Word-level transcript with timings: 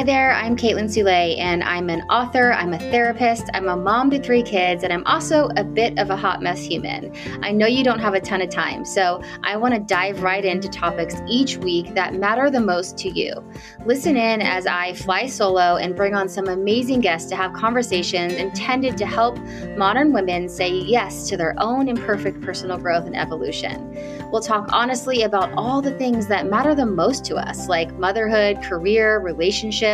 Hi 0.00 0.04
there, 0.04 0.32
I'm 0.32 0.56
Caitlin 0.56 0.90
Soule, 0.90 1.08
and 1.38 1.62
I'm 1.62 1.90
an 1.90 2.00
author, 2.08 2.54
I'm 2.54 2.72
a 2.72 2.78
therapist, 2.78 3.50
I'm 3.52 3.68
a 3.68 3.76
mom 3.76 4.08
to 4.12 4.18
three 4.18 4.42
kids, 4.42 4.82
and 4.82 4.94
I'm 4.94 5.04
also 5.04 5.50
a 5.58 5.62
bit 5.62 5.98
of 5.98 6.08
a 6.08 6.16
hot 6.16 6.40
mess 6.40 6.64
human. 6.64 7.14
I 7.42 7.52
know 7.52 7.66
you 7.66 7.84
don't 7.84 7.98
have 7.98 8.14
a 8.14 8.20
ton 8.20 8.40
of 8.40 8.48
time, 8.48 8.86
so 8.86 9.22
I 9.42 9.58
want 9.58 9.74
to 9.74 9.80
dive 9.80 10.22
right 10.22 10.42
into 10.42 10.70
topics 10.70 11.16
each 11.28 11.58
week 11.58 11.94
that 11.96 12.14
matter 12.14 12.48
the 12.48 12.60
most 12.60 12.96
to 13.00 13.10
you. 13.10 13.44
Listen 13.84 14.16
in 14.16 14.40
as 14.40 14.66
I 14.66 14.94
fly 14.94 15.26
solo 15.26 15.76
and 15.76 15.94
bring 15.94 16.14
on 16.14 16.30
some 16.30 16.48
amazing 16.48 17.02
guests 17.02 17.28
to 17.28 17.36
have 17.36 17.52
conversations 17.52 18.32
intended 18.32 18.96
to 18.96 19.04
help 19.04 19.36
modern 19.76 20.14
women 20.14 20.48
say 20.48 20.70
yes 20.70 21.28
to 21.28 21.36
their 21.36 21.54
own 21.58 21.88
imperfect 21.88 22.40
personal 22.40 22.78
growth 22.78 23.04
and 23.04 23.14
evolution. 23.14 23.94
We'll 24.32 24.40
talk 24.40 24.70
honestly 24.72 25.24
about 25.24 25.52
all 25.58 25.82
the 25.82 25.90
things 25.98 26.26
that 26.28 26.46
matter 26.46 26.74
the 26.74 26.86
most 26.86 27.24
to 27.26 27.36
us, 27.36 27.68
like 27.68 27.92
motherhood, 27.98 28.62
career, 28.62 29.18
relationships, 29.18 29.89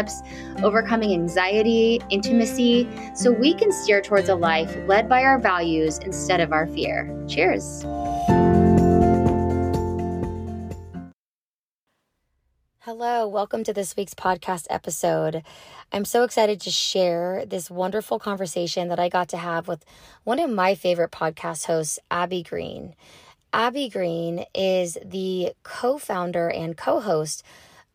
overcoming 0.63 1.13
anxiety, 1.13 2.01
intimacy, 2.11 2.89
so 3.15 3.31
we 3.33 3.55
can 3.55 3.73
steer 3.73 4.01
towards 4.01 4.29
a 4.29 4.35
life 4.35 4.77
led 4.87 5.09
by 5.09 5.23
our 5.23 5.39
values 5.39 5.99
instead 5.99 6.41
of 6.41 6.53
our 6.53 6.67
fear. 6.67 7.13
Cheers. 7.29 7.85
Hello, 12.81 13.27
welcome 13.27 13.65
to 13.65 13.73
this 13.73 13.97
week's 13.97 14.15
podcast 14.15 14.67
episode. 14.71 15.43
I'm 15.91 16.05
so 16.05 16.23
excited 16.23 16.61
to 16.61 16.71
share 16.71 17.45
this 17.45 17.69
wonderful 17.69 18.21
conversation 18.21 18.87
that 18.91 19.01
I 19.01 19.09
got 19.09 19.29
to 19.31 19.37
have 19.37 19.67
with 19.67 19.85
one 20.23 20.39
of 20.39 20.51
my 20.51 20.77
favorite 20.77 21.11
podcast 21.11 21.67
hosts, 21.67 21.99
Abby 22.13 22.45
Green. 22.45 22.95
Abby 23.53 23.89
Green 23.89 24.45
is 24.55 24.99
the 25.05 25.53
co 25.65 25.99
founder 25.99 26.49
and 26.49 26.77
co 26.77 27.01
host 27.01 27.43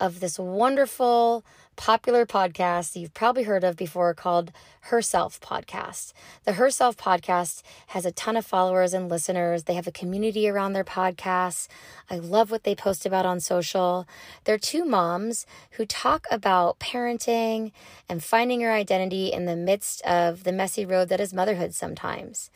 of 0.02 0.19
this 0.19 0.38
wonderful, 0.38 1.45
popular 1.75 2.25
podcast 2.25 2.95
you've 2.95 3.14
probably 3.14 3.44
heard 3.44 3.64
of 3.64 3.75
before 3.75 4.14
called 4.14 4.52
Herself 4.81 5.39
Podcast. 5.39 6.14
The 6.44 6.53
Herself 6.53 6.97
Podcast 6.97 7.64
has 7.88 8.05
a 8.05 8.11
ton 8.11 8.36
of 8.38 8.45
followers 8.45 8.94
and 8.94 9.09
listeners. 9.09 9.64
They 9.64 9.73
have 9.73 9.88
a 9.88 9.92
community 9.92 10.47
around 10.47 10.73
their 10.73 10.83
podcasts. 10.83 11.67
I 12.09 12.17
love 12.17 12.52
what 12.52 12.64
they 12.64 12.75
post 12.75 13.05
about 13.05 13.25
on 13.25 13.39
social. 13.39 14.08
They're 14.44 14.58
two 14.58 14.86
moms 14.86 15.45
who 15.72 15.86
talk 15.86 16.27
about 16.30 16.80
parenting 16.80 17.72
and 18.08 18.23
finding 18.23 18.61
your 18.61 18.73
identity 18.73 19.31
in 19.31 19.45
the 19.45 19.55
midst 19.55 20.02
of 20.03 20.44
the 20.44 20.52
messy 20.52 20.86
road 20.86 21.09
that 21.09 21.22
is 21.22 21.33
motherhood 21.33 21.73
sometimes. 21.73 22.49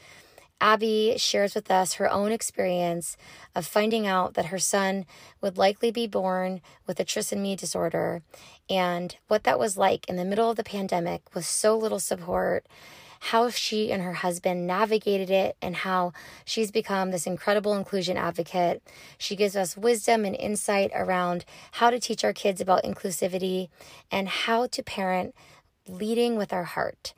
Abby 0.61 1.16
shares 1.17 1.53
with 1.53 1.70
us 1.70 1.94
her 1.94 2.09
own 2.09 2.31
experience 2.31 3.17
of 3.53 3.66
finding 3.66 4.08
out 4.08 4.34
that 4.36 4.48
her 4.48 4.59
son 4.59 5.06
would 5.42 5.58
likely 5.58 5.92
be 5.92 6.08
born 6.08 6.61
with 6.88 7.00
a 7.00 7.06
trisomy 7.06 7.58
disorder 7.58 8.22
and 8.70 9.17
what 9.28 9.44
that 9.44 9.59
was 9.59 9.78
like 9.78 10.08
in 10.08 10.16
the 10.16 10.26
middle 10.26 10.50
of 10.50 10.56
the 10.56 10.64
pandemic 10.64 11.22
with 11.33 11.45
so 11.45 11.78
little 11.78 12.00
support, 12.00 12.66
how 13.20 13.50
she 13.50 13.92
and 13.92 14.02
her 14.02 14.14
husband 14.14 14.66
navigated 14.66 15.30
it, 15.30 15.58
and 15.61 15.78
how 15.78 16.14
she's 16.45 16.72
become 16.72 17.11
this 17.11 17.28
incredible 17.28 17.73
inclusion 17.73 18.17
advocate. 18.17 18.81
She 19.17 19.36
gives 19.36 19.56
us 19.56 19.78
wisdom 19.78 20.26
and 20.26 20.36
insight 20.36 20.92
around 20.94 21.44
how 21.73 21.89
to 21.89 22.00
teach 22.00 22.23
our 22.23 22.33
kids 22.33 22.61
about 22.61 22.83
inclusivity 22.83 23.70
and 24.11 24.28
how 24.28 24.67
to 24.67 24.83
parent 24.83 25.36
leading 25.88 26.36
with 26.36 26.53
our 26.53 26.64
heart. 26.64 27.14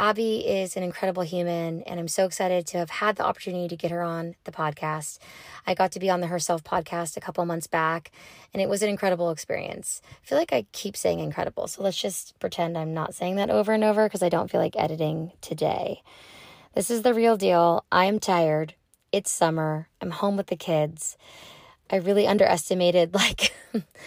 Abby 0.00 0.38
is 0.38 0.78
an 0.78 0.82
incredible 0.82 1.24
human, 1.24 1.82
and 1.82 2.00
I'm 2.00 2.08
so 2.08 2.24
excited 2.24 2.66
to 2.68 2.78
have 2.78 2.88
had 2.88 3.16
the 3.16 3.22
opportunity 3.22 3.68
to 3.68 3.76
get 3.76 3.90
her 3.90 4.00
on 4.00 4.34
the 4.44 4.50
podcast. 4.50 5.18
I 5.66 5.74
got 5.74 5.92
to 5.92 6.00
be 6.00 6.08
on 6.08 6.22
the 6.22 6.26
Herself 6.26 6.64
podcast 6.64 7.18
a 7.18 7.20
couple 7.20 7.44
months 7.44 7.66
back, 7.66 8.10
and 8.54 8.62
it 8.62 8.68
was 8.70 8.82
an 8.82 8.88
incredible 8.88 9.30
experience. 9.30 10.00
I 10.10 10.26
feel 10.26 10.38
like 10.38 10.54
I 10.54 10.64
keep 10.72 10.96
saying 10.96 11.20
incredible, 11.20 11.66
so 11.66 11.82
let's 11.82 12.00
just 12.00 12.32
pretend 12.40 12.78
I'm 12.78 12.94
not 12.94 13.14
saying 13.14 13.36
that 13.36 13.50
over 13.50 13.74
and 13.74 13.84
over 13.84 14.06
because 14.06 14.22
I 14.22 14.30
don't 14.30 14.50
feel 14.50 14.58
like 14.58 14.74
editing 14.74 15.32
today. 15.42 16.00
This 16.74 16.90
is 16.90 17.02
the 17.02 17.12
real 17.12 17.36
deal. 17.36 17.84
I 17.92 18.06
am 18.06 18.18
tired. 18.20 18.72
It's 19.12 19.30
summer. 19.30 19.88
I'm 20.00 20.12
home 20.12 20.38
with 20.38 20.46
the 20.46 20.56
kids. 20.56 21.18
I 21.90 21.96
really 21.96 22.26
underestimated 22.26 23.12
like 23.14 23.52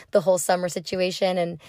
the 0.10 0.22
whole 0.22 0.40
summer 0.40 0.70
situation 0.70 1.38
and 1.38 1.62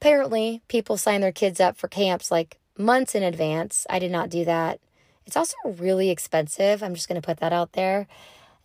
apparently 0.00 0.62
people 0.68 0.96
sign 0.96 1.20
their 1.20 1.32
kids 1.32 1.58
up 1.58 1.76
for 1.76 1.88
camps 1.88 2.30
like 2.30 2.58
months 2.76 3.14
in 3.14 3.22
advance. 3.22 3.86
I 3.88 3.98
did 3.98 4.10
not 4.10 4.30
do 4.30 4.44
that. 4.44 4.80
It's 5.26 5.36
also 5.36 5.56
really 5.64 6.10
expensive. 6.10 6.82
I'm 6.82 6.94
just 6.94 7.08
going 7.08 7.20
to 7.20 7.26
put 7.26 7.38
that 7.38 7.52
out 7.52 7.72
there. 7.72 8.06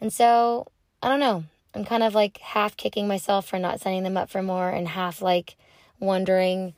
And 0.01 0.11
so, 0.11 0.67
I 1.01 1.09
don't 1.09 1.19
know. 1.19 1.45
I'm 1.73 1.85
kind 1.85 2.03
of 2.03 2.15
like 2.15 2.39
half 2.39 2.75
kicking 2.75 3.07
myself 3.07 3.47
for 3.47 3.59
not 3.59 3.79
signing 3.79 4.03
them 4.03 4.17
up 4.17 4.29
for 4.29 4.41
more 4.41 4.69
and 4.69 4.87
half 4.87 5.21
like 5.21 5.55
wondering 5.99 6.73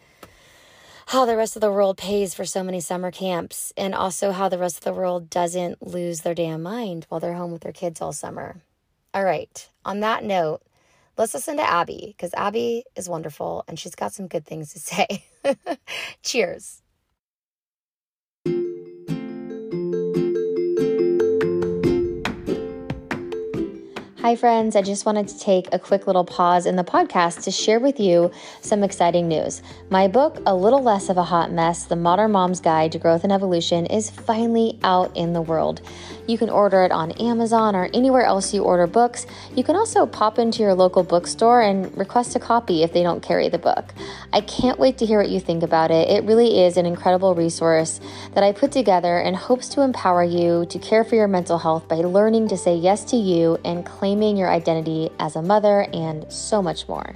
how 1.07 1.25
the 1.25 1.37
rest 1.37 1.55
of 1.55 1.61
the 1.61 1.71
world 1.71 1.97
pays 1.97 2.33
for 2.33 2.45
so 2.45 2.63
many 2.63 2.79
summer 2.79 3.11
camps 3.11 3.73
and 3.77 3.95
also 3.95 4.31
how 4.31 4.49
the 4.49 4.57
rest 4.57 4.77
of 4.77 4.83
the 4.83 4.93
world 4.93 5.29
doesn't 5.29 5.85
lose 5.85 6.21
their 6.21 6.33
damn 6.33 6.61
mind 6.61 7.05
while 7.09 7.19
they're 7.19 7.33
home 7.33 7.51
with 7.51 7.61
their 7.61 7.71
kids 7.71 8.01
all 8.01 8.13
summer. 8.13 8.61
All 9.13 9.23
right. 9.23 9.69
On 9.83 10.01
that 10.01 10.23
note, 10.23 10.61
let's 11.17 11.33
listen 11.33 11.57
to 11.57 11.69
Abby 11.69 12.13
because 12.15 12.33
Abby 12.33 12.83
is 12.95 13.09
wonderful 13.09 13.63
and 13.67 13.79
she's 13.79 13.95
got 13.95 14.13
some 14.13 14.27
good 14.27 14.45
things 14.45 14.73
to 14.73 14.79
say. 14.79 15.25
Cheers. 16.23 16.81
Hi, 24.21 24.35
friends. 24.35 24.75
I 24.75 24.83
just 24.83 25.03
wanted 25.03 25.29
to 25.29 25.39
take 25.39 25.67
a 25.73 25.79
quick 25.79 26.05
little 26.05 26.23
pause 26.23 26.67
in 26.67 26.75
the 26.75 26.83
podcast 26.83 27.43
to 27.45 27.51
share 27.51 27.79
with 27.79 27.99
you 27.99 28.29
some 28.61 28.83
exciting 28.83 29.27
news. 29.27 29.63
My 29.89 30.07
book, 30.07 30.39
A 30.45 30.53
Little 30.53 30.83
Less 30.83 31.09
of 31.09 31.17
a 31.17 31.23
Hot 31.23 31.51
Mess 31.51 31.85
The 31.85 31.95
Modern 31.95 32.31
Mom's 32.31 32.61
Guide 32.61 32.91
to 32.91 32.99
Growth 32.99 33.23
and 33.23 33.33
Evolution, 33.33 33.87
is 33.87 34.11
finally 34.11 34.77
out 34.83 35.17
in 35.17 35.33
the 35.33 35.41
world. 35.41 35.81
You 36.27 36.37
can 36.37 36.49
order 36.49 36.83
it 36.83 36.91
on 36.91 37.11
Amazon 37.13 37.75
or 37.75 37.89
anywhere 37.93 38.23
else 38.23 38.53
you 38.53 38.63
order 38.63 38.87
books. 38.87 39.25
You 39.55 39.63
can 39.63 39.75
also 39.75 40.05
pop 40.05 40.39
into 40.39 40.63
your 40.63 40.73
local 40.73 41.03
bookstore 41.03 41.61
and 41.61 41.95
request 41.97 42.35
a 42.35 42.39
copy 42.39 42.83
if 42.83 42.93
they 42.93 43.03
don't 43.03 43.21
carry 43.21 43.49
the 43.49 43.57
book. 43.57 43.93
I 44.31 44.41
can't 44.41 44.79
wait 44.79 44.97
to 44.99 45.05
hear 45.05 45.19
what 45.19 45.29
you 45.29 45.39
think 45.39 45.63
about 45.63 45.91
it. 45.91 46.09
It 46.09 46.23
really 46.23 46.61
is 46.61 46.77
an 46.77 46.85
incredible 46.85 47.35
resource 47.35 47.99
that 48.33 48.43
I 48.43 48.51
put 48.51 48.71
together 48.71 49.19
and 49.19 49.35
hopes 49.35 49.69
to 49.69 49.81
empower 49.81 50.23
you 50.23 50.65
to 50.67 50.79
care 50.79 51.03
for 51.03 51.15
your 51.15 51.27
mental 51.27 51.57
health 51.57 51.87
by 51.87 51.95
learning 51.95 52.47
to 52.49 52.57
say 52.57 52.75
yes 52.75 53.03
to 53.05 53.17
you 53.17 53.57
and 53.65 53.85
claiming 53.85 54.37
your 54.37 54.49
identity 54.49 55.09
as 55.19 55.35
a 55.35 55.41
mother, 55.41 55.87
and 55.93 56.31
so 56.31 56.61
much 56.61 56.87
more. 56.87 57.15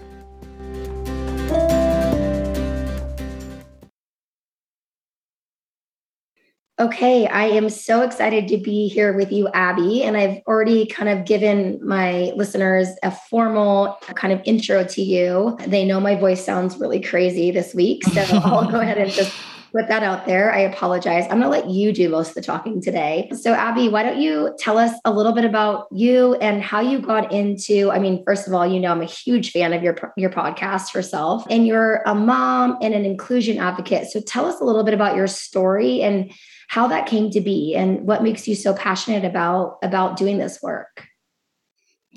Okay, 6.78 7.26
I 7.26 7.46
am 7.46 7.70
so 7.70 8.02
excited 8.02 8.50
to 8.50 8.58
be 8.58 8.90
here 8.90 9.16
with 9.16 9.32
you, 9.32 9.48
Abby. 9.54 10.04
And 10.04 10.18
I've 10.18 10.42
already 10.46 10.86
kind 10.86 11.08
of 11.08 11.24
given 11.24 11.80
my 11.82 12.34
listeners 12.36 12.90
a 13.02 13.12
formal 13.12 13.98
kind 14.16 14.34
of 14.34 14.42
intro 14.44 14.84
to 14.84 15.02
you. 15.02 15.58
They 15.66 15.86
know 15.86 16.02
my 16.02 16.16
voice 16.16 16.44
sounds 16.44 16.78
really 16.78 17.00
crazy 17.00 17.50
this 17.50 17.74
week. 17.74 18.04
So 18.04 18.22
I'll 18.44 18.70
go 18.70 18.82
ahead 18.82 18.98
and 18.98 19.10
just 19.10 19.34
put 19.72 19.88
that 19.88 20.04
out 20.04 20.26
there. 20.26 20.54
I 20.54 20.60
apologize. 20.60 21.24
I'm 21.24 21.40
going 21.40 21.44
to 21.44 21.50
let 21.50 21.70
you 21.70 21.94
do 21.94 22.10
most 22.10 22.30
of 22.30 22.36
the 22.36 22.42
talking 22.42 22.82
today. 22.82 23.30
So, 23.34 23.54
Abby, 23.54 23.88
why 23.88 24.04
don't 24.04 24.20
you 24.20 24.54
tell 24.60 24.78
us 24.78 24.92
a 25.06 25.12
little 25.12 25.32
bit 25.32 25.46
about 25.46 25.88
you 25.94 26.36
and 26.36 26.62
how 26.62 26.82
you 26.82 27.00
got 27.00 27.32
into? 27.32 27.90
I 27.90 28.00
mean, 28.00 28.22
first 28.26 28.48
of 28.48 28.54
all, 28.54 28.68
you 28.68 28.82
know, 28.82 28.92
I'm 28.92 29.02
a 29.02 29.06
huge 29.06 29.52
fan 29.52 29.72
of 29.72 29.82
your 29.82 29.96
your 30.18 30.30
podcast 30.30 30.94
herself, 30.94 31.46
and 31.50 31.66
you're 31.66 32.02
a 32.06 32.14
mom 32.14 32.78
and 32.82 32.94
an 32.94 33.06
inclusion 33.06 33.60
advocate. 33.60 34.08
So, 34.08 34.20
tell 34.20 34.46
us 34.46 34.60
a 34.60 34.66
little 34.66 34.84
bit 34.84 34.94
about 34.94 35.16
your 35.16 35.28
story 35.28 36.02
and 36.02 36.34
how 36.68 36.88
that 36.88 37.08
came 37.08 37.30
to 37.32 37.42
be, 37.42 37.76
and 37.76 38.06
what 38.08 38.24
makes 38.24 38.48
you 38.48 38.56
so 38.56 38.74
passionate 38.74 39.26
about 39.26 39.78
about 39.82 40.18
doing 40.18 40.38
this 40.38 40.62
work. 40.62 41.08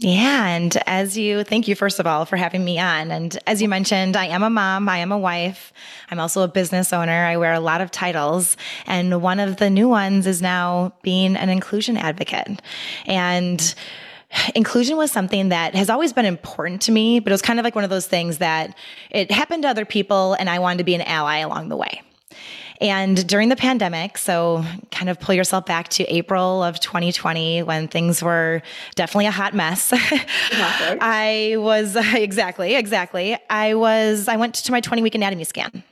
Yeah. 0.01 0.47
And 0.47 0.81
as 0.87 1.19
you, 1.19 1.43
thank 1.43 1.67
you, 1.67 1.75
first 1.75 1.99
of 1.99 2.07
all, 2.07 2.25
for 2.25 2.37
having 2.37 2.65
me 2.65 2.79
on. 2.79 3.11
And 3.11 3.37
as 3.49 3.61
you 3.61 3.69
mentioned, 3.69 4.17
I 4.17 4.27
am 4.27 4.45
a 4.45 4.51
mom, 4.51 4.89
I 4.89 4.99
am 4.99 5.11
a 5.11 5.19
wife, 5.19 5.73
I'm 6.09 6.21
also 6.21 6.43
a 6.43 6.49
business 6.49 6.93
owner. 6.93 7.25
I 7.25 7.37
wear 7.37 7.53
a 7.53 7.59
lot 7.59 7.81
of 7.81 7.91
titles. 7.91 8.57
And 8.87 9.21
one 9.21 9.41
of 9.41 9.57
the 9.57 9.69
new 9.71 9.89
ones 9.89 10.29
is 10.29 10.41
now 10.41 10.93
being 11.03 11.35
an 11.35 11.49
inclusion 11.49 11.97
advocate. 11.97 12.63
And 13.07 13.75
inclusion 14.55 14.97
was 14.97 15.11
something 15.11 15.49
that 15.49 15.75
has 15.75 15.91
always 15.91 16.13
been 16.13 16.27
important 16.27 16.83
to 16.83 16.93
me, 16.93 17.19
but 17.19 17.33
it 17.33 17.35
was 17.35 17.43
kind 17.43 17.59
of 17.59 17.65
like 17.65 17.75
one 17.75 17.83
of 17.83 17.91
those 17.91 18.07
things 18.07 18.39
that 18.39 18.77
it 19.11 19.33
happened 19.33 19.65
to 19.65 19.69
other 19.69 19.85
people 19.85 20.35
and 20.35 20.49
I 20.49 20.61
wanted 20.61 20.79
to 20.79 20.85
be 20.85 20.95
an 20.95 21.03
ally 21.03 21.39
along 21.39 21.71
the 21.71 21.77
way. 21.77 22.03
And 22.81 23.27
during 23.27 23.49
the 23.49 23.57
pandemic, 23.57 24.19
so 24.19 24.65
kind 24.93 25.09
of 25.09 25.19
pull 25.19 25.35
yourself 25.35 25.67
back 25.67 25.89
to 25.91 26.05
April 26.05 26.63
of 26.63 26.79
2020 26.79 27.65
when 27.65 27.89
things 27.89 28.23
were 28.23 28.63
definitely 28.95 29.27
a 29.27 29.33
hot 29.33 29.55
mess. 29.55 29.91
I 31.01 31.57
was 31.59 31.97
exactly, 32.15 32.77
exactly. 32.77 33.37
I 33.51 33.75
was, 33.75 34.29
I 34.29 34.37
went 34.37 34.55
to 34.57 34.73
my 34.73 34.81
20 34.81 35.03
week 35.03 35.15
anatomy 35.15 35.45
scan. 35.45 35.83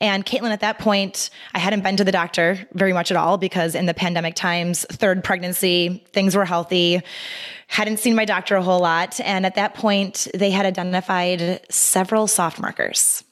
And 0.00 0.24
Caitlin, 0.24 0.50
at 0.50 0.60
that 0.60 0.78
point, 0.78 1.30
I 1.54 1.58
hadn't 1.58 1.82
been 1.82 1.96
to 1.96 2.04
the 2.04 2.12
doctor 2.12 2.58
very 2.72 2.92
much 2.92 3.10
at 3.10 3.16
all 3.16 3.36
because 3.36 3.74
in 3.74 3.86
the 3.86 3.94
pandemic 3.94 4.34
times, 4.34 4.86
third 4.90 5.22
pregnancy, 5.22 6.04
things 6.12 6.34
were 6.34 6.44
healthy, 6.44 7.02
hadn't 7.66 7.98
seen 7.98 8.14
my 8.14 8.24
doctor 8.24 8.56
a 8.56 8.62
whole 8.62 8.80
lot. 8.80 9.20
And 9.20 9.44
at 9.44 9.56
that 9.56 9.74
point, 9.74 10.26
they 10.34 10.50
had 10.50 10.64
identified 10.64 11.60
several 11.70 12.26
soft 12.26 12.58
markers. 12.58 13.24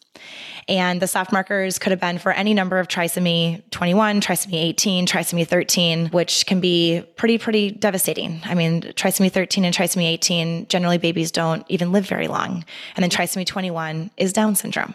And 0.68 1.00
the 1.00 1.06
soft 1.06 1.32
markers 1.32 1.78
could 1.78 1.92
have 1.92 2.00
been 2.00 2.18
for 2.18 2.30
any 2.30 2.52
number 2.52 2.78
of 2.78 2.88
trisomy 2.88 3.62
21, 3.70 4.20
trisomy 4.20 4.62
18, 4.62 5.06
trisomy 5.06 5.46
13, 5.46 6.08
which 6.08 6.44
can 6.46 6.60
be 6.60 7.02
pretty, 7.16 7.38
pretty 7.38 7.70
devastating. 7.70 8.40
I 8.44 8.54
mean, 8.54 8.82
trisomy 8.82 9.32
13 9.32 9.64
and 9.64 9.74
trisomy 9.74 10.04
18, 10.04 10.68
generally 10.68 10.98
babies 10.98 11.30
don't 11.30 11.64
even 11.68 11.90
live 11.90 12.06
very 12.06 12.28
long. 12.28 12.64
And 12.96 13.02
then 13.02 13.10
trisomy 13.10 13.46
21 13.46 14.10
is 14.18 14.34
Down 14.34 14.54
syndrome. 14.54 14.94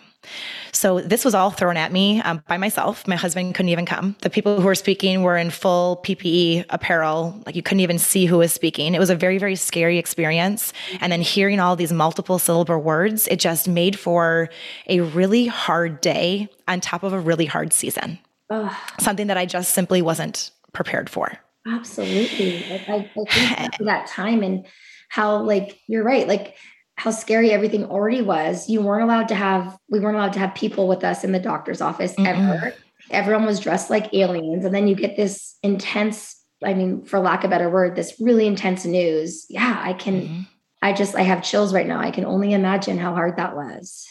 So 0.71 0.99
this 0.99 1.23
was 1.23 1.35
all 1.35 1.51
thrown 1.51 1.77
at 1.77 1.91
me 1.91 2.21
um, 2.21 2.43
by 2.47 2.57
myself. 2.57 3.07
My 3.07 3.15
husband 3.15 3.55
couldn't 3.55 3.69
even 3.69 3.85
come. 3.85 4.15
The 4.21 4.29
people 4.29 4.59
who 4.59 4.65
were 4.65 4.75
speaking 4.75 5.21
were 5.21 5.37
in 5.37 5.49
full 5.49 6.01
PPE 6.03 6.65
apparel. 6.69 7.41
Like 7.45 7.55
you 7.55 7.61
couldn't 7.61 7.81
even 7.81 7.99
see 7.99 8.25
who 8.25 8.37
was 8.39 8.51
speaking. 8.51 8.95
It 8.95 8.99
was 8.99 9.09
a 9.09 9.15
very, 9.15 9.37
very 9.37 9.55
scary 9.55 9.97
experience. 9.97 10.73
And 10.99 11.11
then 11.11 11.21
hearing 11.21 11.59
all 11.59 11.75
these 11.75 11.93
multiple 11.93 12.39
syllable 12.39 12.79
words, 12.79 13.27
it 13.27 13.39
just 13.39 13.67
made 13.67 13.97
for 13.97 14.49
a 14.87 15.01
really 15.01 15.47
hard 15.47 16.01
day 16.01 16.49
on 16.67 16.81
top 16.81 17.03
of 17.03 17.13
a 17.13 17.19
really 17.19 17.45
hard 17.45 17.71
season. 17.71 18.19
Ugh. 18.49 18.73
Something 18.99 19.27
that 19.27 19.37
I 19.37 19.45
just 19.45 19.73
simply 19.73 20.01
wasn't 20.01 20.51
prepared 20.73 21.09
for. 21.09 21.31
Absolutely. 21.67 22.65
I, 22.65 22.75
I 22.87 23.11
think 23.25 23.77
that 23.79 24.07
time 24.07 24.43
and 24.43 24.65
how 25.09 25.37
like 25.43 25.79
you're 25.87 26.03
right. 26.03 26.27
Like 26.27 26.55
how 26.95 27.11
scary 27.11 27.51
everything 27.51 27.85
already 27.85 28.21
was. 28.21 28.69
You 28.69 28.81
weren't 28.81 29.03
allowed 29.03 29.27
to 29.29 29.35
have, 29.35 29.77
we 29.89 29.99
weren't 29.99 30.15
allowed 30.15 30.33
to 30.33 30.39
have 30.39 30.55
people 30.55 30.87
with 30.87 31.03
us 31.03 31.23
in 31.23 31.31
the 31.31 31.39
doctor's 31.39 31.81
office 31.81 32.13
mm 32.15 32.25
ever. 32.25 32.73
Everyone 33.11 33.45
was 33.45 33.59
dressed 33.59 33.89
like 33.89 34.13
aliens. 34.13 34.63
And 34.63 34.73
then 34.73 34.87
you 34.87 34.95
get 34.95 35.17
this 35.17 35.57
intense, 35.61 36.41
I 36.63 36.73
mean, 36.73 37.03
for 37.03 37.19
lack 37.19 37.43
of 37.43 37.49
a 37.49 37.49
better 37.49 37.69
word, 37.69 37.95
this 37.95 38.15
really 38.19 38.47
intense 38.47 38.85
news. 38.85 39.45
Yeah, 39.49 39.77
I 39.83 39.93
can, 39.93 40.21
mm-hmm. 40.21 40.41
I 40.81 40.93
just, 40.93 41.13
I 41.15 41.21
have 41.21 41.43
chills 41.43 41.73
right 41.73 41.87
now. 41.87 41.99
I 41.99 42.11
can 42.11 42.25
only 42.25 42.53
imagine 42.53 42.97
how 42.97 43.13
hard 43.13 43.37
that 43.37 43.55
was. 43.55 44.07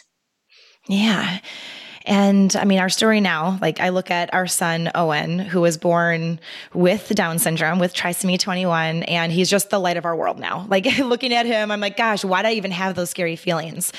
Yeah. 0.88 1.38
And 2.04 2.54
I 2.56 2.64
mean, 2.64 2.78
our 2.78 2.88
story 2.88 3.20
now, 3.20 3.58
like 3.60 3.80
I 3.80 3.90
look 3.90 4.10
at 4.10 4.32
our 4.34 4.46
son, 4.46 4.90
Owen, 4.94 5.38
who 5.38 5.60
was 5.60 5.78
born 5.78 6.40
with 6.74 7.08
Down 7.14 7.38
syndrome, 7.38 7.78
with 7.78 7.94
trisomy 7.94 8.38
21, 8.38 9.04
and 9.04 9.30
he's 9.32 9.48
just 9.48 9.70
the 9.70 9.78
light 9.78 9.96
of 9.96 10.04
our 10.04 10.16
world 10.16 10.38
now. 10.38 10.66
Like 10.68 10.86
looking 10.98 11.32
at 11.32 11.46
him, 11.46 11.70
I'm 11.70 11.80
like, 11.80 11.96
gosh, 11.96 12.24
why 12.24 12.42
do 12.42 12.48
I 12.48 12.52
even 12.52 12.70
have 12.70 12.94
those 12.94 13.10
scary 13.10 13.36
feelings? 13.36 13.92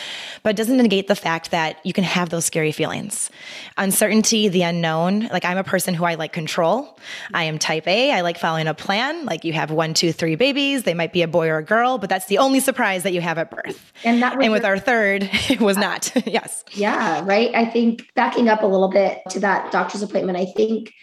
But 0.44 0.52
it 0.52 0.56
doesn't 0.58 0.78
negate 0.78 1.08
the 1.08 1.16
fact 1.16 1.52
that 1.52 1.78
you 1.86 1.94
can 1.94 2.04
have 2.04 2.30
those 2.30 2.46
scary 2.46 2.72
feelings. 2.72 3.30
Uncertainty, 3.78 4.48
the 4.50 4.64
unknown. 4.64 5.28
Like 5.28 5.46
I'm 5.46 5.58
a 5.58 5.64
person 5.64 5.94
who 5.94 6.06
I 6.06 6.16
like 6.16 6.34
control. 6.34 6.98
I 7.34 7.44
am 7.44 7.58
type 7.58 7.88
A. 7.88 8.12
I 8.12 8.22
like 8.22 8.38
following 8.38 8.68
a 8.68 8.74
plan. 8.74 9.26
Like 9.26 9.44
you 9.44 9.54
have 9.54 9.72
one, 9.72 9.94
two, 9.94 10.12
three 10.12 10.36
babies. 10.36 10.84
They 10.84 10.94
might 10.94 11.14
be 11.14 11.22
a 11.22 11.28
boy 11.28 11.48
or 11.50 11.58
a 11.58 11.64
girl, 11.64 11.98
but 11.98 12.10
that's 12.10 12.26
the 12.26 12.38
only 12.40 12.60
surprise 12.60 13.04
that 13.04 13.14
you 13.14 13.22
have 13.22 13.38
at 13.38 13.50
birth. 13.52 13.92
And 14.04 14.22
that 14.22 14.34
and 14.42 14.52
with 14.52 14.64
your- 14.64 14.72
our 14.72 14.80
third, 14.80 15.30
it 15.50 15.62
was 15.62 15.78
not. 15.78 16.12
yes. 16.26 16.64
Yeah. 16.72 17.24
Right. 17.26 17.54
I 17.56 17.66
think 17.66 17.93
think 17.96 18.14
backing 18.16 18.50
up 18.50 18.64
a 18.64 18.68
little 18.68 18.90
bit 18.90 19.20
to 19.30 19.40
that 19.42 19.72
doctor's 19.72 20.02
appointment, 20.02 20.38
I 20.38 20.46
think 20.46 20.94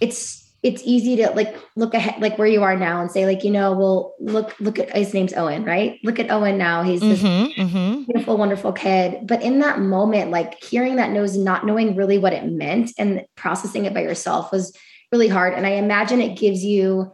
it's 0.00 0.40
it's 0.62 0.82
easy 0.84 1.16
to 1.16 1.30
like 1.30 1.56
look 1.74 1.94
ahead 1.94 2.20
like 2.20 2.36
where 2.36 2.46
you 2.46 2.62
are 2.62 2.76
now 2.76 3.00
and 3.00 3.10
say 3.10 3.24
like 3.24 3.42
you 3.44 3.50
know 3.50 3.72
well 3.72 4.14
look 4.20 4.54
look 4.60 4.78
at 4.78 4.94
his 4.94 5.14
name's 5.14 5.32
owen 5.32 5.64
right? 5.64 5.98
Look 6.04 6.18
at 6.18 6.30
owen 6.30 6.58
now. 6.58 6.82
He's 6.82 7.00
this 7.00 7.22
mm-hmm, 7.22 7.62
mm-hmm. 7.62 8.02
beautiful 8.02 8.36
wonderful 8.36 8.72
kid. 8.72 9.26
But 9.26 9.42
in 9.42 9.60
that 9.60 9.80
moment 9.80 10.30
like 10.30 10.62
hearing 10.62 10.96
that 10.96 11.12
news 11.12 11.36
not 11.36 11.64
knowing 11.64 11.96
really 11.96 12.18
what 12.18 12.34
it 12.34 12.44
meant 12.44 12.92
and 12.98 13.24
processing 13.36 13.86
it 13.86 13.94
by 13.94 14.02
yourself 14.02 14.52
was 14.52 14.76
really 15.12 15.28
hard. 15.28 15.54
And 15.54 15.66
i 15.66 15.70
imagine 15.70 16.20
it 16.20 16.38
gives 16.38 16.62
you 16.62 17.10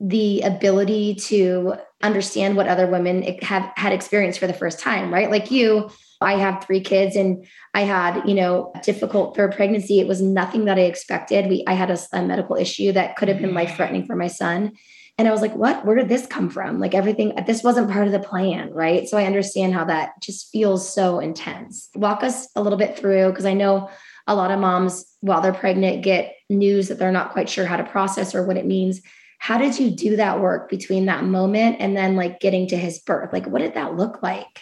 the 0.00 0.42
ability 0.42 1.14
to 1.14 1.76
understand 2.02 2.56
what 2.56 2.68
other 2.68 2.86
women 2.86 3.22
have 3.40 3.70
had 3.76 3.92
experienced 3.94 4.38
for 4.38 4.46
the 4.46 4.52
first 4.52 4.78
time 4.78 5.12
right? 5.12 5.30
Like 5.30 5.50
you 5.50 5.90
I 6.20 6.34
have 6.34 6.64
three 6.64 6.80
kids 6.80 7.16
and 7.16 7.46
I 7.74 7.82
had, 7.82 8.26
you 8.26 8.34
know, 8.34 8.72
difficult 8.82 9.36
third 9.36 9.54
pregnancy. 9.54 10.00
It 10.00 10.06
was 10.06 10.22
nothing 10.22 10.64
that 10.66 10.78
I 10.78 10.82
expected. 10.82 11.48
We 11.48 11.64
I 11.66 11.74
had 11.74 11.90
a, 11.90 11.98
a 12.12 12.22
medical 12.22 12.56
issue 12.56 12.92
that 12.92 13.16
could 13.16 13.28
have 13.28 13.38
been 13.38 13.48
mm-hmm. 13.48 13.56
life 13.56 13.76
threatening 13.76 14.06
for 14.06 14.16
my 14.16 14.28
son. 14.28 14.72
And 15.16 15.28
I 15.28 15.30
was 15.30 15.42
like, 15.42 15.54
what? 15.54 15.84
Where 15.84 15.94
did 15.94 16.08
this 16.08 16.26
come 16.26 16.50
from? 16.50 16.80
Like 16.80 16.94
everything, 16.94 17.34
this 17.46 17.62
wasn't 17.62 17.90
part 17.90 18.06
of 18.06 18.12
the 18.12 18.18
plan, 18.18 18.72
right? 18.72 19.08
So 19.08 19.16
I 19.16 19.26
understand 19.26 19.72
how 19.72 19.84
that 19.84 20.20
just 20.20 20.50
feels 20.50 20.92
so 20.92 21.20
intense. 21.20 21.88
Walk 21.94 22.24
us 22.24 22.48
a 22.56 22.62
little 22.62 22.78
bit 22.78 22.98
through, 22.98 23.28
because 23.30 23.46
I 23.46 23.54
know 23.54 23.90
a 24.26 24.34
lot 24.34 24.50
of 24.50 24.58
moms, 24.58 25.04
while 25.20 25.40
they're 25.40 25.52
pregnant, 25.52 26.02
get 26.02 26.34
news 26.50 26.88
that 26.88 26.98
they're 26.98 27.12
not 27.12 27.30
quite 27.32 27.48
sure 27.48 27.64
how 27.64 27.76
to 27.76 27.84
process 27.84 28.34
or 28.34 28.44
what 28.44 28.56
it 28.56 28.66
means. 28.66 29.02
How 29.38 29.56
did 29.56 29.78
you 29.78 29.90
do 29.90 30.16
that 30.16 30.40
work 30.40 30.68
between 30.68 31.06
that 31.06 31.22
moment 31.22 31.76
and 31.78 31.96
then 31.96 32.16
like 32.16 32.40
getting 32.40 32.66
to 32.68 32.76
his 32.76 32.98
birth? 32.98 33.32
Like, 33.32 33.46
what 33.46 33.60
did 33.60 33.74
that 33.74 33.94
look 33.94 34.20
like? 34.20 34.60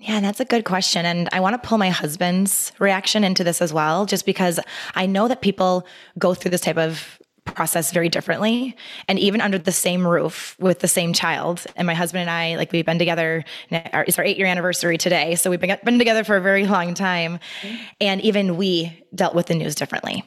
Yeah, 0.00 0.20
that's 0.20 0.40
a 0.40 0.46
good 0.46 0.64
question. 0.64 1.04
And 1.04 1.28
I 1.30 1.40
want 1.40 1.60
to 1.60 1.68
pull 1.68 1.76
my 1.76 1.90
husband's 1.90 2.72
reaction 2.78 3.22
into 3.22 3.44
this 3.44 3.60
as 3.60 3.70
well, 3.70 4.06
just 4.06 4.24
because 4.24 4.58
I 4.94 5.04
know 5.04 5.28
that 5.28 5.42
people 5.42 5.86
go 6.18 6.32
through 6.32 6.52
this 6.52 6.62
type 6.62 6.78
of 6.78 7.18
process 7.44 7.92
very 7.92 8.08
differently 8.08 8.76
and 9.08 9.18
even 9.18 9.40
under 9.40 9.58
the 9.58 9.72
same 9.72 10.06
roof 10.06 10.56
with 10.58 10.78
the 10.78 10.88
same 10.88 11.12
child 11.12 11.66
and 11.74 11.86
my 11.86 11.94
husband 11.94 12.20
and 12.20 12.30
i 12.30 12.54
like 12.56 12.70
we've 12.70 12.84
been 12.84 12.98
together 12.98 13.44
it's 13.70 14.18
our 14.18 14.24
eight 14.24 14.36
year 14.36 14.46
anniversary 14.46 14.98
today 14.98 15.34
so 15.34 15.50
we've 15.50 15.58
been, 15.58 15.76
been 15.82 15.98
together 15.98 16.22
for 16.22 16.36
a 16.36 16.40
very 16.40 16.66
long 16.66 16.94
time 16.94 17.40
mm-hmm. 17.62 17.76
and 18.00 18.20
even 18.20 18.56
we 18.56 19.04
dealt 19.14 19.34
with 19.34 19.46
the 19.46 19.54
news 19.54 19.74
differently 19.74 20.22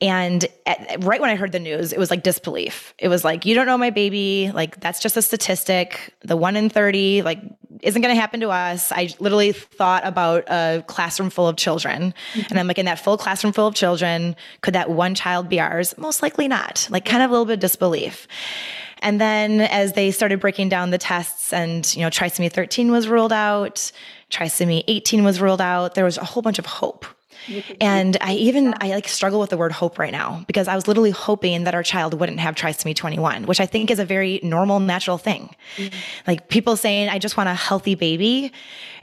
and 0.00 0.46
at, 0.66 1.02
right 1.04 1.20
when 1.20 1.30
I 1.30 1.36
heard 1.36 1.52
the 1.52 1.58
news, 1.58 1.92
it 1.92 1.98
was 1.98 2.10
like 2.10 2.22
disbelief. 2.22 2.94
It 2.98 3.08
was 3.08 3.24
like, 3.24 3.44
you 3.44 3.54
don't 3.54 3.66
know 3.66 3.78
my 3.78 3.90
baby. 3.90 4.50
Like, 4.54 4.80
that's 4.80 5.00
just 5.00 5.16
a 5.16 5.22
statistic. 5.22 6.14
The 6.20 6.36
one 6.36 6.56
in 6.56 6.70
30, 6.70 7.22
like, 7.22 7.40
isn't 7.82 8.00
going 8.00 8.14
to 8.14 8.20
happen 8.20 8.40
to 8.40 8.50
us. 8.50 8.92
I 8.92 9.10
literally 9.18 9.52
thought 9.52 10.06
about 10.06 10.44
a 10.48 10.84
classroom 10.86 11.30
full 11.30 11.48
of 11.48 11.56
children. 11.56 12.14
Mm-hmm. 12.34 12.46
And 12.50 12.60
I'm 12.60 12.66
like, 12.66 12.78
in 12.78 12.86
that 12.86 12.98
full 12.98 13.18
classroom 13.18 13.52
full 13.52 13.66
of 13.66 13.74
children, 13.74 14.36
could 14.60 14.74
that 14.74 14.90
one 14.90 15.14
child 15.14 15.48
be 15.48 15.60
ours? 15.60 15.96
Most 15.98 16.22
likely 16.22 16.48
not. 16.48 16.88
Like, 16.90 17.04
kind 17.04 17.22
of 17.22 17.30
a 17.30 17.32
little 17.32 17.46
bit 17.46 17.54
of 17.54 17.60
disbelief. 17.60 18.28
And 19.00 19.20
then 19.20 19.60
as 19.60 19.92
they 19.92 20.10
started 20.10 20.40
breaking 20.40 20.70
down 20.70 20.90
the 20.90 20.98
tests 20.98 21.52
and, 21.52 21.94
you 21.94 22.02
know, 22.02 22.10
trisomy 22.10 22.50
13 22.52 22.90
was 22.90 23.06
ruled 23.06 23.32
out, 23.32 23.92
trisomy 24.30 24.82
18 24.88 25.22
was 25.22 25.40
ruled 25.40 25.60
out, 25.60 25.94
there 25.94 26.04
was 26.04 26.18
a 26.18 26.24
whole 26.24 26.42
bunch 26.42 26.58
of 26.58 26.66
hope 26.66 27.06
and 27.80 28.16
I 28.20 28.34
even 28.34 28.74
I 28.80 28.88
like 28.90 29.08
struggle 29.08 29.40
with 29.40 29.50
the 29.50 29.56
word 29.56 29.72
hope 29.72 29.98
right 29.98 30.12
now 30.12 30.44
because 30.46 30.68
I 30.68 30.74
was 30.74 30.86
literally 30.88 31.10
hoping 31.10 31.64
that 31.64 31.74
our 31.74 31.82
child 31.82 32.14
wouldn't 32.14 32.40
have 32.40 32.54
trisomy 32.54 32.94
21, 32.94 33.44
which 33.44 33.60
I 33.60 33.66
think 33.66 33.90
is 33.90 33.98
a 33.98 34.04
very 34.04 34.40
normal 34.42 34.80
natural 34.80 35.18
thing. 35.18 35.54
Mm-hmm. 35.76 35.96
Like 36.26 36.48
people 36.48 36.76
saying 36.76 37.08
I 37.08 37.18
just 37.18 37.36
want 37.36 37.48
a 37.48 37.54
healthy 37.54 37.94
baby, 37.94 38.52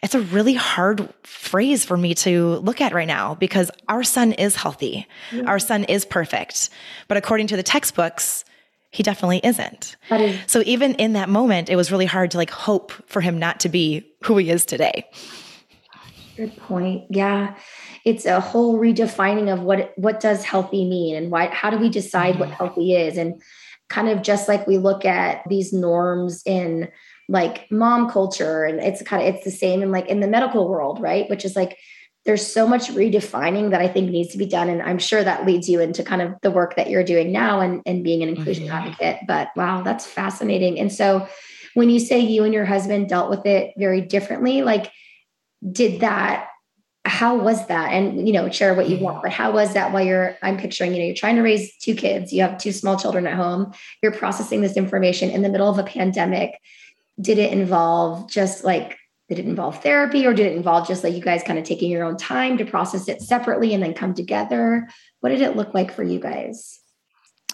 it's 0.04 0.16
a 0.16 0.22
really 0.22 0.54
hard 0.54 1.12
phrase 1.24 1.86
for 1.86 1.98
me 1.98 2.14
to 2.16 2.56
look 2.58 2.82
at 2.82 2.94
right 2.94 3.08
now 3.08 3.36
because 3.36 3.72
our 3.88 4.04
son 4.04 4.34
is 4.34 4.56
healthy. 4.56 5.08
Mm-hmm. 5.32 5.48
Our 5.48 5.60
son 5.60 5.84
is 5.86 6.06
perfect. 6.06 6.70
But 7.08 7.18
according 7.18 7.48
to 7.48 7.56
the 7.56 7.64
textbooks, 7.64 8.46
he 8.92 9.04
definitely 9.04 9.42
isn't. 9.44 9.96
Is- 10.12 10.40
so 10.48 10.62
even 10.66 10.96
in 10.96 11.14
that 11.14 11.30
moment, 11.30 11.70
it 11.70 11.76
was 11.76 11.92
really 11.92 12.06
hard 12.06 12.32
to 12.32 12.38
like 12.38 12.50
hope 12.50 12.92
for 13.08 13.22
him 13.22 13.40
not 13.40 13.60
to 13.62 13.70
be 13.70 14.10
who 14.24 14.38
he 14.38 14.50
is 14.50 14.66
today. 14.66 15.06
Good 16.38 16.56
point. 16.58 17.06
Yeah 17.10 17.56
it's 18.06 18.26
a 18.28 18.40
whole 18.40 18.80
redefining 18.80 19.52
of 19.52 19.62
what 19.62 19.92
what 19.98 20.20
does 20.20 20.44
healthy 20.44 20.88
mean 20.88 21.16
and 21.16 21.32
why 21.32 21.48
how 21.48 21.72
do 21.72 21.78
we 21.78 21.90
decide 21.90 22.40
what 22.40 22.50
mm-hmm. 22.50 22.58
healthy 22.58 22.96
is? 22.96 23.18
And 23.18 23.42
kind 23.90 24.08
of 24.08 24.22
just 24.22 24.48
like 24.48 24.68
we 24.68 24.78
look 24.78 25.06
at 25.06 25.44
these 25.50 25.74
norms 25.74 26.42
in 26.46 26.90
like 27.28 27.70
mom 27.72 28.10
culture 28.10 28.64
and 28.64 28.80
it's 28.80 29.02
kind 29.02 29.28
of 29.28 29.34
it's 29.34 29.44
the 29.44 29.52
same 29.52 29.82
in 29.82 29.92
like 29.92 30.08
in 30.08 30.20
the 30.20 30.28
medical 30.28 30.70
world 30.70 31.02
right? 31.02 31.30
Which 31.30 31.44
is 31.44 31.56
like 31.56 31.78
there's 32.26 32.46
so 32.46 32.68
much 32.68 32.90
redefining 32.90 33.70
that 33.70 33.82
i 33.82 33.88
think 33.88 34.10
needs 34.10 34.32
to 34.32 34.38
be 34.38 34.48
done. 34.48 34.70
And 34.70 34.84
i'm 34.84 35.00
sure 35.00 35.24
that 35.24 35.46
leads 35.46 35.68
you 35.68 35.80
into 35.82 36.04
kind 36.04 36.22
of 36.22 36.36
the 36.42 36.52
work 36.52 36.76
that 36.76 36.90
you're 36.90 37.04
doing 37.04 37.32
now 37.32 37.60
and, 37.60 37.82
and 37.88 38.04
being 38.04 38.22
an 38.22 38.30
inclusion 38.30 38.66
mm-hmm. 38.66 38.76
advocate. 38.76 39.20
But 39.28 39.50
wow 39.56 39.82
that's 39.82 40.06
fascinating. 40.06 40.80
And 40.80 40.94
so 40.94 41.28
when 41.74 41.90
you 41.90 42.00
say 42.00 42.20
you 42.20 42.44
and 42.44 42.54
your 42.54 42.66
husband 42.66 43.10
dealt 43.10 43.32
with 43.32 43.48
it 43.48 43.74
very 43.78 44.02
differently 44.02 44.62
like 44.62 44.92
did 45.72 46.02
that 46.02 46.50
how 47.06 47.38
was 47.38 47.68
that? 47.68 47.94
And 47.94 48.28
you 48.28 48.34
know 48.34 48.50
share 48.50 48.74
what 48.74 48.90
you 48.90 48.98
want 48.98 49.22
but 49.22 49.32
how 49.32 49.52
was 49.52 49.74
that 49.74 49.92
while 49.92 50.04
you're 50.04 50.38
i'm 50.42 50.58
picturing 50.58 50.94
you 50.94 51.00
know 51.00 51.06
you're 51.06 51.16
trying 51.16 51.36
to 51.36 51.42
raise 51.42 51.76
two 51.78 51.96
kids 51.96 52.34
you 52.34 52.42
have 52.42 52.58
two 52.58 52.72
small 52.72 52.98
children 52.98 53.28
at 53.28 53.36
home 53.36 53.74
you're 54.02 54.12
processing 54.12 54.62
this 54.62 54.78
information 54.78 55.30
in 55.30 55.42
the 55.42 55.50
middle 55.50 55.70
of 55.70 55.78
a 55.78 55.84
pandemic. 55.84 56.60
Did 57.20 57.38
it 57.38 57.54
involve 57.54 58.30
just 58.30 58.64
like 58.64 58.98
did 59.30 59.40
it 59.40 59.46
involve 59.46 59.82
therapy 59.82 60.26
or 60.26 60.34
did 60.34 60.48
it 60.48 60.56
involve 60.56 60.88
just 60.88 61.04
like 61.04 61.14
you 61.14 61.22
guys 61.22 61.42
kind 61.44 61.58
of 61.58 61.66
taking 61.66 61.90
your 61.90 62.04
own 62.04 62.18
time 62.18 62.58
to 62.58 62.66
process 62.66 63.08
it 63.08 63.22
separately 63.22 63.74
and 63.74 63.82
then 63.82 63.94
come 63.94 64.14
together? 64.14 64.88
What 65.22 65.30
did 65.30 65.42
it 65.42 65.56
look 65.56 65.74
like 65.74 65.92
for 65.92 66.04
you 66.04 66.20
guys 66.20 66.80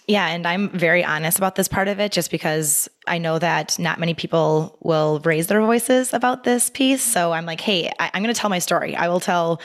yeah, 0.06 0.28
and 0.28 0.46
I'm 0.46 0.68
very 0.70 1.04
honest 1.04 1.38
about 1.38 1.54
this 1.54 1.68
part 1.68 1.88
of 1.88 2.00
it 2.00 2.12
just 2.12 2.30
because 2.30 2.88
I 3.06 3.18
know 3.18 3.38
that 3.38 3.78
not 3.78 4.00
many 4.00 4.14
people 4.14 4.76
will 4.80 5.20
raise 5.20 5.46
their 5.46 5.60
voices 5.60 6.12
about 6.12 6.44
this 6.44 6.70
piece. 6.70 7.02
So 7.02 7.32
I'm 7.32 7.46
like, 7.46 7.60
hey, 7.60 7.90
I, 7.98 8.10
am 8.12 8.22
going 8.22 8.34
to 8.34 8.38
tell 8.38 8.50
my 8.50 8.58
story. 8.58 8.96
I 8.96 9.08
will 9.08 9.20
tell, 9.20 9.60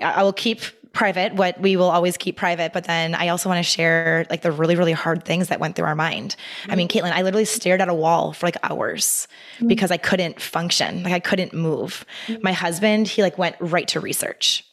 I 0.00 0.22
will 0.22 0.32
keep 0.32 0.62
private, 0.92 1.34
what 1.34 1.60
we 1.60 1.76
will 1.76 1.90
always 1.90 2.16
keep 2.16 2.36
private, 2.36 2.72
but 2.72 2.84
then 2.84 3.14
I 3.14 3.28
also 3.28 3.48
want 3.48 3.58
to 3.58 3.70
share 3.70 4.26
like 4.30 4.42
the 4.42 4.50
really, 4.50 4.74
really 4.74 4.92
hard 4.92 5.24
things 5.24 5.48
that 5.48 5.60
went 5.60 5.76
through 5.76 5.86
our 5.86 5.94
mind. 5.94 6.34
Mm-hmm. 6.62 6.72
I 6.72 6.74
mean, 6.74 6.88
Caitlin, 6.88 7.12
I 7.12 7.22
literally 7.22 7.44
stared 7.44 7.80
at 7.80 7.88
a 7.88 7.94
wall 7.94 8.32
for 8.32 8.46
like 8.46 8.56
hours 8.64 9.28
mm-hmm. 9.56 9.68
because 9.68 9.92
I 9.92 9.96
couldn't 9.96 10.40
function. 10.40 11.04
Like 11.04 11.12
I 11.12 11.20
couldn't 11.20 11.54
move. 11.54 12.04
Mm-hmm. 12.26 12.42
My 12.42 12.52
husband, 12.52 13.06
he 13.06 13.22
like 13.22 13.38
went 13.38 13.54
right 13.60 13.86
to 13.88 14.00
research. 14.00 14.64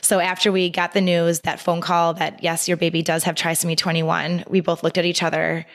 So 0.00 0.20
after 0.20 0.52
we 0.52 0.70
got 0.70 0.92
the 0.92 1.00
news, 1.00 1.40
that 1.40 1.60
phone 1.60 1.80
call 1.80 2.14
that 2.14 2.42
yes, 2.42 2.68
your 2.68 2.76
baby 2.76 3.02
does 3.02 3.24
have 3.24 3.34
trisomy 3.34 3.76
21, 3.76 4.44
we 4.48 4.60
both 4.60 4.82
looked 4.82 4.98
at 4.98 5.04
each 5.04 5.22
other 5.22 5.66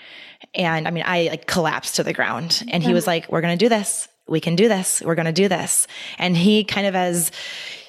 and 0.54 0.88
I 0.88 0.92
mean, 0.92 1.04
I 1.06 1.28
like 1.28 1.46
collapsed 1.46 1.96
to 1.96 2.04
the 2.04 2.14
ground 2.14 2.64
and 2.70 2.84
he 2.84 2.94
was 2.94 3.08
like, 3.08 3.30
we're 3.30 3.42
going 3.42 3.58
to 3.58 3.64
do 3.64 3.70
this. 3.70 4.08
We 4.28 4.40
can 4.40 4.56
do 4.56 4.68
this. 4.68 5.02
We're 5.06 5.16
going 5.16 5.26
to 5.26 5.32
do 5.32 5.48
this. 5.48 5.88
And 6.18 6.36
he 6.36 6.64
kind 6.64 6.88
of 6.88 6.96
as 6.96 7.32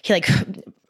he 0.03 0.13
like 0.13 0.29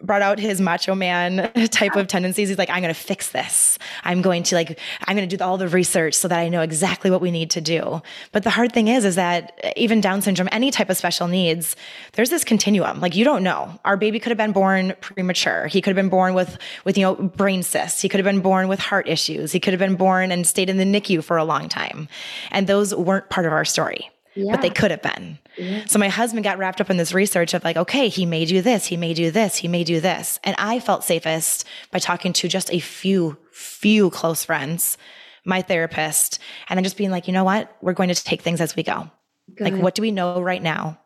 brought 0.02 0.22
out 0.22 0.38
his 0.38 0.60
macho 0.60 0.94
man 0.94 1.50
type 1.70 1.96
of 1.96 2.08
tendencies. 2.08 2.48
He's 2.48 2.58
like, 2.58 2.70
I'm 2.70 2.82
going 2.82 2.94
to 2.94 3.00
fix 3.00 3.30
this. 3.30 3.78
I'm 4.04 4.22
going 4.22 4.42
to 4.44 4.54
like, 4.54 4.78
I'm 5.04 5.16
going 5.16 5.28
to 5.28 5.36
do 5.36 5.42
all 5.42 5.56
the 5.58 5.68
research 5.68 6.14
so 6.14 6.28
that 6.28 6.38
I 6.38 6.48
know 6.48 6.60
exactly 6.60 7.10
what 7.10 7.20
we 7.20 7.30
need 7.30 7.50
to 7.50 7.60
do. 7.60 8.02
But 8.32 8.42
the 8.42 8.50
hard 8.50 8.72
thing 8.72 8.88
is, 8.88 9.04
is 9.04 9.14
that 9.16 9.72
even 9.76 10.00
Down 10.00 10.22
syndrome, 10.22 10.48
any 10.52 10.70
type 10.70 10.90
of 10.90 10.96
special 10.96 11.28
needs, 11.28 11.76
there's 12.12 12.30
this 12.30 12.44
continuum. 12.44 13.00
Like 13.00 13.14
you 13.16 13.24
don't 13.24 13.42
know. 13.42 13.78
Our 13.84 13.96
baby 13.96 14.18
could 14.18 14.30
have 14.30 14.38
been 14.38 14.52
born 14.52 14.94
premature. 15.00 15.66
He 15.66 15.80
could 15.80 15.90
have 15.90 16.02
been 16.02 16.10
born 16.10 16.34
with, 16.34 16.58
with, 16.84 16.98
you 16.98 17.04
know, 17.04 17.14
brain 17.14 17.62
cysts. 17.62 18.00
He 18.00 18.08
could 18.08 18.18
have 18.18 18.24
been 18.24 18.40
born 18.40 18.68
with 18.68 18.80
heart 18.80 19.08
issues. 19.08 19.52
He 19.52 19.60
could 19.60 19.72
have 19.72 19.80
been 19.80 19.96
born 19.96 20.32
and 20.32 20.46
stayed 20.46 20.68
in 20.68 20.78
the 20.78 20.84
NICU 20.84 21.22
for 21.22 21.36
a 21.36 21.44
long 21.44 21.68
time. 21.68 22.08
And 22.50 22.66
those 22.66 22.94
weren't 22.94 23.30
part 23.30 23.46
of 23.46 23.52
our 23.52 23.64
story 23.64 24.10
yeah. 24.34 24.52
but 24.52 24.62
they 24.62 24.70
could 24.70 24.90
have 24.90 25.02
been. 25.02 25.38
Yeah. 25.56 25.84
So 25.86 25.98
my 25.98 26.08
husband 26.08 26.44
got 26.44 26.58
wrapped 26.58 26.80
up 26.80 26.90
in 26.90 26.96
this 26.96 27.12
research 27.12 27.54
of 27.54 27.64
like, 27.64 27.76
okay, 27.76 28.08
he 28.08 28.26
may 28.26 28.44
do 28.44 28.62
this, 28.62 28.86
he 28.86 28.96
may 28.96 29.14
do 29.14 29.30
this, 29.30 29.56
he 29.56 29.68
may 29.68 29.84
do 29.84 30.00
this. 30.00 30.40
And 30.44 30.56
I 30.58 30.80
felt 30.80 31.04
safest 31.04 31.66
by 31.90 31.98
talking 31.98 32.32
to 32.34 32.48
just 32.48 32.72
a 32.72 32.78
few, 32.78 33.36
few 33.52 34.10
close 34.10 34.44
friends, 34.44 34.96
my 35.44 35.62
therapist, 35.62 36.38
and 36.68 36.76
then 36.76 36.84
just 36.84 36.96
being 36.96 37.10
like, 37.10 37.26
you 37.26 37.32
know 37.32 37.44
what? 37.44 37.76
We're 37.82 37.92
going 37.92 38.08
to 38.08 38.14
take 38.14 38.42
things 38.42 38.60
as 38.60 38.76
we 38.76 38.82
go. 38.82 39.10
Good. 39.54 39.72
Like, 39.72 39.82
what 39.82 39.94
do 39.94 40.02
we 40.02 40.10
know 40.10 40.40
right 40.40 40.62
now? 40.62 40.98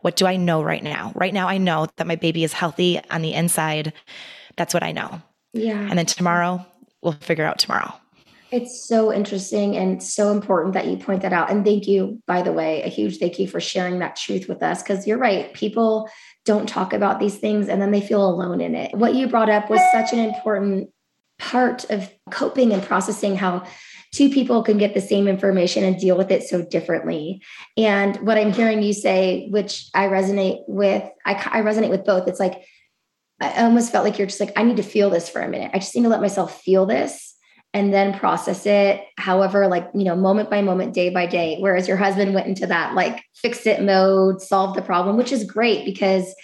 What 0.00 0.16
do 0.16 0.26
I 0.26 0.36
know 0.36 0.62
right 0.62 0.82
now? 0.82 1.12
Right 1.14 1.34
now, 1.34 1.48
I 1.48 1.58
know 1.58 1.86
that 1.96 2.06
my 2.06 2.16
baby 2.16 2.44
is 2.44 2.52
healthy 2.52 3.00
on 3.10 3.20
the 3.20 3.34
inside. 3.34 3.92
That's 4.56 4.72
what 4.72 4.82
I 4.82 4.92
know. 4.92 5.20
Yeah. 5.52 5.78
And 5.78 5.98
then 5.98 6.06
tomorrow, 6.06 6.64
we'll 7.02 7.12
figure 7.12 7.44
out 7.44 7.58
tomorrow. 7.58 7.92
It's 8.52 8.86
so 8.86 9.12
interesting 9.12 9.76
and 9.76 10.02
so 10.02 10.32
important 10.32 10.74
that 10.74 10.86
you 10.86 10.96
point 10.96 11.22
that 11.22 11.32
out. 11.32 11.50
And 11.50 11.64
thank 11.64 11.86
you, 11.86 12.20
by 12.26 12.42
the 12.42 12.52
way, 12.52 12.82
a 12.82 12.88
huge 12.88 13.18
thank 13.18 13.38
you 13.38 13.46
for 13.46 13.60
sharing 13.60 14.00
that 14.00 14.16
truth 14.16 14.48
with 14.48 14.62
us. 14.62 14.82
Because 14.82 15.06
you're 15.06 15.18
right, 15.18 15.52
people 15.54 16.10
don't 16.44 16.68
talk 16.68 16.92
about 16.92 17.20
these 17.20 17.38
things 17.38 17.68
and 17.68 17.80
then 17.80 17.92
they 17.92 18.00
feel 18.00 18.28
alone 18.28 18.60
in 18.60 18.74
it. 18.74 18.94
What 18.94 19.14
you 19.14 19.28
brought 19.28 19.50
up 19.50 19.70
was 19.70 19.80
such 19.92 20.12
an 20.12 20.18
important 20.18 20.90
part 21.38 21.88
of 21.90 22.10
coping 22.30 22.72
and 22.72 22.82
processing 22.82 23.36
how 23.36 23.64
two 24.12 24.28
people 24.28 24.62
can 24.64 24.78
get 24.78 24.94
the 24.94 25.00
same 25.00 25.28
information 25.28 25.84
and 25.84 25.96
deal 25.96 26.16
with 26.16 26.32
it 26.32 26.42
so 26.42 26.62
differently. 26.62 27.40
And 27.76 28.16
what 28.26 28.36
I'm 28.36 28.52
hearing 28.52 28.82
you 28.82 28.92
say, 28.92 29.48
which 29.50 29.88
I 29.94 30.08
resonate 30.08 30.62
with, 30.66 31.04
I, 31.24 31.34
I 31.34 31.62
resonate 31.62 31.90
with 31.90 32.04
both. 32.04 32.26
It's 32.26 32.40
like, 32.40 32.64
I 33.40 33.62
almost 33.62 33.92
felt 33.92 34.04
like 34.04 34.18
you're 34.18 34.26
just 34.26 34.40
like, 34.40 34.52
I 34.56 34.64
need 34.64 34.76
to 34.78 34.82
feel 34.82 35.08
this 35.08 35.28
for 35.28 35.40
a 35.40 35.48
minute. 35.48 35.70
I 35.72 35.78
just 35.78 35.94
need 35.94 36.02
to 36.02 36.08
let 36.08 36.20
myself 36.20 36.60
feel 36.60 36.84
this 36.84 37.29
and 37.72 37.94
then 37.94 38.18
process 38.18 38.66
it 38.66 39.04
however 39.16 39.68
like 39.68 39.88
you 39.94 40.04
know 40.04 40.16
moment 40.16 40.50
by 40.50 40.62
moment 40.62 40.94
day 40.94 41.10
by 41.10 41.26
day. 41.26 41.58
Whereas 41.60 41.86
your 41.86 41.96
husband 41.96 42.34
went 42.34 42.46
into 42.46 42.66
that 42.66 42.94
like 42.94 43.22
fix 43.34 43.66
it 43.66 43.82
mode 43.82 44.42
solve 44.42 44.74
the 44.74 44.82
problem 44.82 45.16
which 45.16 45.32
is 45.32 45.44
great 45.44 45.84
because 45.84 46.34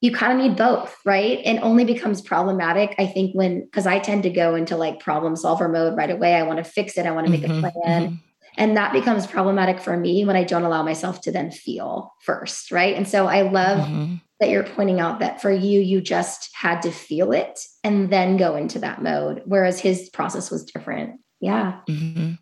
you 0.00 0.10
kind 0.10 0.32
of 0.32 0.44
need 0.44 0.56
both 0.56 0.96
right? 1.04 1.40
And 1.44 1.58
only 1.60 1.84
becomes 1.84 2.22
problematic 2.22 2.94
i 2.98 3.06
think 3.06 3.34
when 3.34 3.64
because 3.64 3.86
i 3.86 3.98
tend 3.98 4.22
to 4.24 4.30
go 4.30 4.54
into 4.54 4.76
like 4.76 5.00
problem 5.00 5.36
solver 5.36 5.68
mode 5.68 5.96
right 5.96 6.10
away. 6.10 6.34
I 6.34 6.42
want 6.42 6.58
to 6.58 6.64
fix 6.64 6.96
it. 6.96 7.06
I 7.06 7.10
want 7.10 7.26
to 7.26 7.32
make 7.32 7.42
mm-hmm, 7.42 7.64
a 7.64 7.70
plan. 7.70 8.02
mm-hmm. 8.02 8.14
and 8.56 8.76
that 8.76 8.92
becomes 8.92 9.26
problematic 9.26 9.78
for 9.78 9.96
me 9.96 10.24
when 10.24 10.36
i 10.36 10.44
don't 10.44 10.64
allow 10.64 10.82
myself 10.82 11.20
to 11.22 11.32
then 11.32 11.50
feel 11.50 12.12
first 12.22 12.70
right? 12.72 12.96
And 12.96 13.06
so 13.06 13.26
i 13.26 13.42
love 13.42 13.86
mm-hmm 13.86 14.14
that 14.42 14.50
you're 14.50 14.64
pointing 14.64 14.98
out 14.98 15.20
that 15.20 15.40
for 15.40 15.52
you, 15.52 15.80
you 15.80 16.00
just 16.00 16.50
had 16.52 16.82
to 16.82 16.90
feel 16.90 17.30
it 17.30 17.60
and 17.84 18.10
then 18.10 18.36
go 18.36 18.56
into 18.56 18.80
that 18.80 19.00
mode, 19.00 19.40
whereas 19.44 19.78
his 19.78 20.10
process 20.10 20.50
was 20.50 20.64
different. 20.64 21.20
Yeah. 21.40 21.78
Mm-hmm. 21.88 22.32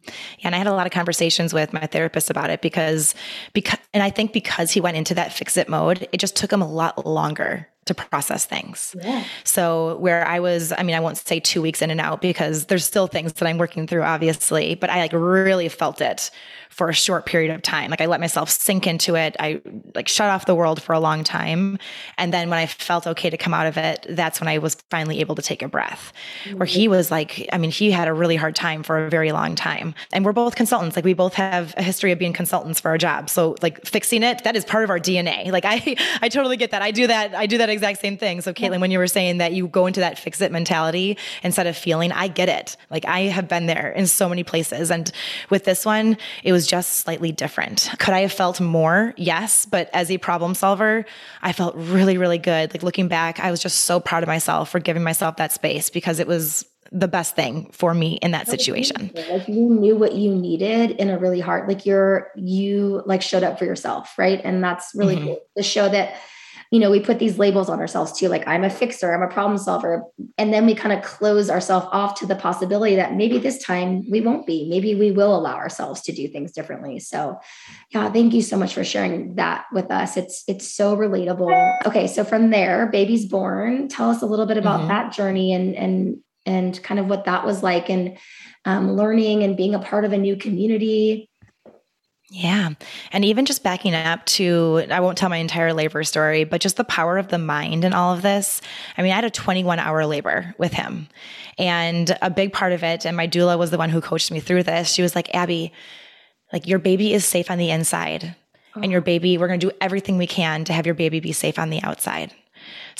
And 0.43 0.55
I 0.55 0.59
had 0.59 0.67
a 0.67 0.73
lot 0.73 0.87
of 0.87 0.93
conversations 0.93 1.53
with 1.53 1.75
my 1.75 1.87
therapist 1.87 2.31
about 2.31 2.49
it 2.49 2.63
because, 2.63 3.15
because, 3.53 3.79
and 3.93 4.03
I 4.03 4.09
think 4.09 4.33
because 4.33 4.71
he 4.71 4.81
went 4.81 4.97
into 4.97 5.15
that 5.15 5.31
fix 5.33 5.59
it 5.59 5.69
mode, 5.69 6.09
it 6.11 6.21
just 6.21 6.37
took 6.37 6.51
him 6.51 6.63
a 6.63 6.71
lot 6.71 7.07
longer 7.07 7.69
to 7.87 7.95
process 7.95 8.45
things. 8.45 8.95
Yeah. 9.03 9.25
So 9.45 9.97
where 9.97 10.27
I 10.27 10.39
was, 10.39 10.73
I 10.73 10.83
mean, 10.83 10.95
I 10.95 11.01
won't 11.01 11.17
say 11.17 11.41
two 11.41 11.63
weeks 11.63 11.83
in 11.83 11.91
and 11.91 12.01
out 12.01 12.21
because 12.21 12.67
there's 12.67 12.85
still 12.85 13.07
things 13.07 13.33
that 13.35 13.47
I'm 13.47 13.59
working 13.59 13.87
through, 13.87 14.03
obviously, 14.03 14.75
but 14.75 14.91
I 14.91 15.01
like 15.01 15.13
really 15.13 15.69
felt 15.69 16.01
it 16.01 16.31
for 16.71 16.89
a 16.89 16.95
short 16.95 17.27
period 17.27 17.53
of 17.53 17.63
time. 17.63 17.91
Like 17.91 18.01
I 18.01 18.07
let 18.07 18.21
myself 18.21 18.49
sink 18.49 18.87
into 18.87 19.17
it. 19.17 19.37
I 19.41 19.61
like 19.95 20.09
shut 20.09 20.31
off 20.31 20.47
the 20.47 20.55
world 20.55 20.81
for 20.81 20.93
a 20.93 21.01
long 21.01 21.25
time. 21.25 21.79
And 22.17 22.33
then 22.33 22.49
when 22.49 22.59
I 22.59 22.67
felt 22.67 23.07
okay 23.09 23.29
to 23.29 23.37
come 23.37 23.53
out 23.53 23.67
of 23.67 23.77
it, 23.77 24.07
that's 24.09 24.41
when 24.41 24.47
I 24.47 24.59
was 24.59 24.77
finally 24.89 25.21
able 25.21 25.35
to 25.35 25.43
take 25.43 25.63
a 25.63 25.69
breath. 25.69 26.13
Mm-hmm. 26.45 26.59
Where 26.59 26.67
he 26.67 26.87
was 26.87 27.11
like, 27.11 27.49
I 27.53 27.59
mean, 27.59 27.73
he 27.73 27.91
had 27.91 28.07
a 28.07 28.13
really 28.13 28.37
hard 28.37 28.55
time 28.55 28.85
for 28.85 29.05
a 29.05 29.11
very 29.11 29.33
long 29.33 29.57
time. 29.57 29.95
And 30.13 30.25
we're 30.25 30.33
both 30.33 30.55
consultants. 30.55 30.95
Like 30.95 31.05
we 31.05 31.13
both 31.13 31.35
have 31.35 31.75
a 31.77 31.83
history 31.83 32.13
of 32.13 32.21
being 32.21 32.33
consultants 32.33 32.79
for 32.79 32.89
our 32.91 32.99
job. 32.99 33.29
So 33.29 33.57
like 33.63 33.85
fixing 33.85 34.23
it, 34.23 34.45
that 34.45 34.55
is 34.55 34.65
part 34.65 34.85
of 34.85 34.91
our 34.91 35.01
DNA. 35.01 35.51
Like 35.51 35.65
I 35.65 35.97
I 36.23 36.29
totally 36.29 36.57
get 36.57 36.71
that. 36.71 36.83
I 36.83 36.93
do 36.93 37.09
that, 37.09 37.35
I 37.35 37.47
do 37.47 37.59
that 37.59 37.69
exact 37.81 38.01
same 38.01 38.19
thing. 38.19 38.43
So 38.43 38.53
Caitlin, 38.53 38.81
when 38.81 38.91
you 38.91 38.99
were 38.99 39.07
saying 39.07 39.39
that 39.39 39.53
you 39.53 39.69
go 39.69 39.87
into 39.87 40.01
that 40.01 40.19
fix 40.19 40.41
it 40.41 40.53
mentality 40.53 41.17
instead 41.43 41.67
of 41.67 41.77
feeling, 41.77 42.13
I 42.13 42.29
get 42.29 42.49
it. 42.49 42.77
Like 42.91 43.07
I 43.07 43.23
have 43.23 43.49
been 43.49 43.67
there 43.67 43.91
in 43.93 44.07
so 44.07 44.29
many 44.29 44.45
places. 44.45 44.91
And 44.91 45.11
with 45.49 45.65
this 45.65 45.87
one, 45.87 46.19
it 46.45 46.53
was 46.53 46.67
just 46.67 46.97
slightly 46.97 47.33
different. 47.33 47.91
Could 47.99 48.13
I 48.13 48.21
have 48.21 48.33
felt 48.33 48.61
more? 48.61 49.15
Yes. 49.17 49.65
But 49.65 49.89
as 49.95 50.11
a 50.11 50.19
problem 50.19 50.55
solver, 50.55 51.07
I 51.41 51.53
felt 51.53 51.75
really, 51.75 52.19
really 52.19 52.39
good. 52.39 52.75
Like 52.75 52.83
looking 52.83 53.09
back, 53.09 53.41
I 53.41 53.51
was 53.51 53.61
just 53.61 53.83
so 53.83 53.99
proud 53.99 54.23
of 54.23 54.27
myself 54.27 54.69
for 54.69 54.79
giving 54.79 55.03
myself 55.03 55.37
that 55.37 55.53
space 55.53 55.89
because 55.89 56.19
it 56.19 56.27
was 56.27 56.67
the 56.93 57.09
best 57.09 57.37
thing 57.37 57.71
for 57.73 57.95
me 57.95 58.15
in 58.15 58.33
that 58.33 58.49
situation. 58.49 59.13
Like 59.15 59.47
you 59.49 59.71
knew 59.71 59.97
what 59.97 60.15
you 60.15 60.35
needed 60.35 60.93
in 60.93 61.09
a 61.09 61.19
really 61.19 61.39
hard, 61.39 61.69
like 61.69 61.87
you're, 61.87 62.31
you 62.35 63.03
like 63.07 63.23
showed 63.23 63.45
up 63.45 63.59
for 63.59 63.65
yourself. 63.65 64.13
Right. 64.19 64.41
And 64.43 64.63
that's 64.63 64.91
really 64.95 65.17
mm-hmm. 65.17 65.27
cool 65.27 65.41
to 65.57 65.63
show 65.63 65.89
that 65.89 66.17
you 66.71 66.79
know, 66.79 66.91
we 66.91 67.01
put 67.01 67.19
these 67.19 67.39
labels 67.39 67.69
on 67.69 67.81
ourselves 67.81 68.13
too, 68.13 68.29
like 68.29 68.47
I'm 68.47 68.63
a 68.63 68.71
fixer, 68.71 69.13
I'm 69.13 69.23
a 69.23 69.33
problem 69.33 69.59
solver. 69.59 70.05
And 70.39 70.53
then 70.53 70.67
we 70.67 70.75
kind 70.75 70.97
of 70.97 71.05
close 71.05 71.51
ourselves 71.51 71.87
off 71.91 72.19
to 72.21 72.27
the 72.27 72.37
possibility 72.37 72.95
that 72.95 73.15
maybe 73.15 73.39
this 73.39 73.61
time 73.63 74.09
we 74.09 74.21
won't 74.21 74.47
be. 74.47 74.69
Maybe 74.69 74.95
we 74.95 75.11
will 75.11 75.37
allow 75.37 75.57
ourselves 75.57 76.01
to 76.03 76.13
do 76.13 76.29
things 76.29 76.53
differently. 76.53 77.01
So 77.01 77.41
yeah, 77.91 78.11
thank 78.13 78.33
you 78.35 78.43
so 78.43 78.57
much 78.57 78.75
for 78.75 78.85
sharing 78.85 79.35
that 79.35 79.65
with 79.73 79.91
us. 79.91 80.17
It's 80.17 80.45
it's 80.47 80.73
so 80.73 80.97
relatable. 80.97 81.87
Okay, 81.87 82.07
so 82.07 82.23
from 82.23 82.51
there, 82.51 82.87
baby's 82.87 83.27
born. 83.27 83.89
Tell 83.89 84.11
us 84.11 84.23
a 84.23 84.27
little 84.27 84.47
bit 84.47 84.57
about 84.57 84.81
mm-hmm. 84.81 84.89
that 84.89 85.13
journey 85.13 85.53
and 85.53 85.75
and 85.75 86.19
and 86.47 86.83
kind 86.83 87.01
of 87.01 87.07
what 87.07 87.25
that 87.25 87.45
was 87.45 87.63
like 87.63 87.91
and 87.91 88.17
um, 88.65 88.93
learning 88.93 89.43
and 89.43 89.57
being 89.57 89.75
a 89.75 89.79
part 89.79 90.05
of 90.05 90.13
a 90.13 90.19
new 90.19 90.37
community 90.37 91.30
yeah. 92.33 92.71
And 93.11 93.25
even 93.25 93.45
just 93.45 93.65
backing 93.65 93.93
up 93.93 94.25
to, 94.27 94.85
I 94.89 95.01
won't 95.01 95.19
tell 95.19 95.29
my 95.29 95.39
entire 95.39 95.73
labor 95.75 96.05
story, 96.05 96.45
but 96.45 96.61
just 96.61 96.77
the 96.77 96.85
power 96.85 97.19
of 97.19 97.27
the 97.27 97.39
mind 97.39 97.85
and 97.85 97.93
all 97.93 98.15
of 98.15 98.23
this. 98.23 98.63
I 98.97 99.03
mean, 99.03 99.11
I 99.11 99.17
had 99.17 99.25
a 99.25 99.31
21 99.31 99.81
hour 99.81 100.07
labor 100.07 100.55
with 100.57 100.73
him. 100.73 101.09
And 101.59 102.17
a 102.23 102.31
big 102.31 102.53
part 102.53 102.73
of 102.73 102.85
it, 102.85 103.05
and 103.05 103.17
my 103.17 103.27
doula 103.27 103.59
was 103.59 103.73
the 103.73 103.79
one 103.79 103.91
who 103.91 104.01
coached 104.01 104.31
me 104.31 104.39
through 104.39 104.63
this. 104.63 104.93
She 104.93 105.03
was 105.03 105.17
like, 105.17 105.35
Abby, 105.35 105.73
like 106.53 106.69
your 106.69 106.79
baby 106.79 107.13
is 107.13 107.25
safe 107.25 107.51
on 107.51 107.59
the 107.59 107.71
inside. 107.71 108.37
And 108.77 108.87
oh. 108.87 108.91
your 108.91 109.01
baby, 109.01 109.37
we're 109.37 109.49
going 109.49 109.59
to 109.59 109.69
do 109.69 109.77
everything 109.81 110.17
we 110.17 110.29
can 110.29 110.65
to 110.67 110.73
have 110.73 110.87
your 110.87 110.95
baby 110.95 111.19
be 111.19 111.33
safe 111.33 111.59
on 111.59 111.71
the 111.71 111.83
outside. 111.83 112.33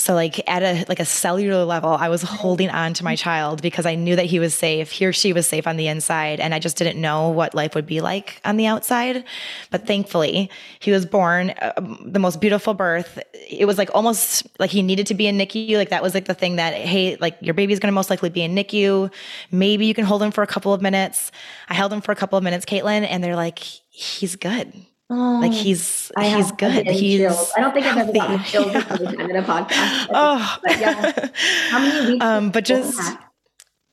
So 0.01 0.15
like 0.15 0.41
at 0.49 0.63
a 0.63 0.83
like 0.89 0.99
a 0.99 1.05
cellular 1.05 1.63
level, 1.63 1.91
I 1.91 2.09
was 2.09 2.23
holding 2.23 2.71
on 2.71 2.95
to 2.95 3.03
my 3.03 3.15
child 3.15 3.61
because 3.61 3.85
I 3.85 3.93
knew 3.93 4.15
that 4.15 4.25
he 4.25 4.39
was 4.39 4.55
safe. 4.55 4.89
He 4.89 5.05
or 5.05 5.13
she 5.13 5.31
was 5.31 5.47
safe 5.47 5.67
on 5.67 5.77
the 5.77 5.87
inside 5.87 6.39
and 6.39 6.55
I 6.55 6.59
just 6.59 6.75
didn't 6.75 6.99
know 6.99 7.29
what 7.29 7.53
life 7.53 7.75
would 7.75 7.85
be 7.85 8.01
like 8.01 8.41
on 8.43 8.57
the 8.57 8.65
outside. 8.65 9.23
But 9.69 9.85
thankfully, 9.85 10.49
he 10.79 10.91
was 10.91 11.05
born 11.05 11.51
uh, 11.51 11.73
the 12.03 12.17
most 12.17 12.41
beautiful 12.41 12.73
birth. 12.73 13.19
It 13.47 13.65
was 13.65 13.77
like 13.77 13.91
almost 13.93 14.47
like 14.57 14.71
he 14.71 14.81
needed 14.81 15.05
to 15.07 15.13
be 15.13 15.27
in 15.27 15.37
NICU. 15.37 15.75
Like 15.77 15.89
that 15.89 16.01
was 16.01 16.15
like 16.15 16.25
the 16.25 16.33
thing 16.33 16.55
that 16.55 16.73
hey, 16.73 17.15
like 17.17 17.37
your 17.39 17.53
baby's 17.53 17.79
going 17.79 17.91
to 17.91 17.95
most 17.95 18.09
likely 18.09 18.29
be 18.29 18.41
in 18.41 18.55
NICU. 18.55 19.11
Maybe 19.51 19.85
you 19.85 19.93
can 19.93 20.05
hold 20.05 20.23
him 20.23 20.31
for 20.31 20.41
a 20.41 20.47
couple 20.47 20.73
of 20.73 20.81
minutes. 20.81 21.31
I 21.69 21.75
held 21.75 21.93
him 21.93 22.01
for 22.01 22.11
a 22.11 22.15
couple 22.15 22.39
of 22.39 22.43
minutes, 22.43 22.65
Caitlin, 22.65 23.05
and 23.07 23.23
they're 23.23 23.35
like 23.35 23.59
he's 23.59 24.35
good 24.35 24.73
Oh, 25.13 25.39
like 25.41 25.51
he's 25.51 26.09
I 26.15 26.29
he's 26.29 26.53
good. 26.53 26.87
He's 26.87 27.19
chills. 27.19 27.51
I 27.57 27.59
don't 27.59 27.73
think 27.73 27.85
I've 27.85 27.97
ever 27.97 28.13
gotten 28.13 28.43
chills 28.45 28.71
yeah. 28.71 29.25
in 29.25 29.35
a 29.35 29.43
podcast. 29.43 30.07
Oh, 30.13 30.57
but 30.63 30.79
yeah. 30.79 31.29
How 31.69 31.79
many 31.79 32.13
weeks? 32.13 32.25
Um, 32.25 32.49
but 32.49 32.63
just. 32.63 33.17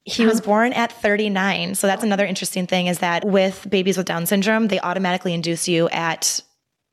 He 0.04 0.24
was 0.24 0.40
born 0.40 0.72
at 0.72 0.90
39. 0.90 1.74
So 1.74 1.86
that's 1.86 2.02
another 2.02 2.24
interesting 2.24 2.66
thing 2.66 2.86
is 2.86 3.00
that 3.00 3.26
with 3.26 3.66
babies 3.68 3.98
with 3.98 4.06
Down 4.06 4.24
syndrome, 4.24 4.68
they 4.68 4.80
automatically 4.80 5.34
induce 5.34 5.68
you 5.68 5.86
at 5.90 6.40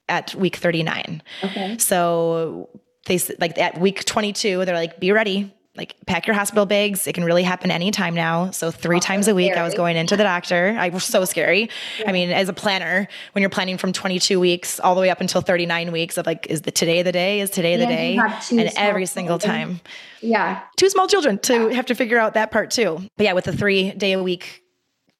at 0.09 0.35
week 0.35 0.57
39. 0.57 1.23
Okay. 1.43 1.77
So 1.77 2.69
they 3.05 3.19
like 3.39 3.57
at 3.57 3.79
week 3.79 4.03
22, 4.03 4.65
they're 4.65 4.75
like, 4.75 4.99
be 4.99 5.13
ready 5.13 5.54
like 5.77 5.95
pack 6.05 6.27
your 6.27 6.35
hospital 6.35 6.65
bags. 6.65 7.07
It 7.07 7.13
can 7.13 7.23
really 7.23 7.43
happen 7.43 7.71
anytime 7.71 8.13
now. 8.13 8.51
So 8.51 8.71
three 8.71 8.99
times 8.99 9.27
a 9.27 9.35
week 9.35 9.51
scary. 9.51 9.59
I 9.59 9.63
was 9.63 9.73
going 9.73 9.97
into 9.97 10.15
the 10.15 10.23
doctor. 10.23 10.75
I 10.79 10.89
was 10.89 11.03
so 11.03 11.25
scary. 11.25 11.69
Yeah. 11.99 12.09
I 12.09 12.11
mean, 12.11 12.31
as 12.31 12.49
a 12.49 12.53
planner, 12.53 13.07
when 13.33 13.41
you're 13.41 13.49
planning 13.49 13.77
from 13.77 13.91
22 13.91 14.39
weeks 14.39 14.79
all 14.79 14.95
the 14.95 15.01
way 15.01 15.09
up 15.09 15.21
until 15.21 15.41
39 15.41 15.91
weeks 15.91 16.17
of 16.17 16.25
like, 16.25 16.47
is 16.47 16.61
the 16.61 16.71
today 16.71 17.01
the 17.01 17.11
day? 17.11 17.41
Is 17.41 17.49
today 17.49 17.75
the 17.75 17.83
yeah, 17.83 18.39
day? 18.49 18.59
And 18.59 18.71
every 18.77 19.05
single 19.05 19.39
time. 19.39 19.81
Yeah. 20.21 20.61
Two 20.77 20.89
small 20.89 21.07
children 21.07 21.37
to 21.39 21.69
yeah. 21.69 21.75
have 21.75 21.87
to 21.87 21.95
figure 21.95 22.17
out 22.17 22.33
that 22.35 22.51
part 22.51 22.71
too. 22.71 23.01
But 23.17 23.23
yeah, 23.25 23.33
with 23.33 23.45
the 23.45 23.53
three 23.53 23.91
day 23.91 24.13
a 24.13 24.23
week 24.23 24.63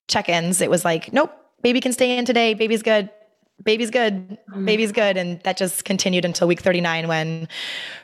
check-ins, 0.08 0.62
it 0.62 0.70
was 0.70 0.86
like, 0.86 1.12
nope, 1.12 1.32
baby 1.62 1.82
can 1.82 1.92
stay 1.92 2.18
in 2.18 2.26
today. 2.26 2.54
Baby's 2.54 2.84
good 2.84 3.10
baby's 3.64 3.90
good, 3.90 4.38
mm. 4.54 4.66
baby's 4.66 4.92
good. 4.92 5.18
And 5.18 5.40
that 5.42 5.58
just 5.58 5.86
continued 5.86 6.26
until 6.26 6.48
week 6.48 6.62
39 6.62 7.08
when 7.08 7.48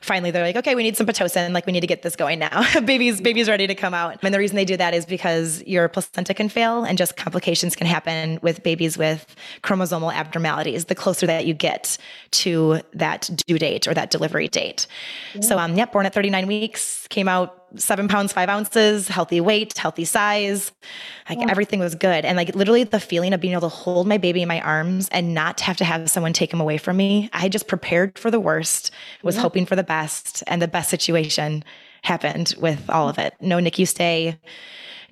finally 0.01 0.31
they're 0.31 0.43
like, 0.43 0.55
okay, 0.55 0.75
we 0.75 0.83
need 0.83 0.95
some 0.95 1.05
Pitocin. 1.05 1.53
Like 1.53 1.65
we 1.65 1.73
need 1.73 1.81
to 1.81 1.87
get 1.87 2.01
this 2.01 2.15
going 2.15 2.39
now. 2.39 2.65
baby's, 2.85 3.19
baby's 3.21 3.49
ready 3.49 3.67
to 3.67 3.75
come 3.75 3.93
out. 3.93 4.19
And 4.23 4.33
the 4.33 4.39
reason 4.39 4.55
they 4.55 4.65
do 4.65 4.77
that 4.77 4.93
is 4.93 5.05
because 5.05 5.63
your 5.63 5.87
placenta 5.89 6.33
can 6.33 6.49
fail 6.49 6.83
and 6.83 6.97
just 6.97 7.17
complications 7.17 7.75
can 7.75 7.87
happen 7.87 8.39
with 8.41 8.63
babies 8.63 8.97
with 8.97 9.35
chromosomal 9.61 10.13
abnormalities 10.13 10.85
the 10.85 10.95
closer 10.95 11.27
that 11.27 11.45
you 11.45 11.53
get 11.53 11.97
to 12.31 12.81
that 12.93 13.29
due 13.45 13.59
date 13.59 13.87
or 13.87 13.93
that 13.93 14.09
delivery 14.09 14.47
date. 14.47 14.87
Yeah. 15.35 15.41
So, 15.41 15.59
um, 15.59 15.75
yep, 15.75 15.91
born 15.91 16.05
at 16.05 16.13
39 16.13 16.47
weeks, 16.47 17.07
came 17.09 17.27
out 17.27 17.60
seven 17.75 18.07
pounds, 18.07 18.33
five 18.33 18.49
ounces, 18.49 19.07
healthy 19.07 19.41
weight, 19.41 19.77
healthy 19.77 20.05
size. 20.05 20.71
Like 21.29 21.39
yeah. 21.39 21.47
everything 21.49 21.79
was 21.79 21.95
good. 21.95 22.25
And 22.25 22.37
like 22.37 22.55
literally 22.55 22.83
the 22.83 22.99
feeling 22.99 23.33
of 23.33 23.41
being 23.41 23.53
able 23.53 23.69
to 23.69 23.75
hold 23.75 24.07
my 24.07 24.17
baby 24.17 24.41
in 24.41 24.47
my 24.47 24.61
arms 24.61 25.09
and 25.09 25.33
not 25.33 25.61
have 25.61 25.77
to 25.77 25.85
have 25.85 26.09
someone 26.09 26.33
take 26.33 26.53
him 26.53 26.61
away 26.61 26.77
from 26.77 26.97
me. 26.97 27.29
I 27.33 27.49
just 27.49 27.67
prepared 27.67 28.17
for 28.17 28.31
the 28.31 28.39
worst, 28.39 28.91
was 29.23 29.35
yeah. 29.35 29.41
hoping 29.41 29.65
for 29.65 29.75
the 29.75 29.83
best, 29.83 30.43
and 30.47 30.61
the 30.61 30.67
best 30.67 30.89
situation 30.89 31.63
happened 32.03 32.55
with 32.59 32.89
all 32.89 33.09
of 33.09 33.17
it. 33.17 33.35
No 33.39 33.57
NICU 33.57 33.87
stay, 33.87 34.39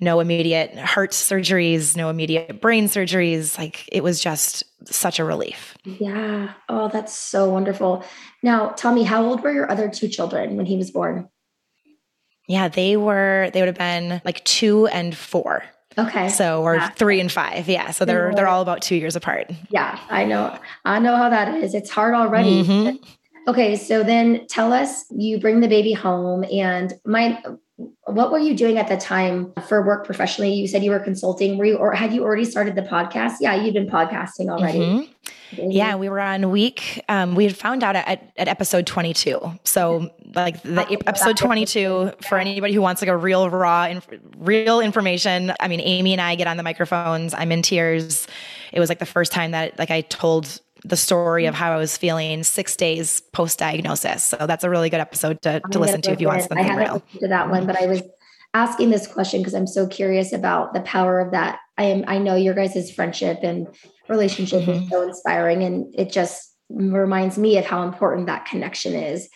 no 0.00 0.20
immediate 0.20 0.76
heart 0.76 1.12
surgeries, 1.12 1.96
no 1.96 2.08
immediate 2.08 2.60
brain 2.60 2.86
surgeries. 2.86 3.58
Like 3.58 3.88
it 3.92 4.02
was 4.02 4.20
just 4.20 4.64
such 4.84 5.18
a 5.18 5.24
relief. 5.24 5.76
Yeah. 5.84 6.54
Oh, 6.68 6.88
that's 6.88 7.14
so 7.14 7.48
wonderful. 7.50 8.04
Now, 8.42 8.70
tell 8.70 8.92
me, 8.92 9.02
how 9.02 9.24
old 9.24 9.42
were 9.42 9.52
your 9.52 9.70
other 9.70 9.88
two 9.88 10.08
children 10.08 10.56
when 10.56 10.66
he 10.66 10.76
was 10.76 10.90
born? 10.90 11.28
Yeah, 12.50 12.66
they 12.66 12.96
were, 12.96 13.48
they 13.52 13.60
would 13.60 13.68
have 13.68 13.78
been 13.78 14.20
like 14.24 14.44
two 14.44 14.88
and 14.88 15.16
four. 15.16 15.62
Okay. 15.96 16.28
So 16.28 16.62
or 16.62 16.74
yeah. 16.74 16.90
three 16.90 17.20
and 17.20 17.30
five. 17.30 17.68
Yeah. 17.68 17.92
So 17.92 18.04
they're 18.04 18.32
they're 18.34 18.48
all 18.48 18.62
about 18.62 18.82
two 18.82 18.96
years 18.96 19.14
apart. 19.14 19.50
Yeah, 19.70 19.98
I 20.08 20.24
know. 20.24 20.58
I 20.84 20.98
know 20.98 21.16
how 21.16 21.28
that 21.28 21.54
is. 21.54 21.74
It's 21.74 21.90
hard 21.90 22.14
already. 22.14 22.64
Mm-hmm. 22.64 22.96
Okay, 23.48 23.76
so 23.76 24.02
then 24.02 24.46
tell 24.48 24.72
us 24.72 25.04
you 25.10 25.38
bring 25.38 25.60
the 25.60 25.68
baby 25.68 25.92
home 25.92 26.44
and 26.44 26.92
my 27.04 27.42
what 28.04 28.30
were 28.30 28.38
you 28.38 28.54
doing 28.54 28.78
at 28.78 28.88
the 28.88 28.96
time 28.96 29.52
for 29.66 29.84
work 29.84 30.04
professionally? 30.04 30.52
You 30.52 30.66
said 30.68 30.84
you 30.84 30.90
were 30.90 31.00
consulting. 31.00 31.56
Were 31.58 31.64
you 31.64 31.76
or 31.76 31.92
had 31.92 32.12
you 32.12 32.22
already 32.22 32.44
started 32.44 32.74
the 32.74 32.82
podcast? 32.82 33.34
Yeah, 33.40 33.54
you'd 33.54 33.74
been 33.74 33.88
podcasting 33.88 34.48
already. 34.50 34.78
Mm-hmm. 34.78 35.70
Yeah, 35.70 35.96
we 35.96 36.08
were 36.08 36.20
on 36.20 36.50
week. 36.50 37.02
Um, 37.08 37.34
we 37.34 37.44
had 37.44 37.56
found 37.56 37.82
out 37.82 37.96
at, 37.96 38.32
at 38.36 38.48
episode 38.48 38.86
22. 38.86 39.40
So, 39.64 40.10
like 40.34 40.62
the 40.62 41.02
episode 41.06 41.36
22 41.36 42.12
for 42.28 42.38
anybody 42.38 42.72
who 42.72 42.80
wants 42.80 43.02
like 43.02 43.08
a 43.08 43.16
real 43.16 43.50
raw, 43.50 43.86
inf- 43.86 44.08
real 44.36 44.80
information. 44.80 45.52
I 45.58 45.66
mean, 45.66 45.80
Amy 45.80 46.12
and 46.12 46.20
I 46.20 46.36
get 46.36 46.46
on 46.46 46.56
the 46.56 46.62
microphones. 46.62 47.34
I'm 47.34 47.50
in 47.50 47.62
tears. 47.62 48.28
It 48.72 48.78
was 48.78 48.88
like 48.88 49.00
the 49.00 49.06
first 49.06 49.32
time 49.32 49.50
that 49.50 49.76
like 49.78 49.90
I 49.90 50.02
told 50.02 50.60
the 50.84 50.96
story 50.96 51.46
of 51.46 51.54
how 51.54 51.72
I 51.72 51.76
was 51.76 51.96
feeling 51.96 52.42
six 52.42 52.76
days 52.76 53.20
post 53.32 53.58
diagnosis. 53.58 54.24
So 54.24 54.46
that's 54.46 54.64
a 54.64 54.70
really 54.70 54.90
good 54.90 55.00
episode 55.00 55.42
to, 55.42 55.60
to 55.72 55.78
listen 55.78 56.00
to 56.02 56.12
if 56.12 56.20
you 56.20 56.28
want 56.28 56.42
something 56.42 56.58
I 56.58 56.62
haven't 56.62 56.84
real. 56.84 57.02
To 57.20 57.28
that 57.28 57.50
one, 57.50 57.66
but 57.66 57.80
I 57.80 57.86
was 57.86 58.02
asking 58.54 58.90
this 58.90 59.06
question 59.06 59.40
because 59.40 59.54
I'm 59.54 59.66
so 59.66 59.86
curious 59.86 60.32
about 60.32 60.74
the 60.74 60.80
power 60.80 61.20
of 61.20 61.32
that. 61.32 61.60
I 61.78 61.84
am. 61.84 62.04
I 62.06 62.18
know 62.18 62.34
your 62.34 62.54
guys' 62.54 62.90
friendship 62.90 63.38
and 63.42 63.68
relationship 64.10 64.62
mm-hmm. 64.62 64.82
is 64.82 64.90
so 64.90 65.02
inspiring 65.02 65.62
and 65.62 65.94
it 65.96 66.12
just 66.12 66.54
reminds 66.68 67.38
me 67.38 67.58
of 67.58 67.64
how 67.64 67.82
important 67.82 68.26
that 68.26 68.44
connection 68.44 68.94
is 68.94 69.28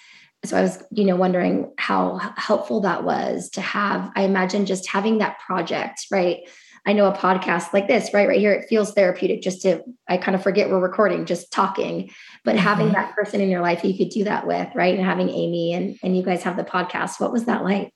so 0.45 0.57
i 0.57 0.63
was 0.63 0.83
you 0.91 1.05
know 1.05 1.17
wondering 1.17 1.73
how 1.79 2.19
helpful 2.37 2.81
that 2.81 3.05
was 3.05 3.49
to 3.51 3.61
have 3.61 4.11
i 4.15 4.23
imagine 4.23 4.67
just 4.67 4.89
having 4.89 5.19
that 5.19 5.39
project 5.41 6.07
right 6.11 6.41
i 6.87 6.93
know 6.93 7.07
a 7.07 7.17
podcast 7.17 7.73
like 7.73 7.89
this 7.89 8.13
right 8.13 8.29
right 8.29 8.41
here 8.41 8.53
it 8.53 8.69
feels 8.69 8.93
therapeutic 8.93 9.43
just 9.43 9.63
to 9.63 9.83
i 10.09 10.17
kind 10.17 10.35
of 10.35 10.43
forget 10.43 10.71
we're 10.71 10.81
recording 10.81 11.25
just 11.25 11.53
talking 11.53 12.11
but 12.45 12.55
mm-hmm. 12.55 12.65
having 12.65 12.93
that 12.93 13.15
person 13.15 13.41
in 13.41 13.49
your 13.49 13.63
life 13.63 13.85
you 13.85 13.97
could 13.97 14.11
do 14.11 14.25
that 14.25 14.47
with 14.47 14.69
right 14.75 14.95
and 14.95 15.05
having 15.05 15.29
amy 15.29 15.73
and 15.73 15.99
and 16.03 16.17
you 16.17 16.23
guys 16.23 16.43
have 16.43 16.57
the 16.57 16.65
podcast 16.65 17.21
what 17.21 17.33
was 17.33 17.45
that 17.45 17.65
like 17.65 17.93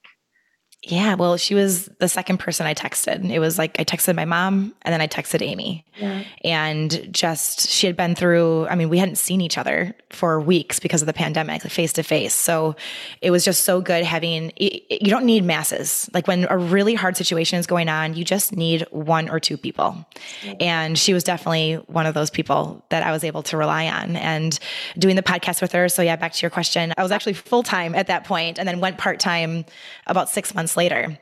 yeah, 0.84 1.14
well, 1.14 1.36
she 1.36 1.56
was 1.56 1.86
the 1.98 2.08
second 2.08 2.38
person 2.38 2.64
I 2.64 2.72
texted. 2.72 3.28
It 3.28 3.40
was 3.40 3.58
like 3.58 3.78
I 3.80 3.84
texted 3.84 4.14
my 4.14 4.24
mom 4.24 4.74
and 4.82 4.92
then 4.92 5.00
I 5.00 5.08
texted 5.08 5.42
Amy. 5.42 5.84
Yeah. 5.96 6.22
And 6.44 7.12
just 7.12 7.68
she 7.68 7.88
had 7.88 7.96
been 7.96 8.14
through, 8.14 8.68
I 8.68 8.76
mean, 8.76 8.88
we 8.88 8.98
hadn't 8.98 9.16
seen 9.16 9.40
each 9.40 9.58
other 9.58 9.96
for 10.10 10.40
weeks 10.40 10.78
because 10.78 11.02
of 11.02 11.06
the 11.06 11.12
pandemic, 11.12 11.62
face 11.62 11.92
to 11.94 12.04
face. 12.04 12.32
So 12.32 12.76
it 13.20 13.32
was 13.32 13.44
just 13.44 13.64
so 13.64 13.80
good 13.80 14.04
having 14.04 14.52
you 14.56 15.10
don't 15.10 15.26
need 15.26 15.44
masses. 15.44 16.08
Like 16.14 16.28
when 16.28 16.46
a 16.48 16.56
really 16.56 16.94
hard 16.94 17.16
situation 17.16 17.58
is 17.58 17.66
going 17.66 17.88
on, 17.88 18.14
you 18.14 18.24
just 18.24 18.54
need 18.54 18.86
one 18.90 19.28
or 19.28 19.40
two 19.40 19.56
people. 19.56 20.06
Yeah. 20.44 20.54
And 20.60 20.96
she 20.96 21.12
was 21.12 21.24
definitely 21.24 21.74
one 21.88 22.06
of 22.06 22.14
those 22.14 22.30
people 22.30 22.84
that 22.90 23.02
I 23.02 23.10
was 23.10 23.24
able 23.24 23.42
to 23.44 23.56
rely 23.56 23.88
on 23.88 24.14
and 24.14 24.56
doing 24.96 25.16
the 25.16 25.22
podcast 25.24 25.60
with 25.60 25.72
her. 25.72 25.88
So 25.88 26.02
yeah, 26.02 26.14
back 26.14 26.32
to 26.34 26.42
your 26.42 26.50
question. 26.50 26.94
I 26.96 27.02
was 27.02 27.10
actually 27.10 27.32
full-time 27.32 27.96
at 27.96 28.06
that 28.06 28.22
point 28.22 28.60
and 28.60 28.68
then 28.68 28.78
went 28.78 28.96
part-time 28.96 29.64
about 30.06 30.30
6 30.30 30.54
months 30.54 30.67
months 30.68 30.76
later 30.76 31.18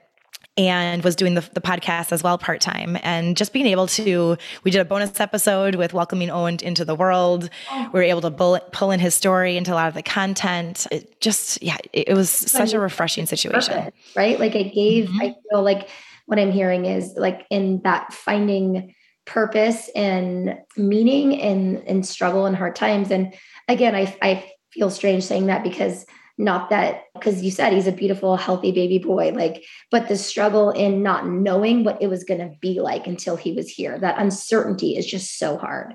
and 0.59 1.05
was 1.05 1.15
doing 1.15 1.35
the, 1.35 1.43
the 1.53 1.61
podcast 1.61 2.13
as 2.13 2.23
well 2.23 2.39
part 2.39 2.63
time. 2.63 2.97
And 3.03 3.37
just 3.37 3.53
being 3.53 3.67
able 3.67 3.87
to, 3.89 4.39
we 4.65 4.71
did 4.71 4.81
a 4.81 4.87
bonus 4.87 5.21
episode 5.21 5.75
with 5.75 5.93
welcoming 5.93 6.31
Owen 6.31 6.57
into 6.63 6.83
the 6.83 6.95
world. 6.95 7.51
Oh. 7.71 7.91
We 7.93 8.01
were 8.01 8.03
able 8.03 8.23
to 8.23 8.31
bullet, 8.31 8.73
pull 8.73 8.91
in 8.91 8.99
his 8.99 9.15
story 9.15 9.59
into 9.59 9.73
a 9.73 9.77
lot 9.77 9.89
of 9.89 9.95
the 9.95 10.03
content. 10.03 10.87
It 10.91 11.21
just, 11.21 11.63
yeah, 11.63 11.77
it, 11.93 12.09
it 12.09 12.15
was 12.15 12.31
such 12.31 12.73
a 12.73 12.81
refreshing 12.81 13.27
situation. 13.27 13.75
Perfect, 13.75 13.99
right? 14.17 14.41
Like 14.41 14.55
it 14.55 14.73
gave, 14.73 15.09
mm-hmm. 15.09 15.21
I 15.21 15.35
feel 15.51 15.63
like 15.63 15.91
what 16.25 16.39
I'm 16.39 16.53
hearing 16.53 16.87
is 16.87 17.13
like 17.17 17.47
in 17.51 17.83
that 17.85 18.15
finding 18.15 18.95
purpose 19.27 19.91
and 19.95 20.59
meaning 20.77 21.39
and, 21.39 21.87
and 21.87 22.07
struggle 22.07 22.47
and 22.47 22.57
hard 22.57 22.75
times. 22.75 23.11
And 23.11 23.35
again, 23.69 23.95
I, 23.95 24.17
I 24.23 24.51
feel 24.71 24.89
strange 24.89 25.25
saying 25.25 25.47
that 25.47 25.63
because 25.63 26.07
not 26.39 26.71
that 26.71 27.05
because 27.15 27.43
you 27.43 27.51
said 27.51 27.73
he's 27.73 27.87
a 27.87 27.93
beautiful 27.93 28.37
healthy 28.37 28.71
baby 28.71 28.99
boy 28.99 29.31
like 29.35 29.65
but 29.91 30.09
the 30.09 30.17
struggle 30.17 30.71
in 30.71 31.03
not 31.03 31.27
knowing 31.27 31.83
what 31.83 32.01
it 32.01 32.09
was 32.09 32.25
going 32.25 32.41
to 32.41 32.53
be 32.61 32.81
like 32.81 33.07
until 33.07 33.37
he 33.37 33.53
was 33.53 33.69
here 33.69 33.99
that 33.99 34.19
uncertainty 34.19 34.97
is 34.97 35.07
just 35.07 35.39
so 35.39 35.57
hard. 35.57 35.95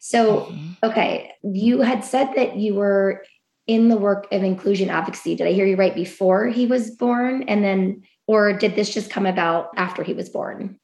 So 0.00 0.42
mm-hmm. 0.42 0.72
okay 0.82 1.32
you 1.42 1.80
had 1.80 2.04
said 2.04 2.32
that 2.36 2.56
you 2.56 2.74
were 2.74 3.24
in 3.66 3.88
the 3.88 3.98
work 3.98 4.26
of 4.32 4.42
inclusion 4.42 4.88
advocacy. 4.88 5.34
Did 5.34 5.46
i 5.46 5.52
hear 5.52 5.66
you 5.66 5.76
right 5.76 5.94
before 5.94 6.46
he 6.46 6.66
was 6.66 6.90
born? 6.90 7.42
And 7.44 7.62
then 7.62 8.02
or 8.26 8.52
did 8.52 8.76
this 8.76 8.92
just 8.92 9.10
come 9.10 9.26
about 9.26 9.70
after 9.76 10.02
he 10.02 10.12
was 10.12 10.28
born 10.28 10.78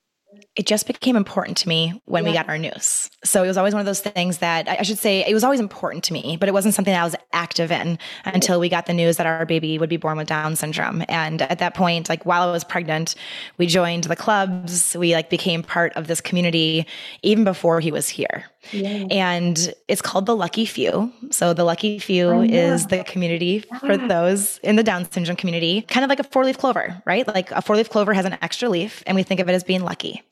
it 0.57 0.67
just 0.67 0.87
became 0.87 1.17
important 1.17 1.57
to 1.59 1.69
me 1.69 2.01
when 2.05 2.23
yeah. 2.23 2.31
we 2.31 2.35
got 2.35 2.49
our 2.49 2.59
news. 2.59 3.11
So 3.25 3.43
it 3.43 3.49
was 3.49 3.57
always 3.57 3.75
one 3.75 3.81
of 3.81 3.87
those 3.87 4.01
things 4.01 4.39
that 4.39 4.69
I 4.69 4.83
should 4.83 4.99
say 4.99 5.25
it 5.27 5.35
was 5.35 5.43
always 5.43 5.59
important 5.59 6.05
to 6.05 6.13
me, 6.13 6.37
but 6.39 6.49
it 6.49 6.53
wasn't 6.53 6.75
something 6.75 6.95
I 6.95 7.03
was 7.03 7.17
active 7.33 7.73
in 7.73 7.99
until 8.25 8.61
we 8.61 8.69
got 8.69 8.87
the 8.87 8.93
news 8.93 9.17
that 9.17 9.27
our 9.27 9.47
baby 9.47 9.79
would 9.79 9.89
be 9.89 9.97
born 9.97 10.17
with 10.17 10.29
Down 10.29 10.55
syndrome. 10.55 11.03
And 11.09 11.43
at 11.43 11.59
that 11.59 11.75
point, 11.75 12.09
like 12.09 12.25
while 12.25 12.49
I 12.49 12.53
was 12.53 12.63
pregnant, 12.63 13.17
we 13.59 13.67
joined 13.67 14.05
the 14.05 14.15
clubs. 14.15 14.97
We 14.97 15.13
like 15.15 15.29
became 15.29 15.65
part 15.65 15.93
of 15.95 16.07
this 16.07 16.21
community 16.21 16.87
even 17.23 17.43
before 17.43 17.81
he 17.81 17.91
was 17.91 18.09
here. 18.09 18.45
Yeah. 18.71 19.07
And 19.11 19.75
it's 19.89 20.03
called 20.03 20.27
the 20.27 20.37
Lucky 20.37 20.67
Few. 20.67 21.13
So 21.31 21.53
the 21.53 21.65
Lucky 21.65 21.99
Few 21.99 22.29
oh, 22.29 22.43
is 22.43 22.87
the 22.87 23.03
community 23.03 23.65
yeah. 23.71 23.79
for 23.81 23.97
those 23.97 24.59
in 24.59 24.77
the 24.77 24.85
Down 24.85 25.11
syndrome 25.11 25.37
community, 25.37 25.83
kind 25.83 26.05
of 26.05 26.09
like 26.09 26.21
a 26.21 26.25
four 26.25 26.45
leaf 26.45 26.59
clover, 26.59 27.03
right? 27.05 27.27
Like 27.27 27.51
a 27.51 27.61
four 27.61 27.75
leaf 27.77 27.91
clover 27.91 28.15
has 28.15 28.25
an 28.25 28.39
extra 28.41 28.69
leaf, 28.69 29.03
and 29.07 29.17
we 29.17 29.25
think 29.25 29.41
of 29.41 29.49
it 29.49 29.53
as 29.53 29.65
being 29.65 29.83
lucky. 29.83 30.23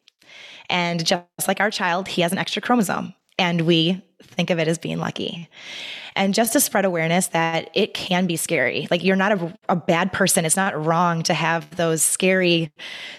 And 0.69 1.05
just 1.05 1.25
like 1.49 1.61
our 1.61 1.71
child, 1.71 2.09
he 2.09 2.23
has 2.23 2.33
an 2.33 2.39
extra 2.39 2.63
chromosome, 2.63 3.15
and 3.39 3.63
we 3.63 4.03
think 4.23 4.51
of 4.51 4.59
it 4.59 4.69
as 4.69 4.79
being 4.79 4.99
lucky. 4.99 5.49
And 6.15 6.35
just 6.35 6.53
to 6.53 6.61
spread 6.61 6.85
awareness 6.85 7.29
that 7.29 7.71
it 7.75 7.95
can 7.95 8.27
be 8.27 8.37
scary. 8.37 8.87
Like 8.91 9.03
you're 9.03 9.17
not 9.17 9.33
a, 9.33 9.59
a, 9.71 9.77
bad 9.77 10.13
person. 10.13 10.45
It's 10.45 10.57
not 10.57 10.85
wrong 10.85 11.23
to 11.25 11.35
have 11.35 11.75
those 11.77 12.03
scary, 12.03 12.71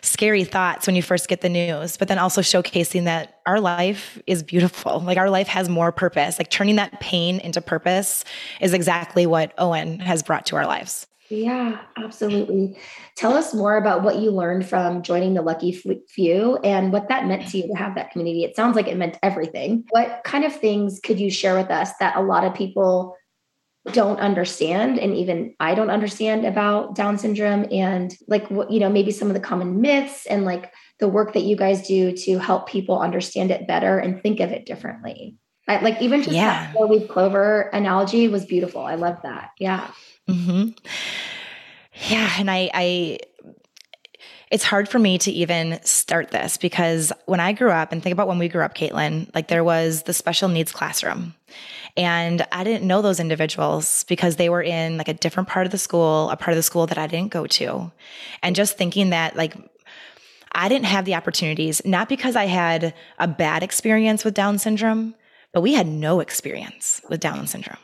scary 0.01 0.43
thoughts 0.43 0.85
when 0.85 0.95
you 0.95 1.01
first 1.01 1.27
get 1.27 1.41
the 1.41 1.49
news, 1.49 1.97
but 1.97 2.07
then 2.07 2.19
also 2.19 2.41
showcasing 2.41 3.05
that 3.05 3.39
our 3.45 3.59
life 3.59 4.21
is 4.27 4.43
beautiful. 4.43 4.99
Like 4.99 5.17
our 5.17 5.29
life 5.29 5.47
has 5.47 5.69
more 5.69 5.91
purpose. 5.91 6.37
Like 6.37 6.51
turning 6.51 6.75
that 6.75 6.99
pain 6.99 7.39
into 7.39 7.61
purpose 7.61 8.23
is 8.61 8.73
exactly 8.73 9.25
what 9.25 9.53
Owen 9.57 9.99
has 9.99 10.21
brought 10.21 10.45
to 10.47 10.55
our 10.55 10.67
lives. 10.67 11.07
Yeah, 11.33 11.79
absolutely. 11.97 12.77
Tell 13.15 13.33
us 13.33 13.55
more 13.55 13.75
about 13.75 14.03
what 14.03 14.17
you 14.17 14.29
learned 14.29 14.67
from 14.67 15.01
joining 15.01 15.33
the 15.33 15.41
Lucky 15.41 15.71
Few 15.71 16.57
and 16.57 16.93
what 16.93 17.09
that 17.09 17.25
meant 17.25 17.47
to 17.49 17.57
you 17.57 17.67
to 17.67 17.73
have 17.73 17.95
that 17.95 18.11
community. 18.11 18.43
It 18.43 18.55
sounds 18.55 18.75
like 18.75 18.87
it 18.87 18.97
meant 18.97 19.17
everything. 19.23 19.85
What 19.89 20.21
kind 20.23 20.45
of 20.45 20.55
things 20.55 20.99
could 21.03 21.19
you 21.19 21.31
share 21.31 21.57
with 21.57 21.71
us 21.71 21.91
that 21.99 22.17
a 22.17 22.21
lot 22.21 22.45
of 22.45 22.53
people 22.53 23.15
don't 23.91 24.19
understand 24.19 24.99
and 24.99 25.15
even 25.15 25.55
I 25.59 25.73
don't 25.75 25.89
understand 25.89 26.45
about 26.45 26.95
Down 26.95 27.17
syndrome 27.17 27.65
and 27.71 28.15
like 28.27 28.49
what 28.49 28.71
you 28.71 28.79
know 28.79 28.89
maybe 28.89 29.11
some 29.11 29.27
of 29.27 29.33
the 29.33 29.41
common 29.41 29.81
myths 29.81 30.25
and 30.27 30.45
like 30.45 30.71
the 30.99 31.07
work 31.07 31.33
that 31.33 31.43
you 31.43 31.57
guys 31.57 31.87
do 31.87 32.15
to 32.15 32.37
help 32.37 32.69
people 32.69 32.99
understand 32.99 33.49
it 33.49 33.67
better 33.67 33.97
and 33.97 34.21
think 34.21 34.39
of 34.39 34.51
it 34.51 34.65
differently. 34.67 35.35
I, 35.67 35.79
like 35.81 36.01
even 36.01 36.21
just 36.21 36.35
yeah. 36.35 36.65
that 36.65 36.73
four 36.73 36.87
leaf 36.87 37.09
clover 37.09 37.63
analogy 37.73 38.27
was 38.27 38.45
beautiful. 38.45 38.81
I 38.81 38.95
love 38.95 39.17
that. 39.23 39.51
Yeah. 39.59 39.89
Mm-hmm. 40.27 40.69
Yeah, 42.09 42.31
and 42.39 42.49
I, 42.49 42.69
I 42.73 43.19
it's 44.53 44.63
hard 44.63 44.87
for 44.87 44.99
me 44.99 45.17
to 45.17 45.31
even 45.31 45.79
start 45.83 46.29
this 46.29 46.57
because 46.57 47.11
when 47.25 47.39
I 47.39 47.53
grew 47.53 47.71
up 47.71 47.91
and 47.91 48.03
think 48.03 48.13
about 48.13 48.27
when 48.27 48.37
we 48.37 48.47
grew 48.47 48.63
up, 48.63 48.75
Caitlin, 48.75 49.33
like 49.33 49.47
there 49.47 49.63
was 49.63 50.03
the 50.03 50.13
special 50.13 50.47
needs 50.47 50.71
classroom. 50.71 51.33
And 51.97 52.45
I 52.51 52.63
didn't 52.63 52.87
know 52.87 53.01
those 53.01 53.19
individuals 53.19 54.03
because 54.03 54.35
they 54.35 54.49
were 54.49 54.61
in 54.61 54.97
like 54.97 55.07
a 55.07 55.13
different 55.15 55.49
part 55.49 55.65
of 55.65 55.71
the 55.71 55.79
school, 55.79 56.29
a 56.29 56.37
part 56.37 56.51
of 56.51 56.57
the 56.57 56.63
school 56.63 56.85
that 56.85 56.99
I 56.99 57.07
didn't 57.07 57.31
go 57.31 57.47
to. 57.47 57.91
And 58.43 58.55
just 58.55 58.77
thinking 58.77 59.09
that 59.09 59.35
like 59.35 59.55
I 60.51 60.69
didn't 60.69 60.85
have 60.85 61.05
the 61.05 61.15
opportunities, 61.15 61.81
not 61.83 62.07
because 62.07 62.35
I 62.35 62.45
had 62.45 62.93
a 63.17 63.27
bad 63.27 63.63
experience 63.63 64.23
with 64.23 64.35
Down 64.35 64.59
syndrome, 64.59 65.15
but 65.51 65.61
we 65.61 65.73
had 65.73 65.87
no 65.87 66.19
experience 66.19 67.01
with 67.09 67.19
Down 67.19 67.47
syndrome. 67.47 67.77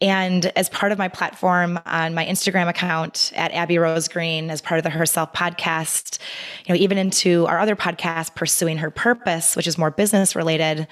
And 0.00 0.46
as 0.56 0.68
part 0.68 0.92
of 0.92 0.98
my 0.98 1.08
platform 1.08 1.78
on 1.86 2.14
my 2.14 2.24
Instagram 2.24 2.68
account 2.68 3.32
at 3.34 3.52
Abby 3.52 3.78
Rose 3.78 4.08
Green, 4.08 4.50
as 4.50 4.60
part 4.60 4.78
of 4.78 4.84
the 4.84 4.90
Herself 4.90 5.32
podcast, 5.32 6.18
you 6.66 6.74
know, 6.74 6.80
even 6.80 6.98
into 6.98 7.46
our 7.46 7.58
other 7.58 7.76
podcast, 7.76 8.34
Pursuing 8.34 8.78
Her 8.78 8.90
Purpose, 8.90 9.56
which 9.56 9.66
is 9.66 9.78
more 9.78 9.90
business 9.90 10.34
related, 10.34 10.86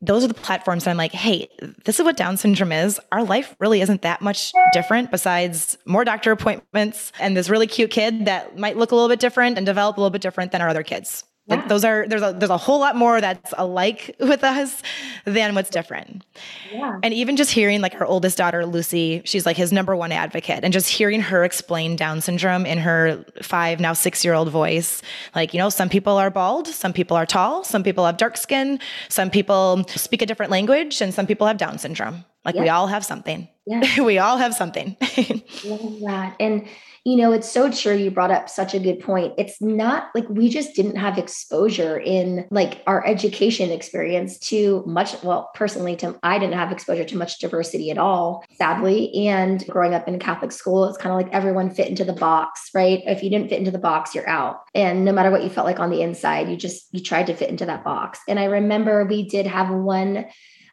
those 0.00 0.22
are 0.22 0.28
the 0.28 0.34
platforms 0.34 0.84
that 0.84 0.90
I'm 0.90 0.96
like, 0.96 1.12
hey, 1.12 1.48
this 1.84 1.98
is 1.98 2.04
what 2.04 2.16
Down 2.16 2.36
syndrome 2.36 2.72
is. 2.72 3.00
Our 3.10 3.24
life 3.24 3.56
really 3.58 3.80
isn't 3.80 4.02
that 4.02 4.20
much 4.20 4.52
different 4.72 5.10
besides 5.10 5.78
more 5.86 6.04
doctor 6.04 6.30
appointments 6.30 7.10
and 7.18 7.36
this 7.36 7.48
really 7.48 7.66
cute 7.66 7.90
kid 7.90 8.26
that 8.26 8.58
might 8.58 8.76
look 8.76 8.92
a 8.92 8.94
little 8.94 9.08
bit 9.08 9.20
different 9.20 9.56
and 9.56 9.66
develop 9.66 9.96
a 9.96 10.00
little 10.00 10.10
bit 10.10 10.22
different 10.22 10.52
than 10.52 10.60
our 10.60 10.68
other 10.68 10.82
kids. 10.82 11.24
Like 11.46 11.60
yeah. 11.60 11.68
those 11.68 11.84
are 11.84 12.08
there's 12.08 12.22
a 12.22 12.32
there's 12.32 12.50
a 12.50 12.56
whole 12.56 12.80
lot 12.80 12.96
more 12.96 13.20
that's 13.20 13.52
alike 13.58 14.16
with 14.20 14.42
us 14.42 14.82
than 15.26 15.54
what's 15.54 15.68
different. 15.68 16.24
Yeah. 16.72 16.98
And 17.02 17.12
even 17.12 17.36
just 17.36 17.50
hearing 17.50 17.82
like 17.82 17.92
her 17.94 18.06
oldest 18.06 18.38
daughter 18.38 18.64
Lucy, 18.64 19.20
she's 19.26 19.44
like 19.44 19.56
his 19.56 19.70
number 19.70 19.94
one 19.94 20.10
advocate 20.10 20.64
and 20.64 20.72
just 20.72 20.88
hearing 20.88 21.20
her 21.20 21.44
explain 21.44 21.96
down 21.96 22.22
syndrome 22.22 22.64
in 22.64 22.78
her 22.78 23.24
5 23.42 23.80
now 23.80 23.92
6-year-old 23.92 24.48
voice, 24.48 25.02
like 25.34 25.52
you 25.52 25.58
know, 25.58 25.68
some 25.68 25.90
people 25.90 26.16
are 26.16 26.30
bald, 26.30 26.66
some 26.66 26.94
people 26.94 27.16
are 27.16 27.26
tall, 27.26 27.62
some 27.62 27.82
people 27.82 28.06
have 28.06 28.16
dark 28.16 28.38
skin, 28.38 28.80
some 29.10 29.28
people 29.28 29.84
speak 29.88 30.22
a 30.22 30.26
different 30.26 30.50
language 30.50 31.02
and 31.02 31.12
some 31.12 31.26
people 31.26 31.46
have 31.46 31.58
down 31.58 31.78
syndrome. 31.78 32.24
Like 32.46 32.54
yeah. 32.54 32.62
we 32.62 32.68
all 32.70 32.86
have 32.86 33.04
something. 33.04 33.48
Yeah. 33.66 34.02
we 34.02 34.18
all 34.18 34.38
have 34.38 34.54
something. 34.54 34.96
Love 35.64 36.00
that. 36.00 36.36
And 36.40 36.66
you 37.04 37.16
know, 37.16 37.32
it's 37.32 37.50
so 37.50 37.70
true. 37.70 37.94
You 37.94 38.10
brought 38.10 38.30
up 38.30 38.48
such 38.48 38.72
a 38.72 38.78
good 38.78 39.00
point. 39.00 39.34
It's 39.36 39.60
not 39.60 40.08
like 40.14 40.26
we 40.30 40.48
just 40.48 40.74
didn't 40.74 40.96
have 40.96 41.18
exposure 41.18 41.98
in 41.98 42.46
like 42.50 42.82
our 42.86 43.06
education 43.06 43.70
experience 43.70 44.38
to 44.38 44.82
much. 44.86 45.22
Well, 45.22 45.50
personally, 45.54 45.96
to 45.96 46.18
I 46.22 46.38
didn't 46.38 46.54
have 46.54 46.72
exposure 46.72 47.04
to 47.04 47.16
much 47.16 47.38
diversity 47.40 47.90
at 47.90 47.98
all, 47.98 48.42
sadly. 48.56 49.28
And 49.28 49.64
growing 49.66 49.92
up 49.92 50.08
in 50.08 50.14
a 50.14 50.18
Catholic 50.18 50.50
school, 50.50 50.86
it's 50.86 50.96
kind 50.96 51.12
of 51.12 51.20
like 51.20 51.34
everyone 51.34 51.68
fit 51.68 51.88
into 51.88 52.04
the 52.04 52.14
box, 52.14 52.70
right? 52.74 53.02
If 53.06 53.22
you 53.22 53.28
didn't 53.28 53.50
fit 53.50 53.58
into 53.58 53.70
the 53.70 53.78
box, 53.78 54.14
you're 54.14 54.28
out. 54.28 54.62
And 54.74 55.04
no 55.04 55.12
matter 55.12 55.30
what 55.30 55.44
you 55.44 55.50
felt 55.50 55.66
like 55.66 55.80
on 55.80 55.90
the 55.90 56.00
inside, 56.00 56.48
you 56.48 56.56
just 56.56 56.88
you 56.92 57.00
tried 57.00 57.26
to 57.26 57.34
fit 57.34 57.50
into 57.50 57.66
that 57.66 57.84
box. 57.84 58.20
And 58.28 58.40
I 58.40 58.44
remember 58.44 59.04
we 59.04 59.28
did 59.28 59.46
have 59.46 59.68
one 59.68 60.24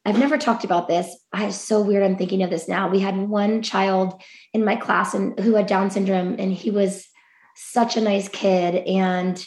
I've 0.06 0.18
never 0.18 0.38
talked 0.38 0.64
about 0.64 0.88
this. 0.88 1.16
I 1.32 1.46
it's 1.46 1.58
so 1.58 1.82
weird. 1.82 2.04
I'm 2.04 2.18
thinking 2.18 2.42
of 2.42 2.50
this 2.50 2.68
now. 2.68 2.90
We 2.90 3.00
had 3.00 3.18
one 3.18 3.62
child 3.62 4.22
in 4.54 4.66
my 4.66 4.76
class 4.76 5.14
and 5.14 5.40
who 5.40 5.56
had 5.56 5.68
Down 5.68 5.92
syndrome, 5.92 6.36
and 6.40 6.52
he 6.52 6.72
was 6.72 7.08
such 7.56 7.98
a 7.98 8.02
nice 8.02 8.28
kid. 8.28 8.76
And 8.88 9.44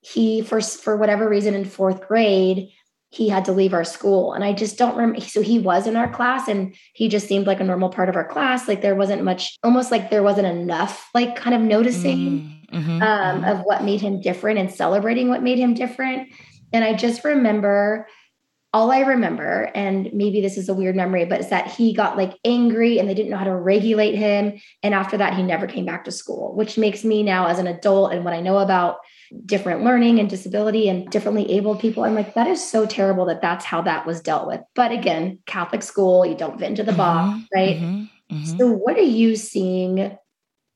he, 0.00 0.42
for 0.42 0.60
for 0.60 0.96
whatever 0.96 1.28
reason, 1.28 1.54
in 1.54 1.64
fourth 1.64 2.06
grade, 2.06 2.68
he 3.08 3.30
had 3.30 3.46
to 3.46 3.52
leave 3.52 3.72
our 3.72 3.84
school. 3.84 4.34
And 4.34 4.44
I 4.44 4.52
just 4.52 4.76
don't 4.76 4.96
remember. 4.96 5.20
So 5.20 5.40
he 5.40 5.58
was 5.58 5.86
in 5.86 5.96
our 5.96 6.12
class, 6.12 6.48
and 6.48 6.74
he 6.92 7.08
just 7.08 7.26
seemed 7.26 7.46
like 7.46 7.60
a 7.60 7.64
normal 7.64 7.88
part 7.88 8.10
of 8.10 8.16
our 8.16 8.28
class. 8.28 8.68
Like 8.68 8.82
there 8.82 8.94
wasn't 8.94 9.24
much, 9.24 9.56
almost 9.62 9.90
like 9.90 10.10
there 10.10 10.22
wasn't 10.22 10.48
enough, 10.48 11.08
like 11.14 11.34
kind 11.34 11.54
of 11.56 11.62
noticing 11.62 12.58
mm-hmm. 12.72 12.76
mm-hmm. 12.76 13.02
Um, 13.02 13.42
mm-hmm. 13.42 13.44
of 13.44 13.60
what 13.60 13.84
made 13.84 14.02
him 14.02 14.20
different 14.20 14.58
and 14.58 14.70
celebrating 14.70 15.30
what 15.30 15.42
made 15.42 15.58
him 15.58 15.72
different. 15.72 16.28
And 16.74 16.84
I 16.84 16.92
just 16.92 17.24
remember 17.24 18.06
all 18.74 18.90
I 18.90 19.00
remember, 19.02 19.70
and 19.72 20.12
maybe 20.12 20.40
this 20.40 20.58
is 20.58 20.68
a 20.68 20.74
weird 20.74 20.96
memory, 20.96 21.24
but 21.26 21.38
is 21.38 21.48
that 21.50 21.68
he 21.68 21.94
got 21.94 22.16
like 22.16 22.36
angry 22.44 22.98
and 22.98 23.08
they 23.08 23.14
didn't 23.14 23.30
know 23.30 23.36
how 23.36 23.44
to 23.44 23.54
regulate 23.54 24.16
him. 24.16 24.60
And 24.82 24.92
after 24.92 25.16
that, 25.16 25.34
he 25.34 25.44
never 25.44 25.68
came 25.68 25.86
back 25.86 26.04
to 26.04 26.10
school, 26.10 26.56
which 26.56 26.76
makes 26.76 27.04
me 27.04 27.22
now, 27.22 27.46
as 27.46 27.60
an 27.60 27.68
adult, 27.68 28.12
and 28.12 28.24
what 28.24 28.34
I 28.34 28.40
know 28.40 28.58
about 28.58 28.96
different 29.46 29.84
learning 29.84 30.18
and 30.18 30.28
disability 30.28 30.88
and 30.88 31.08
differently 31.08 31.52
abled 31.52 31.78
people, 31.78 32.02
I'm 32.02 32.16
like, 32.16 32.34
that 32.34 32.48
is 32.48 32.68
so 32.68 32.84
terrible 32.84 33.26
that 33.26 33.40
that's 33.40 33.64
how 33.64 33.80
that 33.82 34.06
was 34.06 34.20
dealt 34.20 34.48
with. 34.48 34.60
But 34.74 34.90
again, 34.90 35.38
Catholic 35.46 35.84
school, 35.84 36.26
you 36.26 36.36
don't 36.36 36.58
fit 36.58 36.68
into 36.70 36.82
the 36.82 36.90
mm-hmm, 36.90 36.98
box, 36.98 37.48
right? 37.54 37.76
Mm-hmm, 37.76 38.34
mm-hmm. 38.34 38.58
So, 38.58 38.72
what 38.72 38.96
are 38.96 39.02
you 39.02 39.36
seeing 39.36 40.18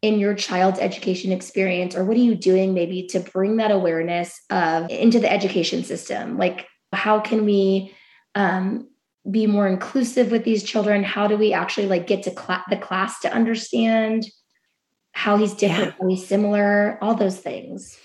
in 0.03 0.21
your 0.21 0.35
child's 0.35 0.79
education 0.79 1.33
experience, 1.33 1.97
or 1.97 2.05
what 2.05 2.17
are 2.17 2.21
you 2.21 2.37
doing 2.37 2.75
maybe 2.75 3.09
to 3.09 3.19
bring 3.19 3.57
that 3.57 3.73
awareness 3.73 4.41
of 4.51 4.89
into 4.89 5.19
the 5.19 5.31
education 5.31 5.83
system? 5.83 6.39
Like, 6.39 6.68
how 6.93 7.21
can 7.21 7.45
we 7.45 7.95
um, 8.35 8.89
be 9.31 9.47
more 9.47 9.69
inclusive 9.69 10.31
with 10.31 10.45
these 10.45 10.63
children? 10.63 11.05
How 11.05 11.27
do 11.27 11.37
we 11.37 11.53
actually 11.53 11.87
like 11.87 12.07
get 12.07 12.23
to 12.25 12.31
cl- 12.31 12.65
the 12.71 12.77
class 12.77 13.21
to 13.21 13.33
understand 13.33 14.27
how 15.13 15.37
he's 15.37 15.55
different, 15.55 15.89
yeah. 15.89 15.97
how 16.01 16.09
he's 16.09 16.27
similar, 16.27 16.99
all 17.03 17.15
those 17.15 17.39
things? 17.39 17.99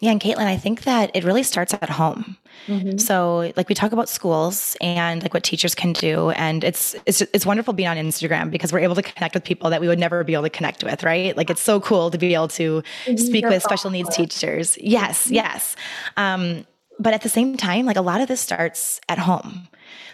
Yeah, 0.00 0.12
and 0.12 0.20
Caitlin, 0.20 0.46
I 0.46 0.56
think 0.56 0.82
that 0.82 1.10
it 1.12 1.24
really 1.24 1.42
starts 1.42 1.74
at 1.74 1.90
home. 1.90 2.36
Mm-hmm. 2.68 2.98
So, 2.98 3.52
like 3.56 3.68
we 3.68 3.74
talk 3.74 3.90
about 3.90 4.08
schools 4.08 4.76
and 4.80 5.22
like 5.22 5.34
what 5.34 5.42
teachers 5.42 5.74
can 5.74 5.92
do, 5.92 6.30
and 6.30 6.62
it's 6.62 6.94
it's 7.04 7.20
it's 7.20 7.44
wonderful 7.44 7.72
being 7.72 7.88
on 7.88 7.96
Instagram 7.96 8.50
because 8.50 8.72
we're 8.72 8.78
able 8.78 8.94
to 8.94 9.02
connect 9.02 9.34
with 9.34 9.42
people 9.42 9.70
that 9.70 9.80
we 9.80 9.88
would 9.88 9.98
never 9.98 10.22
be 10.22 10.34
able 10.34 10.44
to 10.44 10.50
connect 10.50 10.84
with, 10.84 11.02
right? 11.02 11.36
Like 11.36 11.50
it's 11.50 11.60
so 11.60 11.80
cool 11.80 12.12
to 12.12 12.18
be 12.18 12.32
able 12.34 12.48
to 12.48 12.82
speak 13.16 13.44
with 13.44 13.60
special 13.60 13.90
needs 13.90 14.14
teachers. 14.14 14.78
Yes, 14.80 15.24
mm-hmm. 15.24 15.34
yes. 15.34 15.74
Um, 16.16 16.64
but 16.98 17.14
at 17.14 17.22
the 17.22 17.28
same 17.28 17.56
time, 17.56 17.86
like 17.86 17.96
a 17.96 18.02
lot 18.02 18.20
of 18.20 18.28
this 18.28 18.40
starts 18.40 19.00
at 19.08 19.18
home. 19.18 19.68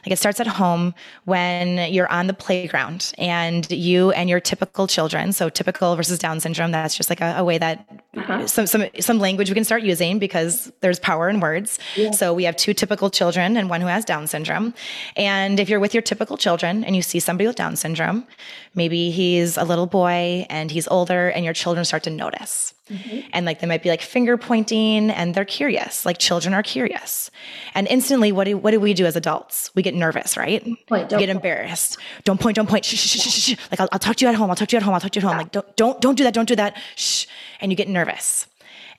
Like 0.05 0.13
it 0.13 0.19
starts 0.19 0.39
at 0.39 0.47
home 0.47 0.95
when 1.25 1.93
you're 1.93 2.11
on 2.13 2.27
the 2.27 2.35
playground 2.35 3.13
and 3.17 3.69
you 3.71 4.11
and 4.13 4.29
your 4.29 4.39
typical 4.39 4.87
children. 4.87 5.33
So 5.33 5.49
typical 5.49 5.97
versus 5.97 6.19
Down 6.19 6.41
syndrome. 6.41 6.73
That's 6.73 6.95
just 6.95 7.09
like 7.09 7.23
a, 7.23 7.37
a 7.39 7.45
way 7.45 7.57
that 7.59 8.05
uh-huh. 8.15 8.47
some 8.47 8.67
some 8.67 8.85
some 9.01 9.19
language 9.19 9.49
we 9.49 9.55
can 9.55 9.65
start 9.65 9.83
using 9.83 10.19
because 10.19 10.71
there's 10.81 10.99
power 10.99 11.29
in 11.31 11.41
words. 11.41 11.79
Yeah. 11.97 12.11
So 12.11 12.35
we 12.35 12.45
have 12.45 12.57
two 12.57 12.75
typical 12.75 13.09
children 13.09 13.57
and 13.57 13.71
one 13.71 13.81
who 13.81 13.87
has 13.87 14.05
Down 14.05 14.27
syndrome. 14.27 14.75
And 15.17 15.59
if 15.59 15.69
you're 15.71 15.81
with 15.81 15.95
your 15.95 16.03
typical 16.03 16.37
children 16.37 16.85
and 16.85 16.95
you 16.95 17.03
see 17.03 17.19
somebody 17.19 17.47
with 17.47 17.57
Down 17.57 17.75
syndrome, 17.77 18.27
maybe 18.75 19.11
he's 19.11 19.57
a 19.57 19.65
little 19.65 19.87
boy 19.87 20.47
and 20.51 20.71
he's 20.71 20.87
older, 20.89 21.31
and 21.31 21.45
your 21.45 21.55
children 21.55 21.85
start 21.85 22.03
to 22.03 22.11
notice. 22.11 22.74
Mm-hmm. 22.91 23.29
And 23.33 23.47
like 23.47 23.61
they 23.61 23.67
might 23.67 23.83
be 23.83 23.89
like 23.89 24.03
finger 24.03 24.37
pointing 24.37 25.11
and 25.11 25.35
they're 25.35 25.47
curious. 25.47 26.05
Like 26.05 26.19
children 26.19 26.53
are 26.53 26.63
curious. 26.63 27.31
And 27.75 27.87
instantly, 27.89 28.31
what 28.31 28.45
do 28.45 28.59
what 28.59 28.73
do 28.73 28.81
we 28.81 28.93
do 28.93 29.07
as 29.07 29.17
adults? 29.17 29.71
We 29.75 29.83
get 29.83 29.95
nervous, 29.95 30.37
right? 30.37 30.63
Point, 30.63 30.81
we 30.89 30.99
get 30.99 31.11
point. 31.11 31.31
embarrassed. 31.31 31.97
Don't 32.25 32.39
point, 32.39 32.57
don't 32.57 32.69
point. 32.69 32.85
Shh, 32.85 32.97
shh, 32.97 33.21
shh, 33.21 33.31
shh, 33.31 33.57
Like 33.71 33.81
I'll, 33.81 33.89
I'll 33.91 33.99
talk 33.99 34.17
to 34.17 34.25
you 34.25 34.29
at 34.29 34.35
home. 34.35 34.51
I'll 34.51 34.57
talk 34.57 34.69
to 34.69 34.77
you 34.77 34.79
at 34.79 34.83
home. 34.83 34.93
I'll 34.93 35.01
talk 35.01 35.13
to 35.13 35.21
you 35.21 35.27
at 35.27 35.29
home. 35.29 35.39
Like 35.39 35.51
don't 35.51 35.77
don't 35.77 35.99
don't 36.01 36.15
do 36.17 36.25
that. 36.25 36.35
Don't 36.35 36.49
do 36.49 36.57
that. 36.57 36.77
Shh. 36.97 37.27
And 37.61 37.73
you 37.73 37.77
get 37.77 37.89
nervous. 37.89 38.47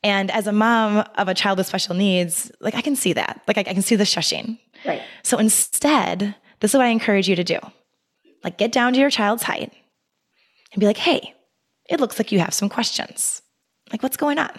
And 0.03 0.31
as 0.31 0.47
a 0.47 0.51
mom 0.51 1.07
of 1.15 1.27
a 1.27 1.35
child 1.35 1.59
with 1.59 1.67
special 1.67 1.93
needs, 1.93 2.51
like 2.59 2.73
I 2.73 2.81
can 2.81 2.95
see 2.95 3.13
that. 3.13 3.41
Like 3.47 3.59
I, 3.59 3.61
I 3.61 3.73
can 3.73 3.83
see 3.83 3.95
the 3.95 4.03
shushing. 4.03 4.57
Right. 4.83 5.03
So 5.21 5.37
instead, 5.37 6.35
this 6.59 6.71
is 6.71 6.77
what 6.77 6.85
I 6.85 6.89
encourage 6.89 7.29
you 7.29 7.35
to 7.35 7.43
do. 7.43 7.59
Like 8.43 8.57
get 8.57 8.71
down 8.71 8.93
to 8.93 8.99
your 8.99 9.11
child's 9.11 9.43
height 9.43 9.71
and 10.73 10.79
be 10.79 10.87
like, 10.87 10.97
hey, 10.97 11.35
it 11.87 11.99
looks 11.99 12.17
like 12.17 12.31
you 12.31 12.39
have 12.39 12.53
some 12.53 12.69
questions 12.69 13.43
like, 13.95 14.03
what's 14.03 14.17
going 14.17 14.37
on? 14.37 14.51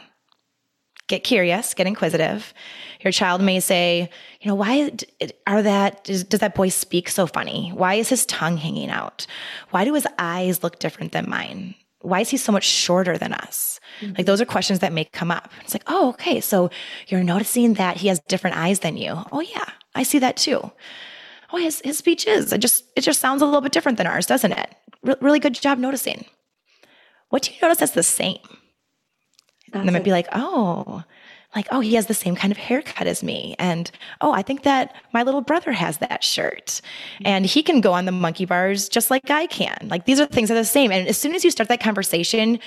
Get 1.09 1.25
curious, 1.25 1.75
get 1.75 1.87
inquisitive. 1.87 2.55
Your 3.03 3.12
child 3.12 3.42
may 3.42 3.61
say, 3.61 4.09
you 4.40 4.49
know, 4.49 4.55
why 4.55 4.90
are 5.46 5.61
that, 5.61 6.05
does, 6.05 6.25
does 6.25 6.40
that 6.40 6.55
boy 6.55 6.70
speak 6.70 7.11
so 7.11 7.27
funny? 7.27 7.70
Why 7.75 7.94
is 7.94 8.09
his 8.09 8.25
tongue 8.25 8.57
hanging 8.57 8.88
out? 8.88 9.27
Why 9.72 9.85
do 9.85 9.92
his 9.92 10.07
eyes 10.18 10.62
look 10.62 10.79
different 10.79 11.12
than 11.12 11.29
mine? 11.29 11.75
Why 12.01 12.20
is 12.20 12.31
he 12.31 12.38
so 12.38 12.51
much 12.51 12.64
shorter 12.64 13.18
than 13.18 13.35
us? 13.35 13.79
Mm-hmm. 14.01 14.14
Like, 14.16 14.25
those 14.27 14.40
are 14.40 14.46
questions 14.46 14.79
that 14.79 14.94
may 14.94 15.05
come 15.05 15.31
up. 15.31 15.53
It's 15.61 15.75
like, 15.75 15.85
oh, 15.87 16.09
okay. 16.11 16.40
So 16.40 16.70
you're 17.09 17.22
noticing 17.22 17.75
that 17.75 17.99
he 17.99 18.09
has 18.09 18.18
different 18.27 18.57
eyes 18.57 18.79
than 18.79 18.96
you. 18.96 19.22
Oh, 19.33 19.40
yeah, 19.40 19.68
I 19.94 20.03
see 20.03 20.18
that 20.20 20.38
too. 20.38 20.72
Oh, 21.53 21.59
his, 21.59 21.83
his 21.85 21.99
speech 21.99 22.27
is, 22.27 22.55
it 22.55 22.59
just, 22.59 22.85
it 22.96 23.03
just 23.03 23.20
sounds 23.20 23.42
a 23.42 23.44
little 23.44 23.61
bit 23.61 23.72
different 23.72 23.99
than 23.99 24.07
ours, 24.07 24.25
doesn't 24.25 24.53
it? 24.53 24.75
really 25.20 25.38
good 25.38 25.55
job 25.55 25.79
noticing. 25.79 26.25
What 27.29 27.42
do 27.42 27.53
you 27.53 27.59
notice 27.61 27.79
that's 27.79 27.92
the 27.92 28.03
same? 28.03 28.38
That's 29.77 29.87
and 29.87 29.89
they 29.89 29.99
might 29.99 30.05
be 30.05 30.11
like, 30.11 30.29
oh, 30.33 31.05
like, 31.55 31.69
oh, 31.71 31.81
he 31.81 31.95
has 31.95 32.07
the 32.07 32.15
same 32.15 32.37
kind 32.37 32.53
of 32.53 32.59
haircut 32.59 33.07
as 33.07 33.23
me. 33.23 33.57
And 33.59 33.91
oh, 34.21 34.31
I 34.31 34.43
think 34.43 34.65
that 34.65 34.95
my 35.12 35.23
little 35.23 35.41
brother 35.41 35.73
has 35.73 35.99
that 35.99 36.23
shirt. 36.23 36.67
Mm-hmm. 36.67 37.27
And 37.27 37.47
he 37.47 37.62
can 37.62 37.81
go 37.81 37.93
on 37.93 38.05
the 38.05 38.12
monkey 38.12 38.45
bars 38.45 38.89
just 38.89 39.11
like 39.11 39.31
I 39.31 39.47
can. 39.47 39.89
Like 39.89 40.05
these 40.05 40.21
are 40.21 40.27
things 40.27 40.49
that 40.49 40.57
are 40.57 40.61
the 40.61 40.65
same. 40.67 40.93
And 40.93 41.09
as 41.09 41.17
soon 41.17 41.35
as 41.35 41.45
you 41.45 41.51
start 41.51 41.69
that 41.71 41.81
conversation, 41.81 42.59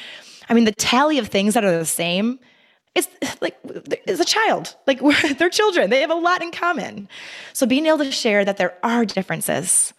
I 0.50 0.54
mean, 0.54 0.66
the 0.66 0.72
tally 0.72 1.20
of 1.20 1.28
things 1.28 1.54
that 1.54 1.64
are 1.64 1.78
the 1.78 1.86
same 1.86 2.40
it's 2.96 3.08
like 3.42 3.58
is 4.08 4.20
a 4.20 4.26
child 4.26 4.76
like 4.88 5.00
they're 5.38 5.50
children 5.50 5.90
they 5.90 6.02
have 6.02 6.12
a 6.12 6.16
lot 6.16 6.42
in 6.42 6.52
common 6.52 7.08
so 7.54 7.66
being 7.66 7.86
able 7.86 8.00
to 8.00 8.12
share 8.12 8.44
that 8.44 8.58
there 8.58 8.76
are 8.84 9.06
differences 9.06 9.94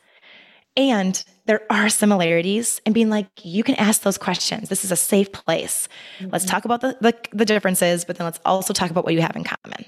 and 0.76 1.24
there 1.46 1.62
are 1.70 1.88
similarities 1.88 2.80
and 2.86 2.94
being 2.94 3.10
like 3.10 3.26
you 3.42 3.62
can 3.62 3.74
ask 3.76 4.02
those 4.02 4.18
questions 4.18 4.68
this 4.68 4.84
is 4.84 4.92
a 4.92 4.96
safe 4.96 5.32
place 5.32 5.88
mm-hmm. 6.18 6.30
let's 6.32 6.44
talk 6.44 6.64
about 6.64 6.80
the, 6.80 6.96
the, 7.00 7.14
the 7.32 7.44
differences 7.44 8.04
but 8.04 8.16
then 8.16 8.24
let's 8.24 8.40
also 8.44 8.72
talk 8.72 8.90
about 8.90 9.04
what 9.04 9.14
you 9.14 9.20
have 9.20 9.36
in 9.36 9.44
common 9.44 9.84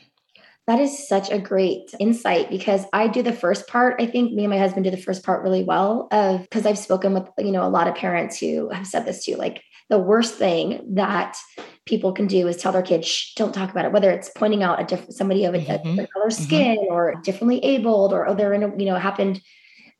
that 0.68 0.78
is 0.78 1.08
such 1.08 1.30
a 1.30 1.38
great 1.38 1.92
insight 1.98 2.48
because 2.48 2.84
I 2.92 3.08
do 3.08 3.20
the 3.22 3.32
first 3.32 3.66
part. 3.66 4.00
I 4.00 4.06
think 4.06 4.32
me 4.32 4.44
and 4.44 4.50
my 4.50 4.58
husband 4.58 4.84
do 4.84 4.92
the 4.92 4.96
first 4.96 5.24
part 5.24 5.42
really 5.42 5.64
well 5.64 6.06
of 6.12 6.42
because 6.42 6.66
I've 6.66 6.78
spoken 6.78 7.14
with, 7.14 7.24
you 7.38 7.50
know, 7.50 7.66
a 7.66 7.68
lot 7.68 7.88
of 7.88 7.96
parents 7.96 8.38
who 8.38 8.68
have 8.68 8.86
said 8.86 9.04
this 9.04 9.24
too. 9.24 9.34
Like 9.34 9.60
the 9.90 9.98
worst 9.98 10.36
thing 10.36 10.94
that 10.94 11.36
people 11.84 12.12
can 12.12 12.28
do 12.28 12.46
is 12.46 12.56
tell 12.56 12.70
their 12.70 12.82
kids, 12.82 13.08
Shh, 13.08 13.34
don't 13.34 13.52
talk 13.52 13.72
about 13.72 13.86
it, 13.86 13.92
whether 13.92 14.12
it's 14.12 14.30
pointing 14.36 14.62
out 14.62 14.80
a 14.80 14.84
different 14.84 15.14
somebody 15.14 15.44
of 15.44 15.54
a, 15.54 15.58
mm-hmm. 15.58 15.72
different 15.72 16.12
color 16.12 16.26
mm-hmm. 16.26 16.42
skin 16.44 16.76
mm-hmm. 16.76 16.94
or 16.94 17.16
differently 17.24 17.58
abled 17.64 18.12
or 18.12 18.28
oh, 18.28 18.34
they're 18.34 18.54
in 18.54 18.62
a, 18.62 18.68
you 18.78 18.86
know, 18.86 18.94
happened 18.94 19.40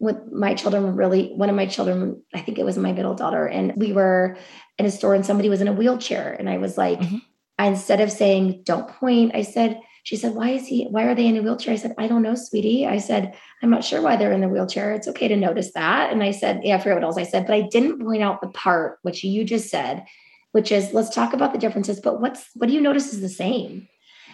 with 0.02 0.16
my 0.32 0.52
children 0.52 0.96
really 0.96 1.28
one 1.36 1.48
of 1.48 1.54
my 1.54 1.64
children 1.64 2.20
i 2.34 2.40
think 2.40 2.58
it 2.58 2.64
was 2.64 2.76
my 2.76 2.92
middle 2.92 3.14
daughter 3.14 3.46
and 3.46 3.72
we 3.76 3.92
were 3.92 4.36
in 4.76 4.84
a 4.84 4.90
store 4.90 5.14
and 5.14 5.24
somebody 5.24 5.48
was 5.48 5.60
in 5.60 5.68
a 5.68 5.72
wheelchair. 5.72 6.34
And 6.38 6.50
i 6.50 6.58
was 6.58 6.76
like 6.76 6.98
mm-hmm. 6.98 7.18
instead 7.64 8.00
of 8.00 8.10
saying 8.10 8.62
don't 8.64 8.88
point 8.88 9.34
i 9.34 9.42
said 9.42 9.80
she 10.02 10.16
said 10.16 10.34
why 10.34 10.50
is 10.50 10.66
he 10.66 10.86
why 10.86 11.04
are 11.04 11.14
they 11.14 11.28
in 11.28 11.36
a 11.36 11.42
wheelchair? 11.42 11.72
I 11.72 11.76
said 11.76 11.94
i 11.98 12.08
don't 12.08 12.22
know 12.22 12.34
sweetie. 12.34 12.84
I 12.84 12.98
said 12.98 13.34
i'm 13.62 13.70
not 13.70 13.84
sure 13.84 14.02
why 14.02 14.16
they're 14.16 14.32
in 14.32 14.40
the 14.40 14.48
wheelchair. 14.48 14.92
It's 14.92 15.06
okay 15.08 15.28
to 15.28 15.36
notice 15.36 15.72
that. 15.74 16.10
And 16.10 16.22
i 16.22 16.32
said 16.32 16.62
yeah 16.64 16.76
i 16.76 16.78
forget 16.78 16.96
what 16.96 17.04
else 17.04 17.16
i 17.16 17.22
said 17.22 17.46
but 17.46 17.54
i 17.54 17.62
didn't 17.62 18.04
point 18.04 18.22
out 18.22 18.40
the 18.40 18.48
part 18.48 18.98
which 19.02 19.22
you 19.22 19.44
just 19.44 19.70
said 19.70 20.04
which 20.50 20.72
is 20.72 20.92
let's 20.92 21.14
talk 21.14 21.32
about 21.32 21.52
the 21.52 21.58
differences 21.58 22.00
but 22.00 22.20
what's 22.20 22.50
what 22.54 22.68
do 22.68 22.74
you 22.74 22.80
notice 22.80 23.12
is 23.12 23.20
the 23.20 23.28
same? 23.28 23.88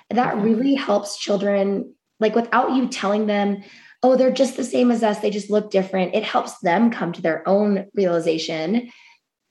That 0.08 0.34
mm-hmm. 0.34 0.44
really 0.44 0.74
helps 0.74 1.18
children 1.18 1.94
like 2.20 2.34
without 2.34 2.72
you 2.74 2.88
telling 2.88 3.26
them 3.26 3.62
oh, 4.02 4.16
they're 4.16 4.30
just 4.30 4.56
the 4.56 4.64
same 4.64 4.90
as 4.90 5.02
us. 5.02 5.18
They 5.18 5.30
just 5.30 5.50
look 5.50 5.70
different. 5.70 6.14
It 6.14 6.24
helps 6.24 6.58
them 6.60 6.90
come 6.90 7.12
to 7.12 7.22
their 7.22 7.46
own 7.48 7.86
realization 7.94 8.90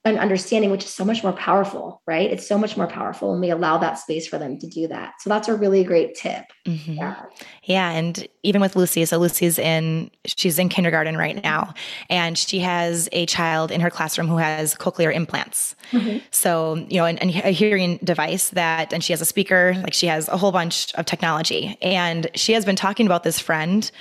and 0.05 0.17
understanding, 0.19 0.71
which 0.71 0.85
is 0.85 0.93
so 0.93 1.03
much 1.03 1.21
more 1.21 1.33
powerful, 1.33 2.01
right? 2.07 2.31
It's 2.31 2.47
so 2.47 2.57
much 2.57 2.77
more 2.77 2.87
powerful 2.87 3.31
when 3.31 3.41
we 3.41 3.49
allow 3.49 3.77
that 3.79 3.99
space 3.99 4.25
for 4.25 4.37
them 4.37 4.57
to 4.59 4.67
do 4.67 4.87
that. 4.87 5.15
So 5.19 5.29
that's 5.29 5.49
a 5.49 5.55
really 5.55 5.83
great 5.83 6.15
tip. 6.15 6.45
Mm-hmm. 6.65 6.93
Yeah. 6.93 7.21
Yeah. 7.63 7.91
And 7.91 8.25
even 8.43 8.61
with 8.61 8.77
Lucy, 8.77 9.03
so 9.03 9.17
Lucy's 9.17 9.59
in, 9.59 10.09
she's 10.25 10.57
in 10.59 10.69
kindergarten 10.69 11.17
right 11.17 11.43
now, 11.43 11.73
and 12.09 12.37
she 12.37 12.59
has 12.59 13.09
a 13.11 13.25
child 13.25 13.69
in 13.69 13.81
her 13.81 13.89
classroom 13.89 14.29
who 14.29 14.37
has 14.37 14.75
cochlear 14.75 15.13
implants. 15.13 15.75
Mm-hmm. 15.91 16.19
So, 16.31 16.75
you 16.87 16.97
know, 16.97 17.05
and, 17.05 17.21
and 17.21 17.31
a 17.31 17.51
hearing 17.51 17.97
device 18.01 18.51
that, 18.51 18.93
and 18.93 19.03
she 19.03 19.11
has 19.11 19.19
a 19.19 19.25
speaker, 19.25 19.73
like 19.83 19.93
she 19.93 20.07
has 20.07 20.29
a 20.29 20.37
whole 20.37 20.53
bunch 20.53 20.93
of 20.93 21.05
technology. 21.05 21.77
And 21.81 22.29
she 22.33 22.53
has 22.53 22.63
been 22.63 22.77
talking 22.77 23.07
about 23.07 23.23
this 23.23 23.39
friend 23.39 23.91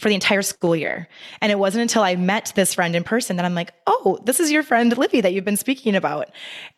for 0.00 0.08
the 0.08 0.14
entire 0.14 0.40
school 0.40 0.74
year. 0.74 1.06
And 1.42 1.52
it 1.52 1.58
wasn't 1.58 1.82
until 1.82 2.02
I 2.02 2.16
met 2.16 2.54
this 2.56 2.72
friend 2.72 2.96
in 2.96 3.04
person 3.04 3.36
that 3.36 3.44
I'm 3.44 3.54
like, 3.54 3.74
oh, 3.86 4.18
this 4.24 4.40
is 4.40 4.50
your 4.50 4.62
friend 4.62 4.96
Livy 4.96 5.20
that 5.20 5.34
you've 5.34 5.44
been 5.44 5.58
speaking 5.58 5.94
about. 5.94 6.30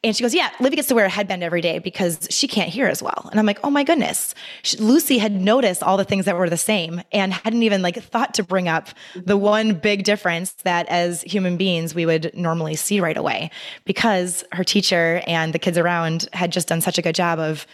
And 0.02 0.16
she 0.16 0.24
goes, 0.24 0.34
yeah, 0.34 0.50
Livy 0.58 0.74
gets 0.74 0.88
to 0.88 0.96
wear 0.96 1.04
a 1.04 1.08
headband 1.08 1.44
every 1.44 1.60
day 1.60 1.78
because 1.78 2.26
she 2.30 2.48
can't 2.48 2.68
hear 2.68 2.88
as 2.88 3.00
well. 3.00 3.28
And 3.30 3.38
I'm 3.38 3.46
like, 3.46 3.60
oh 3.62 3.70
my 3.70 3.84
goodness. 3.84 4.34
She, 4.64 4.76
Lucy 4.78 5.18
had 5.18 5.40
noticed 5.40 5.84
all 5.84 5.96
the 5.96 6.04
things 6.04 6.24
that 6.24 6.36
were 6.36 6.50
the 6.50 6.56
same 6.56 7.00
and 7.12 7.32
hadn't 7.32 7.62
even 7.62 7.80
like 7.80 8.02
thought 8.02 8.34
to 8.34 8.42
bring 8.42 8.66
up 8.66 8.88
the 9.14 9.36
one 9.36 9.74
big 9.74 10.02
difference 10.02 10.54
that 10.64 10.88
as 10.88 11.22
human 11.22 11.56
beings 11.56 11.94
we 11.94 12.04
would 12.04 12.34
normally 12.34 12.74
see 12.74 12.98
right 12.98 13.16
away 13.16 13.52
because 13.84 14.42
her 14.50 14.64
teacher 14.64 15.22
and 15.28 15.52
the 15.52 15.60
kids 15.60 15.78
around 15.78 16.28
had 16.32 16.50
just 16.50 16.66
done 16.66 16.80
such 16.80 16.98
a 16.98 17.02
good 17.02 17.14
job 17.14 17.38
of 17.38 17.68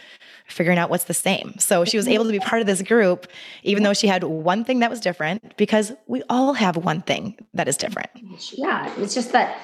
figuring 0.49 0.77
out 0.77 0.89
what's 0.89 1.05
the 1.05 1.13
same. 1.13 1.53
So 1.59 1.85
she 1.85 1.97
was 1.97 2.07
able 2.07 2.25
to 2.25 2.31
be 2.31 2.39
part 2.39 2.61
of 2.61 2.67
this 2.67 2.81
group, 2.81 3.27
even 3.63 3.83
though 3.83 3.93
she 3.93 4.07
had 4.07 4.23
one 4.23 4.63
thing 4.63 4.79
that 4.79 4.89
was 4.89 4.99
different, 4.99 5.55
because 5.57 5.93
we 6.07 6.23
all 6.29 6.53
have 6.53 6.75
one 6.77 7.01
thing 7.01 7.37
that 7.53 7.67
is 7.67 7.77
different. 7.77 8.09
Yeah. 8.53 8.93
It's 8.97 9.13
just 9.13 9.31
that 9.31 9.57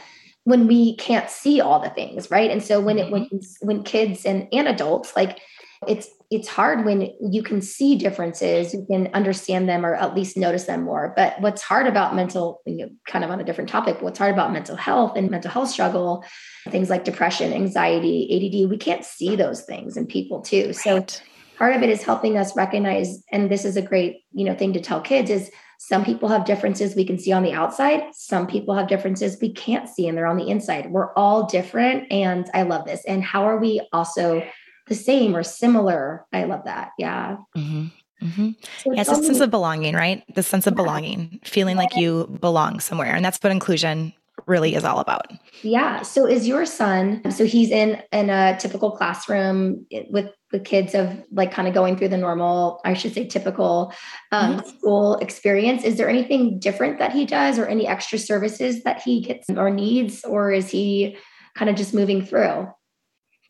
when 0.45 0.67
we 0.67 0.95
can't 0.97 1.29
see 1.29 1.59
all 1.59 1.79
the 1.79 1.89
things, 1.89 2.31
right? 2.31 2.49
And 2.49 2.63
so 2.63 2.79
when 2.79 2.97
it 2.97 3.11
when 3.11 3.25
mm-hmm. 3.25 3.67
when 3.67 3.83
kids 3.83 4.25
and, 4.25 4.47
and 4.53 4.67
adults 4.67 5.15
like 5.15 5.39
it's 5.87 6.07
it's 6.31 6.47
hard 6.47 6.85
when 6.85 7.13
you 7.21 7.43
can 7.43 7.61
see 7.61 7.95
differences 7.95 8.73
you 8.73 8.85
can 8.89 9.09
understand 9.13 9.69
them 9.69 9.85
or 9.85 9.95
at 9.95 10.15
least 10.15 10.37
notice 10.37 10.65
them 10.65 10.83
more. 10.83 11.13
But 11.15 11.39
what's 11.41 11.61
hard 11.61 11.87
about 11.87 12.15
mental 12.15 12.61
you 12.65 12.77
know, 12.77 12.89
kind 13.07 13.23
of 13.23 13.31
on 13.31 13.39
a 13.39 13.43
different 13.43 13.69
topic 13.69 14.01
what's 14.01 14.19
hard 14.19 14.33
about 14.33 14.51
mental 14.51 14.75
health 14.75 15.15
and 15.15 15.29
mental 15.29 15.51
health 15.51 15.69
struggle 15.69 16.23
things 16.69 16.89
like 16.89 17.03
depression 17.03 17.53
anxiety 17.53 18.29
add 18.35 18.69
we 18.69 18.77
can't 18.77 19.05
see 19.05 19.35
those 19.35 19.61
things 19.61 19.97
in 19.97 20.07
people 20.07 20.41
too. 20.41 20.73
So 20.73 20.95
right. 20.95 21.23
part 21.57 21.75
of 21.75 21.83
it 21.83 21.89
is 21.89 22.03
helping 22.03 22.37
us 22.37 22.55
recognize 22.55 23.23
and 23.31 23.49
this 23.49 23.65
is 23.65 23.77
a 23.77 23.81
great 23.81 24.23
you 24.33 24.45
know 24.45 24.55
thing 24.55 24.73
to 24.73 24.81
tell 24.81 25.01
kids 25.01 25.29
is 25.29 25.51
some 25.77 26.05
people 26.05 26.29
have 26.29 26.45
differences 26.45 26.95
we 26.95 27.05
can 27.05 27.19
see 27.19 27.33
on 27.33 27.43
the 27.43 27.51
outside 27.51 28.03
some 28.13 28.47
people 28.47 28.73
have 28.73 28.87
differences 28.87 29.37
we 29.41 29.51
can't 29.51 29.89
see 29.89 30.07
and 30.07 30.17
they're 30.17 30.25
on 30.25 30.37
the 30.37 30.49
inside. 30.49 30.89
We're 30.89 31.13
all 31.13 31.45
different 31.45 32.11
and 32.11 32.49
i 32.53 32.63
love 32.63 32.85
this. 32.85 33.03
And 33.05 33.23
how 33.23 33.43
are 33.43 33.57
we 33.57 33.87
also 33.93 34.43
the 34.87 34.95
same 34.95 35.35
or 35.35 35.43
similar. 35.43 36.25
I 36.31 36.43
love 36.45 36.65
that. 36.65 36.91
Yeah. 36.97 37.37
Mm-hmm. 37.55 37.85
Mm-hmm. 38.25 38.51
So 38.83 38.93
yeah, 38.93 39.01
a 39.01 39.05
sense 39.05 39.39
of 39.39 39.51
belonging, 39.51 39.93
right? 39.93 40.23
The 40.33 40.43
sense 40.43 40.67
of 40.67 40.73
yeah. 40.73 40.83
belonging, 40.83 41.39
feeling 41.43 41.75
like 41.75 41.95
you 41.95 42.27
belong 42.39 42.79
somewhere. 42.79 43.13
And 43.13 43.23
that's 43.23 43.37
what 43.43 43.51
inclusion 43.51 44.13
really 44.47 44.75
is 44.75 44.83
all 44.83 44.99
about. 44.99 45.31
Yeah. 45.63 46.01
So 46.01 46.25
is 46.25 46.47
your 46.47 46.65
son, 46.65 47.29
so 47.31 47.45
he's 47.45 47.71
in 47.71 48.01
in 48.11 48.29
a 48.29 48.57
typical 48.59 48.91
classroom 48.91 49.85
with 50.09 50.29
with 50.51 50.63
kids 50.63 50.93
of 50.93 51.23
like 51.31 51.51
kind 51.51 51.67
of 51.67 51.73
going 51.73 51.97
through 51.97 52.09
the 52.09 52.17
normal, 52.17 52.79
I 52.85 52.93
should 52.93 53.13
say 53.13 53.27
typical 53.27 53.93
um, 54.31 54.57
mm-hmm. 54.57 54.69
school 54.69 55.17
experience. 55.17 55.83
Is 55.83 55.97
there 55.97 56.07
anything 56.07 56.59
different 56.59 56.99
that 56.99 57.11
he 57.11 57.25
does 57.25 57.59
or 57.59 57.65
any 57.65 57.87
extra 57.87 58.17
services 58.17 58.83
that 58.83 59.01
he 59.01 59.21
gets 59.21 59.49
or 59.49 59.69
needs, 59.69 60.23
or 60.23 60.51
is 60.51 60.69
he 60.69 61.17
kind 61.55 61.69
of 61.69 61.75
just 61.75 61.93
moving 61.93 62.25
through? 62.25 62.67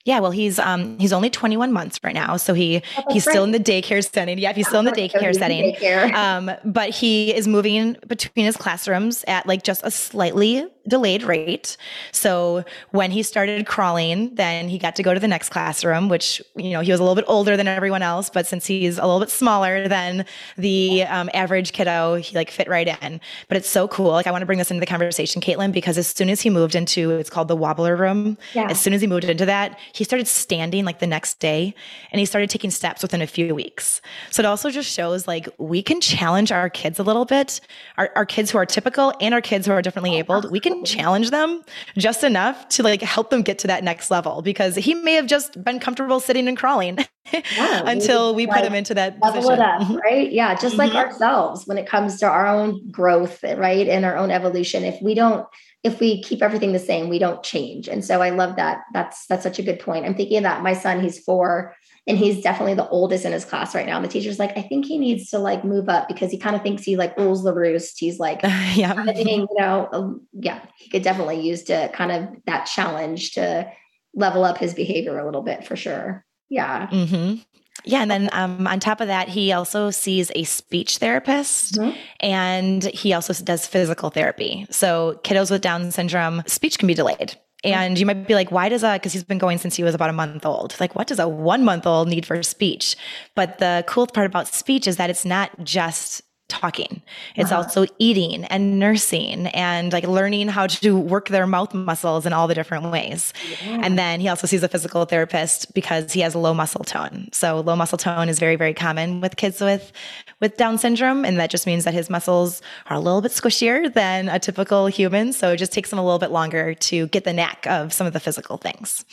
Yeah, 0.05 0.19
well, 0.19 0.31
he's 0.31 0.59
um 0.59 0.97
he's 0.99 1.11
only 1.11 1.31
21 1.31 1.73
months 1.73 1.99
right 2.03 2.13
now, 2.13 2.37
so 2.37 2.53
he 2.53 2.83
oh, 2.97 3.03
he's 3.11 3.25
right. 3.25 3.33
still 3.33 3.43
in 3.43 3.51
the 3.51 3.59
daycare 3.59 4.07
setting. 4.07 4.37
Yeah, 4.37 4.53
he's 4.53 4.67
still 4.67 4.79
in 4.79 4.85
the 4.85 4.91
daycare 4.91 5.33
setting. 5.37 5.73
Daycare. 5.73 6.13
Um, 6.13 6.51
but 6.63 6.91
he 6.91 7.33
is 7.33 7.47
moving 7.47 7.97
between 8.07 8.45
his 8.45 8.55
classrooms 8.55 9.25
at 9.27 9.47
like 9.47 9.63
just 9.63 9.81
a 9.83 9.89
slightly 9.89 10.67
delayed 10.87 11.23
rate. 11.23 11.77
So 12.11 12.63
when 12.91 13.11
he 13.11 13.23
started 13.23 13.65
crawling, 13.65 14.35
then 14.35 14.69
he 14.69 14.77
got 14.77 14.95
to 14.97 15.03
go 15.03 15.13
to 15.13 15.19
the 15.19 15.27
next 15.27 15.49
classroom, 15.49 16.09
which, 16.09 16.41
you 16.55 16.71
know, 16.71 16.81
he 16.81 16.91
was 16.91 16.99
a 16.99 17.03
little 17.03 17.15
bit 17.15 17.25
older 17.27 17.57
than 17.57 17.67
everyone 17.67 18.01
else, 18.01 18.29
but 18.29 18.45
since 18.45 18.65
he's 18.65 18.97
a 18.97 19.01
little 19.01 19.19
bit 19.19 19.29
smaller 19.29 19.87
than 19.87 20.25
the 20.57 21.03
um, 21.03 21.29
average 21.33 21.73
kiddo, 21.73 22.15
he 22.15 22.35
like 22.35 22.51
fit 22.51 22.67
right 22.69 22.87
in. 23.01 23.19
But 23.47 23.57
it's 23.57 23.69
so 23.69 23.87
cool. 23.87 24.11
Like 24.11 24.27
I 24.27 24.31
want 24.31 24.41
to 24.41 24.45
bring 24.45 24.59
this 24.59 24.71
into 24.71 24.79
the 24.79 24.85
conversation, 24.85 25.41
Caitlin, 25.41 25.71
because 25.71 25.97
as 25.97 26.07
soon 26.07 26.29
as 26.29 26.41
he 26.41 26.49
moved 26.49 26.75
into, 26.75 27.11
it's 27.11 27.29
called 27.29 27.47
the 27.47 27.55
wobbler 27.55 27.95
room. 27.95 28.37
Yeah. 28.53 28.69
As 28.69 28.79
soon 28.79 28.93
as 28.93 29.01
he 29.01 29.07
moved 29.07 29.25
into 29.25 29.45
that, 29.45 29.79
he 29.95 30.03
started 30.03 30.27
standing 30.27 30.83
like 30.83 30.99
the 30.99 31.07
next 31.07 31.39
day 31.39 31.73
and 32.11 32.19
he 32.19 32.25
started 32.25 32.49
taking 32.49 32.69
steps 32.69 33.01
within 33.01 33.21
a 33.21 33.27
few 33.27 33.55
weeks. 33.55 34.01
So 34.29 34.41
it 34.41 34.45
also 34.45 34.69
just 34.69 34.91
shows 34.91 35.25
like 35.25 35.47
we 35.57 35.81
can 35.81 36.01
challenge 36.01 36.51
our 36.51 36.69
kids 36.69 36.99
a 36.99 37.03
little 37.03 37.23
bit, 37.23 37.61
our, 37.97 38.11
our 38.15 38.25
kids 38.25 38.51
who 38.51 38.57
are 38.57 38.65
typical 38.65 39.13
and 39.21 39.33
our 39.33 39.39
kids 39.41 39.65
who 39.65 39.71
are 39.71 39.81
differently 39.81 40.17
abled. 40.17 40.51
We 40.51 40.59
can 40.59 40.83
challenge 40.83 41.31
them 41.31 41.63
just 41.97 42.25
enough 42.25 42.67
to 42.69 42.83
like 42.83 43.01
help 43.01 43.29
them 43.29 43.41
get 43.41 43.57
to 43.59 43.67
that 43.67 43.85
next 43.85 44.11
level 44.11 44.41
because 44.41 44.75
he 44.75 44.93
may 44.95 45.13
have 45.13 45.27
just 45.27 45.63
been 45.63 45.79
comfortable 45.79 46.19
sitting 46.19 46.49
and 46.49 46.57
crawling 46.57 46.97
yeah, 47.33 47.83
until 47.85 48.35
we, 48.35 48.47
put 48.47 48.65
him 48.65 48.73
into 48.73 48.93
that 48.93 49.21
level 49.21 49.41
position. 49.41 49.61
Up, 49.61 49.81
mm-hmm. 49.81 49.95
right? 49.97 50.31
Yeah, 50.31 50.53
just 50.55 50.75
mm-hmm. 50.75 50.93
like 50.93 50.93
ourselves 50.93 51.65
when 51.65 51.77
it 51.77 51.87
comes 51.87 52.19
to 52.19 52.27
our 52.27 52.45
own 52.45 52.91
growth, 52.91 53.43
right, 53.43 53.87
and 53.87 54.03
our 54.03 54.17
own 54.17 54.29
evolution. 54.29 54.83
If 54.83 55.01
we 55.01 55.13
don't 55.13 55.47
if 55.85 55.99
we 55.99 56.19
keep 56.23 56.41
everything 56.41 56.73
the 56.73 56.79
same, 56.79 57.09
we 57.09 57.19
don't 57.19 57.43
change. 57.43 57.87
And 57.87 58.03
so 58.03 58.19
I 58.19 58.31
love 58.31 58.55
that. 58.55 58.81
That's 58.91 59.27
that's 59.27 59.43
such 59.43 59.59
a 59.59 59.63
good 59.63 59.79
point. 59.79 60.03
I'm 60.03 60.15
thinking 60.15 60.41
that 60.41 60.63
my 60.63 60.73
son, 60.73 60.99
he's 60.99 61.19
four 61.19 61.75
and 62.07 62.17
he's 62.17 62.41
definitely 62.41 62.73
the 62.73 62.89
oldest 62.89 63.23
in 63.23 63.31
his 63.31 63.45
class 63.45 63.75
right 63.75 63.85
now. 63.85 63.97
And 63.97 64.03
the 64.03 64.09
teacher's 64.09 64.39
like, 64.39 64.57
I 64.57 64.63
think 64.63 64.85
he 64.85 64.97
needs 64.97 65.29
to 65.29 65.37
like 65.37 65.63
move 65.63 65.87
up 65.87 66.07
because 66.07 66.31
he 66.31 66.39
kind 66.39 66.55
of 66.55 66.63
thinks 66.63 66.81
he 66.81 66.97
like 66.97 67.15
rules 67.19 67.43
the 67.43 67.53
roost. 67.53 67.99
He's 67.99 68.17
like, 68.17 68.41
yeah, 68.73 68.99
of 68.99 69.05
thinking, 69.05 69.41
you 69.41 69.59
know, 69.59 69.87
um, 69.91 70.21
yeah, 70.33 70.59
he 70.77 70.89
could 70.89 71.03
definitely 71.03 71.41
use 71.41 71.61
to 71.65 71.91
kind 71.93 72.11
of 72.11 72.35
that 72.47 72.65
challenge 72.65 73.33
to 73.33 73.71
level 74.15 74.43
up 74.43 74.57
his 74.57 74.73
behavior 74.73 75.19
a 75.19 75.25
little 75.25 75.43
bit 75.43 75.67
for 75.67 75.75
sure. 75.75 76.25
Yeah. 76.49 76.87
Mm-hmm. 76.87 77.41
Yeah. 77.83 78.01
And 78.01 78.09
then 78.09 78.29
um, 78.31 78.67
on 78.67 78.79
top 78.79 79.01
of 79.01 79.07
that, 79.07 79.27
he 79.27 79.51
also 79.51 79.91
sees 79.91 80.31
a 80.33 80.43
speech 80.43 80.97
therapist 80.97 81.75
mm-hmm. 81.75 81.97
and 82.19 82.83
he 82.83 83.13
also 83.13 83.33
does 83.43 83.67
physical 83.67 84.09
therapy. 84.09 84.65
So, 84.69 85.19
kiddos 85.23 85.51
with 85.51 85.61
Down 85.61 85.91
syndrome, 85.91 86.43
speech 86.47 86.79
can 86.79 86.87
be 86.87 86.93
delayed. 86.93 87.37
And 87.65 87.99
you 87.99 88.05
might 88.05 88.27
be 88.27 88.35
like, 88.35 88.51
why 88.51 88.69
does 88.69 88.83
a, 88.83 88.93
because 88.93 89.11
he's 89.11 89.23
been 89.23 89.39
going 89.39 89.57
since 89.57 89.75
he 89.75 89.83
was 89.83 89.95
about 89.95 90.09
a 90.09 90.13
month 90.13 90.45
old. 90.45 90.75
Like, 90.79 90.95
what 90.95 91.07
does 91.07 91.19
a 91.19 91.27
one 91.27 91.65
month 91.65 91.87
old 91.87 92.07
need 92.07 92.25
for 92.25 92.41
speech? 92.43 92.95
But 93.33 93.57
the 93.57 93.83
cool 93.87 94.05
part 94.05 94.27
about 94.27 94.47
speech 94.47 94.87
is 94.87 94.97
that 94.97 95.09
it's 95.09 95.25
not 95.25 95.51
just 95.63 96.21
talking. 96.47 97.01
It's 97.35 97.51
uh-huh. 97.51 97.61
also 97.61 97.85
eating 97.97 98.45
and 98.45 98.79
nursing 98.79 99.47
and 99.47 99.91
like 99.91 100.07
learning 100.07 100.47
how 100.47 100.67
to 100.67 100.97
work 100.97 101.29
their 101.29 101.47
mouth 101.47 101.73
muscles 101.73 102.25
in 102.25 102.33
all 102.33 102.47
the 102.47 102.53
different 102.53 102.91
ways. 102.91 103.33
Yeah. 103.63 103.81
And 103.83 103.97
then 103.97 104.19
he 104.19 104.27
also 104.27 104.45
sees 104.45 104.61
a 104.61 104.69
physical 104.69 105.05
therapist 105.05 105.73
because 105.73 106.13
he 106.13 106.21
has 106.21 106.35
low 106.35 106.53
muscle 106.53 106.83
tone. 106.83 107.29
So 107.31 107.61
low 107.61 107.75
muscle 107.75 107.97
tone 107.97 108.29
is 108.29 108.39
very 108.39 108.55
very 108.55 108.73
common 108.73 109.21
with 109.21 109.37
kids 109.37 109.59
with 109.59 109.91
with 110.39 110.55
down 110.57 110.77
syndrome 110.77 111.25
and 111.25 111.39
that 111.39 111.49
just 111.49 111.65
means 111.65 111.83
that 111.85 111.93
his 111.93 112.09
muscles 112.09 112.61
are 112.87 112.97
a 112.97 112.99
little 112.99 113.21
bit 113.21 113.31
squishier 113.31 113.91
than 113.93 114.29
a 114.29 114.39
typical 114.39 114.87
human, 114.87 115.33
so 115.33 115.51
it 115.51 115.57
just 115.57 115.73
takes 115.73 115.91
him 115.91 115.99
a 115.99 116.03
little 116.03 116.19
bit 116.19 116.31
longer 116.31 116.73
to 116.75 117.07
get 117.07 117.23
the 117.23 117.33
knack 117.33 117.65
of 117.67 117.91
some 117.93 118.05
of 118.05 118.13
the 118.13 118.19
physical 118.19 118.57
things. 118.57 119.05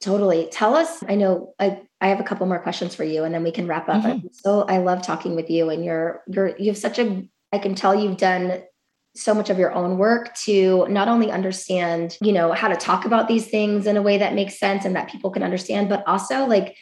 Totally. 0.00 0.48
Tell 0.50 0.74
us, 0.74 1.02
I 1.08 1.14
know 1.14 1.52
I, 1.58 1.82
I 2.00 2.08
have 2.08 2.20
a 2.20 2.24
couple 2.24 2.46
more 2.46 2.58
questions 2.58 2.94
for 2.94 3.04
you 3.04 3.24
and 3.24 3.34
then 3.34 3.42
we 3.42 3.52
can 3.52 3.66
wrap 3.66 3.88
up. 3.88 4.02
Mm-hmm. 4.02 4.28
So 4.32 4.62
I 4.62 4.78
love 4.78 5.02
talking 5.02 5.36
with 5.36 5.50
you 5.50 5.70
and 5.70 5.84
you're 5.84 6.22
you're 6.26 6.56
you 6.58 6.66
have 6.66 6.78
such 6.78 6.98
a 6.98 7.28
I 7.52 7.58
can 7.58 7.74
tell 7.74 7.94
you've 7.94 8.16
done 8.16 8.62
so 9.16 9.34
much 9.34 9.50
of 9.50 9.58
your 9.58 9.72
own 9.72 9.98
work 9.98 10.34
to 10.34 10.86
not 10.88 11.08
only 11.08 11.30
understand, 11.32 12.16
you 12.22 12.32
know, 12.32 12.52
how 12.52 12.68
to 12.68 12.76
talk 12.76 13.04
about 13.04 13.26
these 13.28 13.48
things 13.48 13.86
in 13.86 13.96
a 13.96 14.02
way 14.02 14.18
that 14.18 14.34
makes 14.34 14.58
sense 14.58 14.84
and 14.84 14.94
that 14.94 15.10
people 15.10 15.30
can 15.30 15.42
understand, 15.42 15.88
but 15.88 16.06
also 16.06 16.46
like 16.46 16.76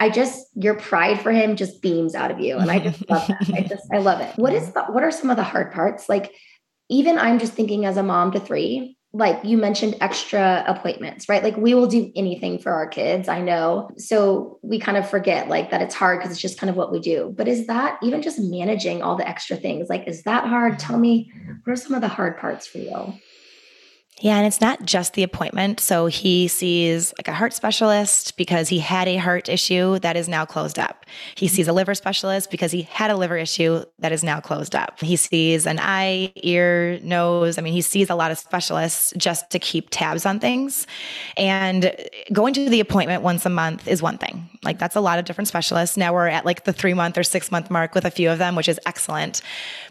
I 0.00 0.10
just 0.10 0.46
your 0.54 0.74
pride 0.74 1.20
for 1.20 1.32
him 1.32 1.56
just 1.56 1.80
beams 1.80 2.14
out 2.14 2.30
of 2.30 2.40
you. 2.40 2.58
And 2.58 2.70
I 2.70 2.78
just 2.78 3.08
love 3.08 3.26
that. 3.28 3.50
I 3.54 3.60
just 3.62 3.86
I 3.92 3.98
love 3.98 4.20
it. 4.20 4.36
What 4.36 4.52
is 4.52 4.72
the, 4.74 4.84
what 4.84 5.02
are 5.02 5.10
some 5.10 5.30
of 5.30 5.36
the 5.36 5.44
hard 5.44 5.72
parts? 5.72 6.08
Like 6.08 6.32
even 6.90 7.18
I'm 7.18 7.38
just 7.38 7.54
thinking 7.54 7.86
as 7.86 7.96
a 7.96 8.02
mom 8.02 8.32
to 8.32 8.40
three, 8.40 8.97
like 9.18 9.44
you 9.44 9.58
mentioned 9.58 9.96
extra 10.00 10.64
appointments 10.66 11.28
right? 11.28 11.42
Like 11.42 11.56
we 11.56 11.74
will 11.74 11.88
do 11.88 12.12
anything 12.14 12.60
for 12.60 12.72
our 12.72 12.86
kids 12.86 13.28
i 13.28 13.40
know. 13.40 13.90
So 13.96 14.58
we 14.62 14.78
kind 14.78 14.96
of 14.96 15.08
forget 15.10 15.48
like 15.48 15.70
that 15.72 15.82
it's 15.82 15.94
hard 15.94 16.20
because 16.20 16.30
it's 16.30 16.40
just 16.40 16.58
kind 16.58 16.70
of 16.70 16.76
what 16.76 16.92
we 16.92 17.00
do. 17.00 17.34
But 17.36 17.48
is 17.48 17.66
that 17.66 17.98
even 18.02 18.22
just 18.22 18.38
managing 18.38 19.02
all 19.02 19.16
the 19.16 19.28
extra 19.28 19.56
things? 19.56 19.88
Like 19.88 20.06
is 20.06 20.22
that 20.22 20.46
hard? 20.46 20.78
Tell 20.78 20.98
me 20.98 21.32
what 21.64 21.72
are 21.72 21.76
some 21.76 21.94
of 21.94 22.00
the 22.00 22.08
hard 22.08 22.38
parts 22.38 22.66
for 22.66 22.78
you 22.78 23.14
yeah, 24.20 24.36
and 24.36 24.46
it's 24.46 24.60
not 24.60 24.84
just 24.84 25.14
the 25.14 25.22
appointment. 25.22 25.78
So 25.78 26.06
he 26.06 26.48
sees 26.48 27.14
like 27.18 27.28
a 27.28 27.32
heart 27.32 27.52
specialist 27.52 28.36
because 28.36 28.68
he 28.68 28.80
had 28.80 29.06
a 29.06 29.16
heart 29.16 29.48
issue 29.48 30.00
that 30.00 30.16
is 30.16 30.28
now 30.28 30.44
closed 30.44 30.76
up. 30.78 31.06
He 31.36 31.46
mm-hmm. 31.46 31.54
sees 31.54 31.68
a 31.68 31.72
liver 31.72 31.94
specialist 31.94 32.50
because 32.50 32.72
he 32.72 32.82
had 32.82 33.10
a 33.10 33.16
liver 33.16 33.36
issue 33.36 33.84
that 34.00 34.10
is 34.10 34.24
now 34.24 34.40
closed 34.40 34.74
up. 34.74 35.00
He 35.00 35.14
sees 35.14 35.66
an 35.66 35.78
eye, 35.78 36.32
ear, 36.36 36.98
nose. 37.02 37.58
I 37.58 37.62
mean, 37.62 37.72
he 37.72 37.80
sees 37.80 38.10
a 38.10 38.16
lot 38.16 38.32
of 38.32 38.38
specialists 38.38 39.12
just 39.16 39.50
to 39.50 39.60
keep 39.60 39.88
tabs 39.90 40.26
on 40.26 40.40
things. 40.40 40.88
And 41.36 41.94
going 42.32 42.54
to 42.54 42.68
the 42.68 42.80
appointment 42.80 43.22
once 43.22 43.46
a 43.46 43.50
month 43.50 43.86
is 43.86 44.02
one 44.02 44.18
thing. 44.18 44.48
Like 44.64 44.80
that's 44.80 44.96
a 44.96 45.00
lot 45.00 45.20
of 45.20 45.26
different 45.26 45.46
specialists. 45.46 45.96
Now 45.96 46.12
we're 46.12 46.26
at 46.26 46.44
like 46.44 46.64
the 46.64 46.72
three 46.72 46.94
month 46.94 47.16
or 47.16 47.22
six 47.22 47.52
month 47.52 47.70
mark 47.70 47.94
with 47.94 48.04
a 48.04 48.10
few 48.10 48.30
of 48.30 48.38
them, 48.38 48.56
which 48.56 48.68
is 48.68 48.80
excellent. 48.84 49.42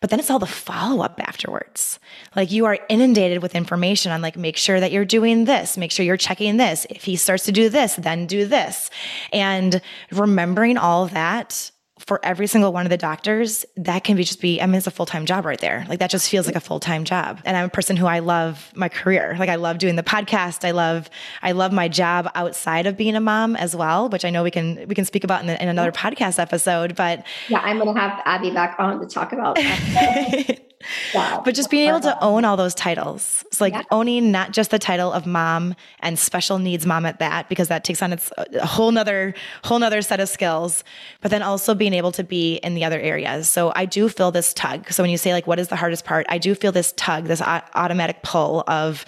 But 0.01 0.09
then 0.09 0.19
it's 0.19 0.29
all 0.29 0.39
the 0.39 0.45
follow 0.45 1.01
up 1.01 1.21
afterwards. 1.25 1.99
Like 2.35 2.51
you 2.51 2.65
are 2.65 2.77
inundated 2.89 3.41
with 3.41 3.55
information 3.55 4.11
on 4.17 4.21
like 4.23 4.35
make 4.35 4.57
sure 4.57 4.79
that 4.79 4.91
you're 4.91 5.05
doing 5.05 5.45
this, 5.45 5.77
make 5.77 5.91
sure 5.91 6.05
you're 6.05 6.17
checking 6.17 6.57
this. 6.57 6.85
If 6.89 7.03
he 7.03 7.15
starts 7.15 7.45
to 7.45 7.51
do 7.51 7.69
this, 7.69 7.95
then 7.95 8.25
do 8.25 8.45
this. 8.45 8.89
And 9.31 9.81
remembering 10.11 10.77
all 10.77 11.03
of 11.03 11.11
that 11.11 11.71
for 11.99 12.19
every 12.23 12.45
single 12.47 12.71
one 12.71 12.85
of 12.85 12.89
the 12.89 12.97
doctors, 12.97 13.65
that 13.75 14.03
can 14.03 14.15
be 14.15 14.23
just 14.23 14.39
be, 14.39 14.61
I 14.61 14.65
mean, 14.65 14.75
it's 14.75 14.87
a 14.87 14.91
full 14.91 15.05
time 15.05 15.25
job 15.25 15.45
right 15.45 15.59
there. 15.59 15.85
Like 15.87 15.99
that 15.99 16.09
just 16.09 16.29
feels 16.29 16.45
like 16.45 16.55
a 16.55 16.59
full 16.59 16.79
time 16.79 17.03
job. 17.03 17.41
And 17.45 17.55
I'm 17.55 17.65
a 17.65 17.69
person 17.69 17.95
who 17.95 18.05
I 18.05 18.19
love 18.19 18.71
my 18.75 18.89
career. 18.89 19.35
Like 19.37 19.49
I 19.49 19.55
love 19.55 19.77
doing 19.77 19.95
the 19.95 20.03
podcast. 20.03 20.65
I 20.65 20.71
love, 20.71 21.09
I 21.41 21.51
love 21.51 21.71
my 21.71 21.87
job 21.87 22.29
outside 22.35 22.87
of 22.87 22.97
being 22.97 23.15
a 23.15 23.21
mom 23.21 23.55
as 23.55 23.75
well, 23.75 24.09
which 24.09 24.25
I 24.25 24.29
know 24.29 24.43
we 24.43 24.51
can, 24.51 24.87
we 24.87 24.95
can 24.95 25.05
speak 25.05 25.23
about 25.23 25.41
in, 25.41 25.47
the, 25.47 25.61
in 25.61 25.69
another 25.69 25.91
podcast 25.91 26.39
episode, 26.39 26.95
but 26.95 27.25
yeah, 27.49 27.59
I'm 27.59 27.79
going 27.79 27.93
to 27.93 27.99
have 27.99 28.21
Abby 28.25 28.51
back 28.51 28.75
on 28.79 28.99
to 28.99 29.07
talk 29.07 29.33
about 29.33 29.57
But 31.13 31.55
just 31.55 31.69
being 31.69 31.89
able 31.89 31.99
to 32.01 32.23
own 32.23 32.45
all 32.45 32.55
those 32.55 32.75
titles. 32.75 33.43
It's 33.47 33.59
like 33.59 33.73
yeah. 33.73 33.83
owning 33.91 34.31
not 34.31 34.51
just 34.51 34.71
the 34.71 34.79
title 34.79 35.11
of 35.11 35.25
mom 35.25 35.75
and 35.99 36.19
special 36.19 36.59
needs 36.59 36.85
mom 36.85 37.05
at 37.05 37.19
that, 37.19 37.49
because 37.49 37.67
that 37.69 37.83
takes 37.83 38.01
on 38.01 38.13
its 38.13 38.31
a 38.37 38.65
whole 38.65 38.91
nother, 38.91 39.33
whole 39.63 39.79
nother 39.79 40.01
set 40.01 40.19
of 40.19 40.29
skills, 40.29 40.83
but 41.21 41.31
then 41.31 41.41
also 41.41 41.73
being 41.73 41.93
able 41.93 42.11
to 42.11 42.23
be 42.23 42.55
in 42.57 42.75
the 42.75 42.83
other 42.83 42.99
areas. 42.99 43.49
So 43.49 43.73
I 43.75 43.85
do 43.85 44.07
feel 44.07 44.31
this 44.31 44.53
tug. 44.53 44.91
So 44.91 45.03
when 45.03 45.09
you 45.09 45.17
say 45.17 45.33
like, 45.33 45.47
what 45.47 45.59
is 45.59 45.69
the 45.69 45.75
hardest 45.75 46.05
part? 46.05 46.25
I 46.29 46.37
do 46.37 46.53
feel 46.53 46.71
this 46.71 46.93
tug, 46.95 47.25
this 47.25 47.41
automatic 47.41 48.21
pull 48.21 48.63
of, 48.67 49.05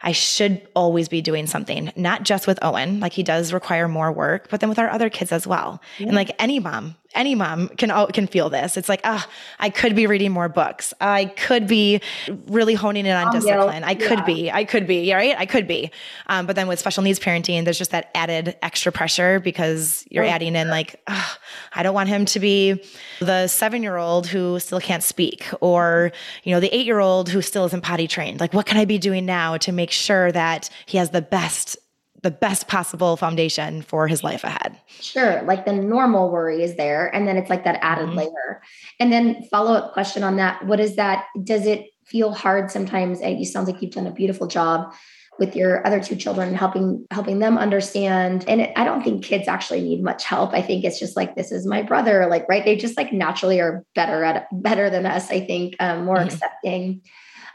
I 0.00 0.12
should 0.12 0.66
always 0.76 1.08
be 1.08 1.20
doing 1.20 1.48
something, 1.48 1.92
not 1.96 2.22
just 2.22 2.46
with 2.46 2.60
Owen, 2.62 3.00
like 3.00 3.12
he 3.12 3.24
does 3.24 3.52
require 3.52 3.88
more 3.88 4.12
work, 4.12 4.48
but 4.48 4.60
then 4.60 4.68
with 4.68 4.78
our 4.78 4.88
other 4.88 5.10
kids 5.10 5.32
as 5.32 5.44
well. 5.44 5.82
Yeah. 5.98 6.06
And 6.06 6.14
like 6.14 6.30
any 6.38 6.60
mom, 6.60 6.94
any 7.14 7.34
mom 7.34 7.68
can 7.68 7.90
can 8.12 8.26
feel 8.26 8.50
this. 8.50 8.76
It's 8.76 8.88
like, 8.88 9.00
ah, 9.04 9.26
oh, 9.26 9.32
I 9.58 9.70
could 9.70 9.96
be 9.96 10.06
reading 10.06 10.30
more 10.30 10.48
books. 10.48 10.92
I 11.00 11.26
could 11.26 11.66
be 11.66 12.00
really 12.46 12.74
honing 12.74 13.06
in 13.06 13.16
on 13.16 13.32
discipline. 13.32 13.82
I 13.82 13.94
could 13.94 14.18
yeah. 14.18 14.24
be. 14.24 14.50
I 14.50 14.64
could 14.64 14.86
be. 14.86 15.12
Right? 15.12 15.34
I 15.36 15.46
could 15.46 15.66
be. 15.66 15.90
Um, 16.26 16.46
but 16.46 16.54
then 16.54 16.68
with 16.68 16.78
special 16.78 17.02
needs 17.02 17.18
parenting, 17.18 17.64
there's 17.64 17.78
just 17.78 17.92
that 17.92 18.10
added 18.14 18.56
extra 18.62 18.92
pressure 18.92 19.40
because 19.40 20.04
you're 20.10 20.24
oh, 20.24 20.28
adding 20.28 20.54
in 20.54 20.68
like, 20.68 21.00
oh, 21.06 21.36
I 21.74 21.82
don't 21.82 21.94
want 21.94 22.08
him 22.08 22.26
to 22.26 22.40
be 22.40 22.84
the 23.20 23.48
seven 23.48 23.82
year 23.82 23.96
old 23.96 24.26
who 24.26 24.60
still 24.60 24.80
can't 24.80 25.02
speak, 25.02 25.46
or 25.60 26.12
you 26.44 26.52
know, 26.52 26.60
the 26.60 26.74
eight 26.74 26.86
year 26.86 26.98
old 26.98 27.30
who 27.30 27.40
still 27.40 27.64
isn't 27.64 27.82
potty 27.82 28.06
trained. 28.06 28.40
Like, 28.40 28.52
what 28.52 28.66
can 28.66 28.76
I 28.76 28.84
be 28.84 28.98
doing 28.98 29.24
now 29.24 29.56
to 29.58 29.72
make 29.72 29.90
sure 29.90 30.30
that 30.32 30.68
he 30.86 30.98
has 30.98 31.10
the 31.10 31.22
best 31.22 31.78
the 32.22 32.30
best 32.30 32.68
possible 32.68 33.16
foundation 33.16 33.82
for 33.82 34.08
his 34.08 34.24
life 34.24 34.44
ahead. 34.44 34.80
Sure. 35.00 35.42
Like 35.42 35.64
the 35.64 35.72
normal 35.72 36.30
worry 36.30 36.62
is 36.62 36.76
there. 36.76 37.14
And 37.14 37.28
then 37.28 37.36
it's 37.36 37.50
like 37.50 37.64
that 37.64 37.78
added 37.82 38.08
mm-hmm. 38.08 38.18
layer. 38.18 38.62
And 38.98 39.12
then 39.12 39.44
follow 39.50 39.72
up 39.74 39.92
question 39.92 40.22
on 40.22 40.36
that. 40.36 40.64
What 40.66 40.80
is 40.80 40.96
that? 40.96 41.26
Does 41.44 41.66
it 41.66 41.86
feel 42.06 42.32
hard 42.32 42.70
sometimes? 42.70 43.20
And 43.20 43.40
it 43.40 43.46
sounds 43.46 43.68
like 43.70 43.80
you've 43.82 43.92
done 43.92 44.06
a 44.06 44.12
beautiful 44.12 44.46
job 44.46 44.92
with 45.38 45.54
your 45.54 45.86
other 45.86 46.00
two 46.00 46.16
children 46.16 46.54
helping 46.54 47.06
helping 47.10 47.38
them 47.38 47.56
understand 47.56 48.44
and 48.48 48.60
it, 48.60 48.72
i 48.76 48.84
don't 48.84 49.04
think 49.04 49.24
kids 49.24 49.46
actually 49.46 49.80
need 49.80 50.02
much 50.02 50.24
help 50.24 50.52
i 50.52 50.60
think 50.60 50.84
it's 50.84 50.98
just 50.98 51.16
like 51.16 51.36
this 51.36 51.52
is 51.52 51.64
my 51.64 51.80
brother 51.80 52.26
like 52.26 52.44
right 52.48 52.64
they 52.64 52.74
just 52.74 52.96
like 52.96 53.12
naturally 53.12 53.60
are 53.60 53.84
better 53.94 54.24
at 54.24 54.48
better 54.52 54.90
than 54.90 55.06
us 55.06 55.30
i 55.30 55.38
think 55.38 55.76
um, 55.78 56.04
more 56.04 56.16
mm-hmm. 56.16 56.26
accepting 56.26 57.00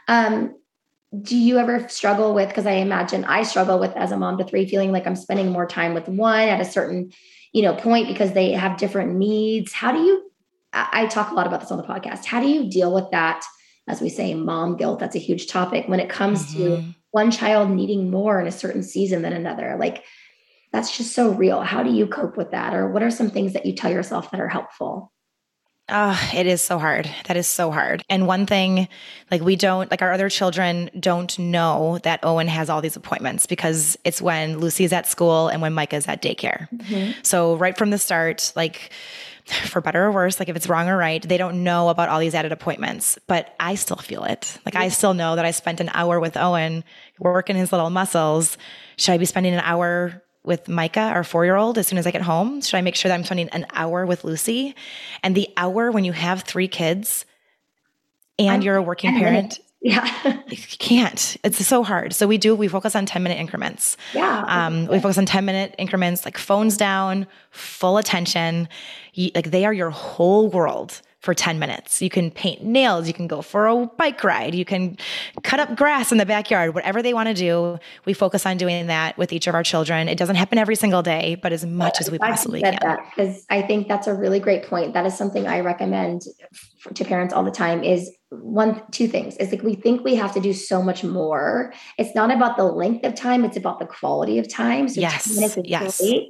um, 0.08 0.54
do 1.22 1.36
you 1.36 1.58
ever 1.58 1.88
struggle 1.88 2.34
with 2.34 2.48
because 2.48 2.66
i 2.66 2.72
imagine 2.72 3.24
i 3.24 3.42
struggle 3.42 3.78
with 3.78 3.94
as 3.96 4.10
a 4.10 4.16
mom 4.16 4.38
to 4.38 4.44
three 4.44 4.68
feeling 4.68 4.90
like 4.90 5.06
i'm 5.06 5.16
spending 5.16 5.52
more 5.52 5.66
time 5.66 5.94
with 5.94 6.08
one 6.08 6.48
at 6.48 6.60
a 6.60 6.64
certain 6.64 7.10
you 7.54 7.62
know 7.62 7.74
point 7.74 8.08
because 8.08 8.32
they 8.32 8.52
have 8.52 8.76
different 8.76 9.14
needs. 9.14 9.72
How 9.72 9.92
do 9.92 10.00
you 10.00 10.30
i 10.74 11.06
talk 11.06 11.30
a 11.30 11.34
lot 11.34 11.46
about 11.46 11.60
this 11.60 11.70
on 11.70 11.78
the 11.78 11.84
podcast. 11.84 12.26
How 12.26 12.40
do 12.40 12.48
you 12.48 12.68
deal 12.68 12.92
with 12.92 13.10
that? 13.12 13.42
As 13.88 14.00
we 14.00 14.10
say 14.10 14.34
mom 14.34 14.76
guilt 14.76 14.98
that's 14.98 15.16
a 15.16 15.20
huge 15.20 15.46
topic 15.46 15.88
when 15.88 16.00
it 16.00 16.10
comes 16.10 16.44
mm-hmm. 16.46 16.58
to 16.58 16.94
one 17.12 17.30
child 17.30 17.70
needing 17.70 18.10
more 18.10 18.40
in 18.40 18.48
a 18.48 18.52
certain 18.52 18.82
season 18.82 19.22
than 19.22 19.32
another. 19.32 19.76
Like 19.78 20.04
that's 20.72 20.96
just 20.96 21.14
so 21.14 21.30
real. 21.30 21.62
How 21.62 21.84
do 21.84 21.92
you 21.92 22.08
cope 22.08 22.36
with 22.36 22.50
that? 22.50 22.74
Or 22.74 22.90
what 22.90 23.04
are 23.04 23.10
some 23.10 23.30
things 23.30 23.52
that 23.52 23.64
you 23.64 23.72
tell 23.72 23.92
yourself 23.92 24.32
that 24.32 24.40
are 24.40 24.48
helpful 24.48 25.12
Oh, 25.88 26.30
it 26.34 26.46
is 26.46 26.62
so 26.62 26.78
hard. 26.78 27.10
That 27.26 27.36
is 27.36 27.46
so 27.46 27.70
hard. 27.70 28.02
And 28.08 28.26
one 28.26 28.46
thing, 28.46 28.88
like 29.30 29.42
we 29.42 29.54
don't, 29.54 29.90
like 29.90 30.00
our 30.00 30.12
other 30.12 30.30
children 30.30 30.90
don't 30.98 31.38
know 31.38 31.98
that 32.04 32.20
Owen 32.22 32.48
has 32.48 32.70
all 32.70 32.80
these 32.80 32.96
appointments 32.96 33.44
because 33.44 33.98
it's 34.02 34.22
when 34.22 34.60
Lucy's 34.60 34.94
at 34.94 35.06
school 35.06 35.48
and 35.48 35.60
when 35.60 35.74
Micah's 35.74 36.08
at 36.08 36.22
daycare. 36.22 36.68
Mm-hmm. 36.70 37.20
So 37.22 37.56
right 37.56 37.76
from 37.76 37.90
the 37.90 37.98
start, 37.98 38.50
like 38.56 38.92
for 39.44 39.82
better 39.82 40.04
or 40.04 40.12
worse, 40.12 40.40
like 40.40 40.48
if 40.48 40.56
it's 40.56 40.70
wrong 40.70 40.88
or 40.88 40.96
right, 40.96 41.22
they 41.22 41.36
don't 41.36 41.62
know 41.62 41.90
about 41.90 42.08
all 42.08 42.18
these 42.18 42.34
added 42.34 42.52
appointments, 42.52 43.18
but 43.26 43.54
I 43.60 43.74
still 43.74 43.98
feel 43.98 44.24
it. 44.24 44.56
Like 44.64 44.76
I 44.76 44.88
still 44.88 45.12
know 45.12 45.36
that 45.36 45.44
I 45.44 45.50
spent 45.50 45.80
an 45.80 45.90
hour 45.92 46.18
with 46.18 46.38
Owen 46.38 46.82
working 47.18 47.56
his 47.56 47.72
little 47.72 47.90
muscles. 47.90 48.56
Should 48.96 49.12
I 49.12 49.18
be 49.18 49.26
spending 49.26 49.52
an 49.52 49.60
hour 49.60 50.23
with 50.44 50.68
Micah, 50.68 51.00
our 51.00 51.24
four 51.24 51.44
year 51.44 51.56
old, 51.56 51.78
as 51.78 51.86
soon 51.86 51.98
as 51.98 52.06
I 52.06 52.10
get 52.10 52.22
home? 52.22 52.60
Should 52.60 52.76
I 52.76 52.82
make 52.82 52.94
sure 52.94 53.08
that 53.08 53.14
I'm 53.14 53.24
spending 53.24 53.48
an 53.50 53.66
hour 53.72 54.06
with 54.06 54.24
Lucy? 54.24 54.74
And 55.22 55.34
the 55.34 55.48
hour 55.56 55.90
when 55.90 56.04
you 56.04 56.12
have 56.12 56.42
three 56.42 56.68
kids 56.68 57.24
and 58.38 58.50
I'm, 58.50 58.62
you're 58.62 58.76
a 58.76 58.82
working 58.82 59.12
parent. 59.18 59.60
Yeah. 59.84 60.40
you 60.48 60.56
can't. 60.56 61.36
It's 61.44 61.66
so 61.66 61.82
hard. 61.82 62.14
So 62.14 62.26
we 62.26 62.38
do, 62.38 62.54
we 62.54 62.68
focus 62.68 62.96
on 62.96 63.04
10 63.04 63.22
minute 63.22 63.38
increments. 63.38 63.98
Yeah. 64.14 64.42
Um, 64.48 64.86
we 64.86 64.98
focus 64.98 65.18
on 65.18 65.26
10 65.26 65.44
minute 65.44 65.74
increments, 65.76 66.24
like 66.24 66.38
phones 66.38 66.78
down, 66.78 67.26
full 67.50 67.98
attention. 67.98 68.66
You, 69.12 69.30
like 69.34 69.50
they 69.50 69.66
are 69.66 69.74
your 69.74 69.90
whole 69.90 70.48
world 70.48 71.02
for 71.24 71.32
10 71.32 71.58
minutes. 71.58 72.02
You 72.02 72.10
can 72.10 72.30
paint 72.30 72.62
nails, 72.62 73.08
you 73.08 73.14
can 73.14 73.26
go 73.26 73.40
for 73.40 73.66
a 73.66 73.86
bike 73.86 74.22
ride, 74.22 74.54
you 74.54 74.66
can 74.66 74.98
cut 75.42 75.58
up 75.58 75.74
grass 75.74 76.12
in 76.12 76.18
the 76.18 76.26
backyard, 76.26 76.74
whatever 76.74 77.02
they 77.02 77.14
want 77.14 77.28
to 77.28 77.34
do. 77.34 77.78
We 78.04 78.12
focus 78.12 78.44
on 78.44 78.58
doing 78.58 78.88
that 78.88 79.16
with 79.16 79.32
each 79.32 79.46
of 79.46 79.54
our 79.54 79.62
children. 79.62 80.06
It 80.08 80.18
doesn't 80.18 80.36
happen 80.36 80.58
every 80.58 80.76
single 80.76 81.02
day, 81.02 81.36
but 81.36 81.50
as 81.50 81.64
much 81.64 81.98
as 81.98 82.10
we 82.10 82.18
possibly 82.18 82.60
can. 82.60 82.78
Because 83.16 83.46
I 83.48 83.62
think 83.62 83.88
that's 83.88 84.06
a 84.06 84.14
really 84.14 84.38
great 84.38 84.64
point. 84.64 84.92
That 84.92 85.06
is 85.06 85.16
something 85.16 85.46
I 85.46 85.60
recommend 85.60 86.26
to 86.92 87.04
parents 87.04 87.32
all 87.32 87.42
the 87.42 87.50
time 87.50 87.82
is 87.82 88.10
one 88.30 88.82
two 88.90 89.08
things 89.08 89.36
is 89.38 89.50
like 89.52 89.62
we 89.62 89.74
think 89.74 90.04
we 90.04 90.16
have 90.16 90.34
to 90.34 90.40
do 90.40 90.52
so 90.52 90.82
much 90.82 91.04
more 91.04 91.72
it's 91.98 92.14
not 92.14 92.30
about 92.30 92.56
the 92.56 92.64
length 92.64 93.04
of 93.06 93.14
time 93.14 93.44
it's 93.44 93.56
about 93.56 93.78
the 93.78 93.86
quality 93.86 94.38
of 94.38 94.48
time 94.48 94.88
so 94.88 95.00
yes 95.00 95.56
yes 95.64 96.00
great. 96.00 96.28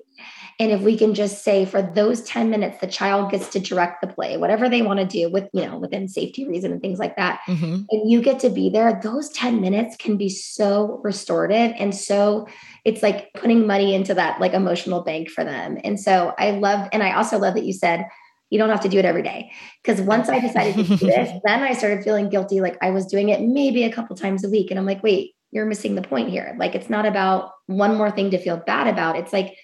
And 0.60 0.70
if 0.70 0.82
we 0.82 0.96
can 0.96 1.14
just 1.14 1.42
say 1.42 1.64
for 1.64 1.82
those 1.82 2.22
10 2.22 2.50
minutes, 2.50 2.78
the 2.80 2.86
child 2.86 3.30
gets 3.30 3.48
to 3.48 3.60
direct 3.60 4.00
the 4.00 4.06
play, 4.06 4.36
whatever 4.36 4.68
they 4.68 4.82
want 4.82 5.00
to 5.00 5.06
do 5.06 5.30
with, 5.30 5.48
you 5.52 5.66
know, 5.66 5.78
within 5.78 6.08
safety 6.08 6.46
reason 6.46 6.72
and 6.72 6.80
things 6.80 6.98
like 6.98 7.16
that. 7.16 7.40
Mm-hmm. 7.48 7.82
And 7.90 8.10
you 8.10 8.22
get 8.22 8.40
to 8.40 8.50
be 8.50 8.70
there, 8.70 9.00
those 9.02 9.30
10 9.30 9.60
minutes 9.60 9.96
can 9.96 10.16
be 10.16 10.28
so 10.28 11.00
restorative. 11.02 11.72
And 11.78 11.94
so 11.94 12.46
it's 12.84 13.02
like 13.02 13.32
putting 13.34 13.66
money 13.66 13.94
into 13.94 14.14
that 14.14 14.40
like 14.40 14.52
emotional 14.52 15.02
bank 15.02 15.28
for 15.28 15.44
them. 15.44 15.78
And 15.82 15.98
so 15.98 16.34
I 16.38 16.52
love, 16.52 16.88
and 16.92 17.02
I 17.02 17.12
also 17.12 17.38
love 17.38 17.54
that 17.54 17.64
you 17.64 17.72
said, 17.72 18.06
you 18.50 18.58
don't 18.58 18.70
have 18.70 18.82
to 18.82 18.88
do 18.88 18.98
it 18.98 19.04
every 19.04 19.22
day. 19.22 19.50
Because 19.82 20.00
once 20.00 20.28
I 20.28 20.38
decided 20.38 20.76
to 20.76 20.96
do 20.96 21.06
this, 21.06 21.40
then 21.44 21.62
I 21.62 21.72
started 21.72 22.04
feeling 22.04 22.28
guilty. 22.28 22.60
Like 22.60 22.78
I 22.80 22.90
was 22.90 23.06
doing 23.06 23.30
it 23.30 23.40
maybe 23.40 23.82
a 23.82 23.92
couple 23.92 24.14
times 24.14 24.44
a 24.44 24.48
week. 24.48 24.70
And 24.70 24.78
I'm 24.78 24.86
like, 24.86 25.02
wait, 25.02 25.32
you're 25.50 25.66
missing 25.66 25.94
the 25.94 26.02
point 26.02 26.30
here. 26.30 26.54
Like 26.58 26.74
it's 26.74 26.90
not 26.90 27.06
about 27.06 27.50
one 27.66 27.96
more 27.96 28.10
thing 28.10 28.30
to 28.30 28.38
feel 28.38 28.56
bad 28.56 28.86
about. 28.86 29.16
It's 29.16 29.32
like 29.32 29.56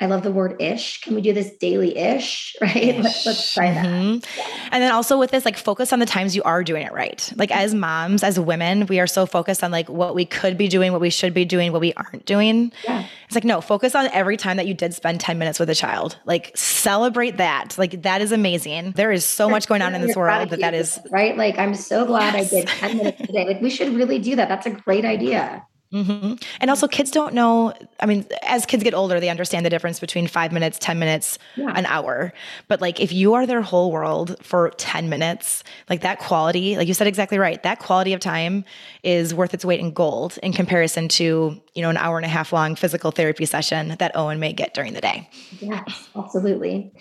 I 0.00 0.06
love 0.06 0.24
the 0.24 0.32
word 0.32 0.60
ish. 0.60 1.00
Can 1.02 1.14
we 1.14 1.22
do 1.22 1.32
this 1.32 1.56
daily 1.56 1.96
ish? 1.96 2.56
Right? 2.64 2.98
Let's, 2.98 3.26
let's, 3.26 3.52
try 3.52 3.74
that. 3.74 3.84
Mm-hmm. 3.84 4.68
And 4.72 4.82
then 4.82 4.90
also 4.90 5.18
with 5.18 5.30
this, 5.30 5.44
like 5.44 5.58
focus 5.58 5.92
on 5.92 5.98
the 5.98 6.06
times 6.06 6.34
you 6.34 6.42
are 6.44 6.64
doing 6.64 6.86
it 6.86 6.92
right. 6.92 7.30
Like 7.36 7.50
as 7.50 7.74
moms, 7.74 8.22
as 8.22 8.40
women, 8.40 8.86
we 8.86 9.00
are 9.00 9.06
so 9.06 9.26
focused 9.26 9.62
on 9.62 9.70
like 9.70 9.88
what 9.88 10.14
we 10.14 10.24
could 10.24 10.56
be 10.56 10.66
doing, 10.66 10.92
what 10.92 11.00
we 11.00 11.10
should 11.10 11.34
be 11.34 11.44
doing, 11.44 11.72
what 11.72 11.82
we 11.82 11.92
aren't 11.94 12.24
doing. 12.24 12.72
Yeah. 12.84 13.06
It's 13.26 13.34
like, 13.34 13.44
no, 13.44 13.60
focus 13.60 13.94
on 13.94 14.08
every 14.12 14.38
time 14.38 14.56
that 14.56 14.66
you 14.66 14.72
did 14.72 14.94
spend 14.94 15.20
10 15.20 15.38
minutes 15.38 15.60
with 15.60 15.68
a 15.68 15.74
child. 15.74 16.18
Like 16.24 16.56
celebrate 16.56 17.36
that. 17.36 17.76
Like 17.76 18.02
that 18.02 18.22
is 18.22 18.32
amazing. 18.32 18.92
There 18.92 19.12
is 19.12 19.26
so 19.26 19.50
much 19.50 19.66
going 19.66 19.82
on 19.82 19.94
in 19.94 20.00
this 20.00 20.16
world 20.16 20.48
that 20.50 20.60
that 20.60 20.74
is 20.74 20.98
right. 21.10 21.36
Like 21.36 21.58
I'm 21.58 21.74
so 21.74 22.06
glad 22.06 22.34
yes. 22.34 22.52
I 22.52 22.56
did 22.56 22.68
10 22.68 22.96
minutes 22.96 23.20
today. 23.20 23.46
Like 23.46 23.60
we 23.60 23.68
should 23.68 23.94
really 23.94 24.18
do 24.18 24.36
that. 24.36 24.48
That's 24.48 24.66
a 24.66 24.70
great 24.70 25.04
idea. 25.04 25.66
Mm-hmm. 25.94 26.34
And 26.60 26.70
also, 26.70 26.88
kids 26.88 27.12
don't 27.12 27.34
know. 27.34 27.72
I 28.00 28.06
mean, 28.06 28.26
as 28.42 28.66
kids 28.66 28.82
get 28.82 28.94
older, 28.94 29.20
they 29.20 29.28
understand 29.28 29.64
the 29.64 29.70
difference 29.70 30.00
between 30.00 30.26
five 30.26 30.50
minutes, 30.50 30.76
10 30.80 30.98
minutes, 30.98 31.38
yeah. 31.54 31.72
an 31.74 31.86
hour. 31.86 32.32
But 32.66 32.80
like, 32.80 32.98
if 32.98 33.12
you 33.12 33.34
are 33.34 33.46
their 33.46 33.62
whole 33.62 33.92
world 33.92 34.36
for 34.42 34.70
10 34.70 35.08
minutes, 35.08 35.62
like 35.88 36.00
that 36.00 36.18
quality, 36.18 36.76
like 36.76 36.88
you 36.88 36.94
said 36.94 37.06
exactly 37.06 37.38
right, 37.38 37.62
that 37.62 37.78
quality 37.78 38.12
of 38.12 38.18
time 38.18 38.64
is 39.04 39.32
worth 39.32 39.54
its 39.54 39.64
weight 39.64 39.78
in 39.78 39.92
gold 39.92 40.36
in 40.42 40.52
comparison 40.52 41.06
to, 41.08 41.60
you 41.74 41.82
know, 41.82 41.90
an 41.90 41.96
hour 41.96 42.16
and 42.16 42.26
a 42.26 42.28
half 42.28 42.52
long 42.52 42.74
physical 42.74 43.12
therapy 43.12 43.46
session 43.46 43.94
that 44.00 44.16
Owen 44.16 44.40
may 44.40 44.52
get 44.52 44.74
during 44.74 44.94
the 44.94 45.00
day. 45.00 45.28
Yes, 45.60 46.08
absolutely. 46.16 46.92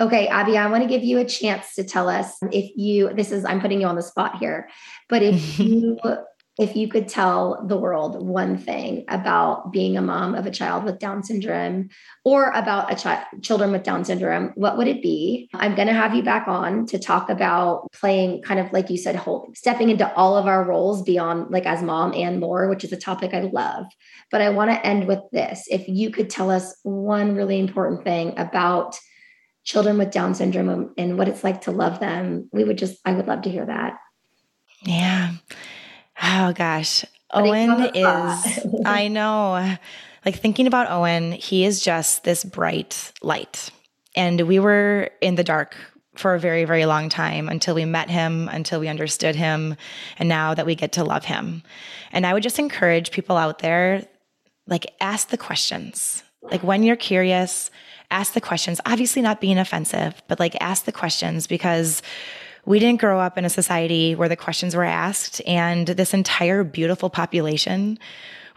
Okay, 0.00 0.26
Abby, 0.26 0.58
I 0.58 0.68
want 0.68 0.82
to 0.82 0.88
give 0.88 1.04
you 1.04 1.18
a 1.18 1.24
chance 1.24 1.76
to 1.76 1.84
tell 1.84 2.08
us 2.08 2.36
if 2.50 2.72
you, 2.76 3.12
this 3.14 3.30
is, 3.30 3.44
I'm 3.44 3.60
putting 3.60 3.80
you 3.80 3.86
on 3.86 3.94
the 3.94 4.02
spot 4.02 4.38
here, 4.38 4.68
but 5.08 5.22
if 5.22 5.58
you 5.60 5.96
if 6.58 6.76
you 6.76 6.86
could 6.86 7.08
tell 7.08 7.64
the 7.66 7.78
world 7.78 8.22
one 8.22 8.58
thing 8.58 9.04
about 9.08 9.72
being 9.72 9.96
a 9.96 10.02
mom 10.02 10.34
of 10.34 10.44
a 10.44 10.50
child 10.50 10.84
with 10.84 10.98
Down 10.98 11.22
syndrome 11.22 11.88
or 12.24 12.50
about 12.50 12.92
a 12.92 12.96
child 12.96 13.24
children 13.40 13.72
with 13.72 13.84
Down 13.84 14.04
syndrome, 14.04 14.52
what 14.54 14.76
would 14.76 14.86
it 14.86 15.02
be? 15.02 15.48
I'm 15.54 15.74
going 15.74 15.88
to 15.88 15.94
have 15.94 16.14
you 16.14 16.22
back 16.22 16.46
on 16.48 16.84
to 16.86 16.98
talk 16.98 17.30
about 17.30 17.90
playing 17.92 18.42
kind 18.42 18.60
of 18.60 18.70
like 18.70 18.90
you 18.90 18.98
said, 18.98 19.16
hold, 19.16 19.56
stepping 19.56 19.88
into 19.88 20.12
all 20.14 20.36
of 20.36 20.46
our 20.46 20.62
roles 20.62 21.02
beyond 21.02 21.50
like 21.50 21.64
as 21.64 21.82
mom 21.82 22.12
and 22.12 22.38
more, 22.38 22.68
which 22.68 22.84
is 22.84 22.92
a 22.92 22.98
topic 22.98 23.32
I 23.32 23.40
love. 23.40 23.86
But 24.30 24.42
I 24.42 24.50
want 24.50 24.70
to 24.72 24.86
end 24.86 25.08
with 25.08 25.20
this. 25.32 25.66
If 25.70 25.88
you 25.88 26.10
could 26.10 26.28
tell 26.28 26.50
us 26.50 26.76
one 26.82 27.34
really 27.34 27.58
important 27.58 28.04
thing 28.04 28.38
about 28.38 28.98
children 29.64 29.96
with 29.96 30.10
Down 30.10 30.34
syndrome 30.34 30.92
and 30.98 31.16
what 31.16 31.28
it's 31.28 31.44
like 31.44 31.62
to 31.62 31.70
love 31.70 31.98
them, 31.98 32.50
we 32.52 32.62
would 32.62 32.76
just, 32.76 33.00
I 33.06 33.12
would 33.12 33.26
love 33.26 33.42
to 33.42 33.50
hear 33.50 33.64
that. 33.64 33.94
Yeah. 34.84 35.32
Oh 36.22 36.52
gosh. 36.52 37.04
Owen 37.32 37.90
is, 37.94 38.66
I 38.84 39.08
know, 39.08 39.76
like 40.24 40.36
thinking 40.36 40.66
about 40.66 40.90
Owen, 40.90 41.32
he 41.32 41.64
is 41.64 41.80
just 41.80 42.24
this 42.24 42.44
bright 42.44 43.12
light. 43.22 43.70
And 44.14 44.42
we 44.42 44.58
were 44.58 45.10
in 45.20 45.34
the 45.34 45.44
dark 45.44 45.74
for 46.16 46.34
a 46.34 46.40
very, 46.40 46.64
very 46.64 46.84
long 46.84 47.08
time 47.08 47.48
until 47.48 47.74
we 47.74 47.86
met 47.86 48.10
him, 48.10 48.48
until 48.48 48.80
we 48.80 48.88
understood 48.88 49.34
him, 49.34 49.76
and 50.18 50.28
now 50.28 50.54
that 50.54 50.66
we 50.66 50.74
get 50.74 50.92
to 50.92 51.04
love 51.04 51.24
him. 51.24 51.62
And 52.12 52.26
I 52.26 52.34
would 52.34 52.42
just 52.42 52.58
encourage 52.58 53.10
people 53.10 53.36
out 53.36 53.60
there 53.60 54.06
like, 54.66 54.86
ask 55.00 55.28
the 55.28 55.38
questions. 55.38 56.22
Like, 56.42 56.62
when 56.62 56.82
you're 56.82 56.96
curious, 56.96 57.70
ask 58.10 58.34
the 58.34 58.40
questions. 58.40 58.80
Obviously, 58.84 59.22
not 59.22 59.40
being 59.40 59.58
offensive, 59.58 60.22
but 60.28 60.38
like, 60.38 60.56
ask 60.60 60.84
the 60.84 60.92
questions 60.92 61.46
because 61.46 62.02
we 62.64 62.78
didn't 62.78 63.00
grow 63.00 63.18
up 63.18 63.36
in 63.36 63.44
a 63.44 63.50
society 63.50 64.14
where 64.14 64.28
the 64.28 64.36
questions 64.36 64.76
were 64.76 64.84
asked, 64.84 65.40
and 65.46 65.86
this 65.86 66.14
entire 66.14 66.64
beautiful 66.64 67.10
population 67.10 67.98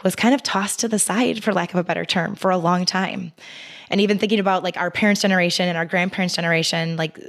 was 0.04 0.16
kind 0.16 0.36
of 0.36 0.44
tossed 0.44 0.80
to 0.82 0.88
the 0.88 1.00
side, 1.00 1.44
for 1.44 1.54
lack 1.54 1.74
of 1.74 1.80
a 1.80 1.84
better 1.84 2.06
term, 2.06 2.36
for 2.36 2.52
a 2.52 2.58
long 2.58 2.86
time. 2.86 3.32
And 3.90 4.02
even 4.02 4.20
thinking 4.20 4.40
about 4.40 4.64
like 4.64 4.78
our 4.78 4.92
parents' 4.92 5.22
generation 5.22 5.68
and 5.68 5.78
our 5.78 5.86
grandparents' 5.86 6.36
generation, 6.36 6.98
like 6.98 7.20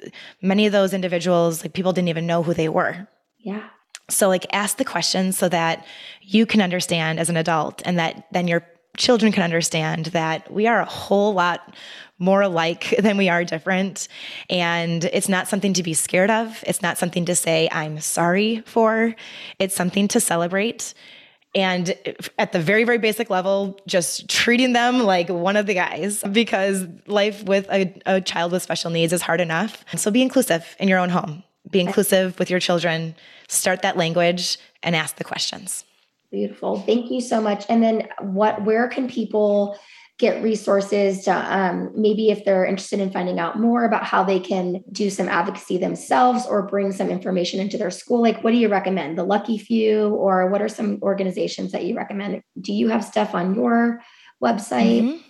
many 0.43 0.66
of 0.66 0.72
those 0.72 0.93
individuals, 0.93 1.62
like 1.62 1.72
people 1.72 1.93
didn't 1.93 2.09
even 2.09 2.27
know 2.27 2.43
who 2.43 2.55
they 2.55 2.68
were. 2.68 3.09
Yeah. 3.39 3.68
So, 4.09 4.29
like, 4.29 4.47
ask 4.53 4.77
the 4.77 4.85
questions 4.85 5.37
so 5.37 5.49
that 5.49 5.85
you 6.22 6.47
can 6.47 6.61
understand 6.61 7.18
as 7.18 7.29
an 7.29 7.37
adult 7.37 7.83
and 7.85 7.99
that 7.99 8.27
then 8.31 8.47
your 8.47 8.64
children 8.97 9.32
can 9.32 9.42
understand 9.42 10.07
that 10.07 10.51
we 10.53 10.66
are 10.66 10.80
a 10.80 10.84
whole 10.84 11.32
lot 11.34 11.74
more 12.18 12.42
alike 12.42 12.94
than 12.99 13.16
we 13.16 13.28
are 13.28 13.44
different. 13.44 14.09
And 14.51 15.05
it's 15.05 15.28
not 15.28 15.49
something 15.49 15.72
to 15.74 15.82
be 15.82 15.94
scared 15.94 16.30
of. 16.30 16.62
It's 16.66 16.82
not 16.82 16.99
something 16.99 17.24
to 17.26 17.34
say, 17.34 17.68
I'm 17.72 18.01
sorry 18.01 18.62
for. 18.66 19.14
It's 19.59 19.74
something 19.74 20.09
to 20.09 20.20
celebrate. 20.20 20.94
And 21.55 21.97
at 22.38 22.53
the 22.53 22.61
very, 22.61 22.84
very 22.84 22.99
basic 22.99 23.30
level, 23.30 23.80
just 23.86 24.28
treating 24.28 24.74
them 24.74 25.01
like 25.05 25.30
one 25.30 25.57
of 25.57 25.64
the 25.64 25.72
guys 25.72 26.22
because 26.30 26.86
life 27.07 27.44
with 27.44 27.66
a, 27.70 27.99
a 28.05 28.20
child 28.20 28.53
with 28.53 28.62
special 28.62 28.90
needs 28.90 29.14
is 29.14 29.22
hard 29.22 29.40
enough. 29.40 29.82
So 29.97 30.11
be 30.11 30.20
inclusive 30.20 30.76
in 30.78 30.86
your 30.86 30.99
own 30.99 31.09
home, 31.09 31.44
be 31.70 31.80
inclusive 31.80 32.38
with 32.38 32.51
your 32.51 32.61
children, 32.61 33.14
start 33.49 33.80
that 33.82 33.97
language 33.97 34.59
and 34.82 34.94
ask 34.94 35.16
the 35.16 35.24
questions. 35.24 35.84
Beautiful. 36.31 36.81
Thank 36.81 37.11
you 37.11 37.20
so 37.20 37.41
much. 37.41 37.64
And 37.68 37.83
then 37.83 38.09
what 38.20 38.64
where 38.64 38.89
can 38.89 39.09
people 39.09 39.79
get 40.18 40.43
resources 40.43 41.24
to 41.24 41.33
um, 41.33 41.93
maybe 41.95 42.31
if 42.31 42.45
they're 42.45 42.64
interested 42.64 43.01
in 43.01 43.11
finding 43.11 43.39
out 43.39 43.59
more 43.59 43.85
about 43.85 44.03
how 44.03 44.24
they 44.24 44.41
can 44.41 44.83
do 44.91 45.11
some 45.11 45.29
advocacy 45.29 45.77
themselves 45.77 46.47
or 46.47 46.66
bring 46.66 46.91
some 46.91 47.11
information 47.11 47.61
into 47.61 47.77
their 47.77 47.91
school 47.91 48.22
like 48.22 48.43
what 48.43 48.53
do 48.53 48.57
you 48.57 48.68
recommend 48.68 49.18
the 49.18 49.24
lucky 49.24 49.59
few 49.59 50.09
or 50.14 50.49
what 50.49 50.62
are 50.62 50.68
some 50.68 50.99
organizations 51.03 51.72
that 51.72 51.85
you 51.85 51.95
recommend 51.95 52.43
do 52.59 52.72
you 52.72 52.89
have 52.89 53.05
stuff 53.05 53.35
on 53.35 53.55
your 53.55 54.01
website 54.43 55.03
mm-hmm. 55.03 55.26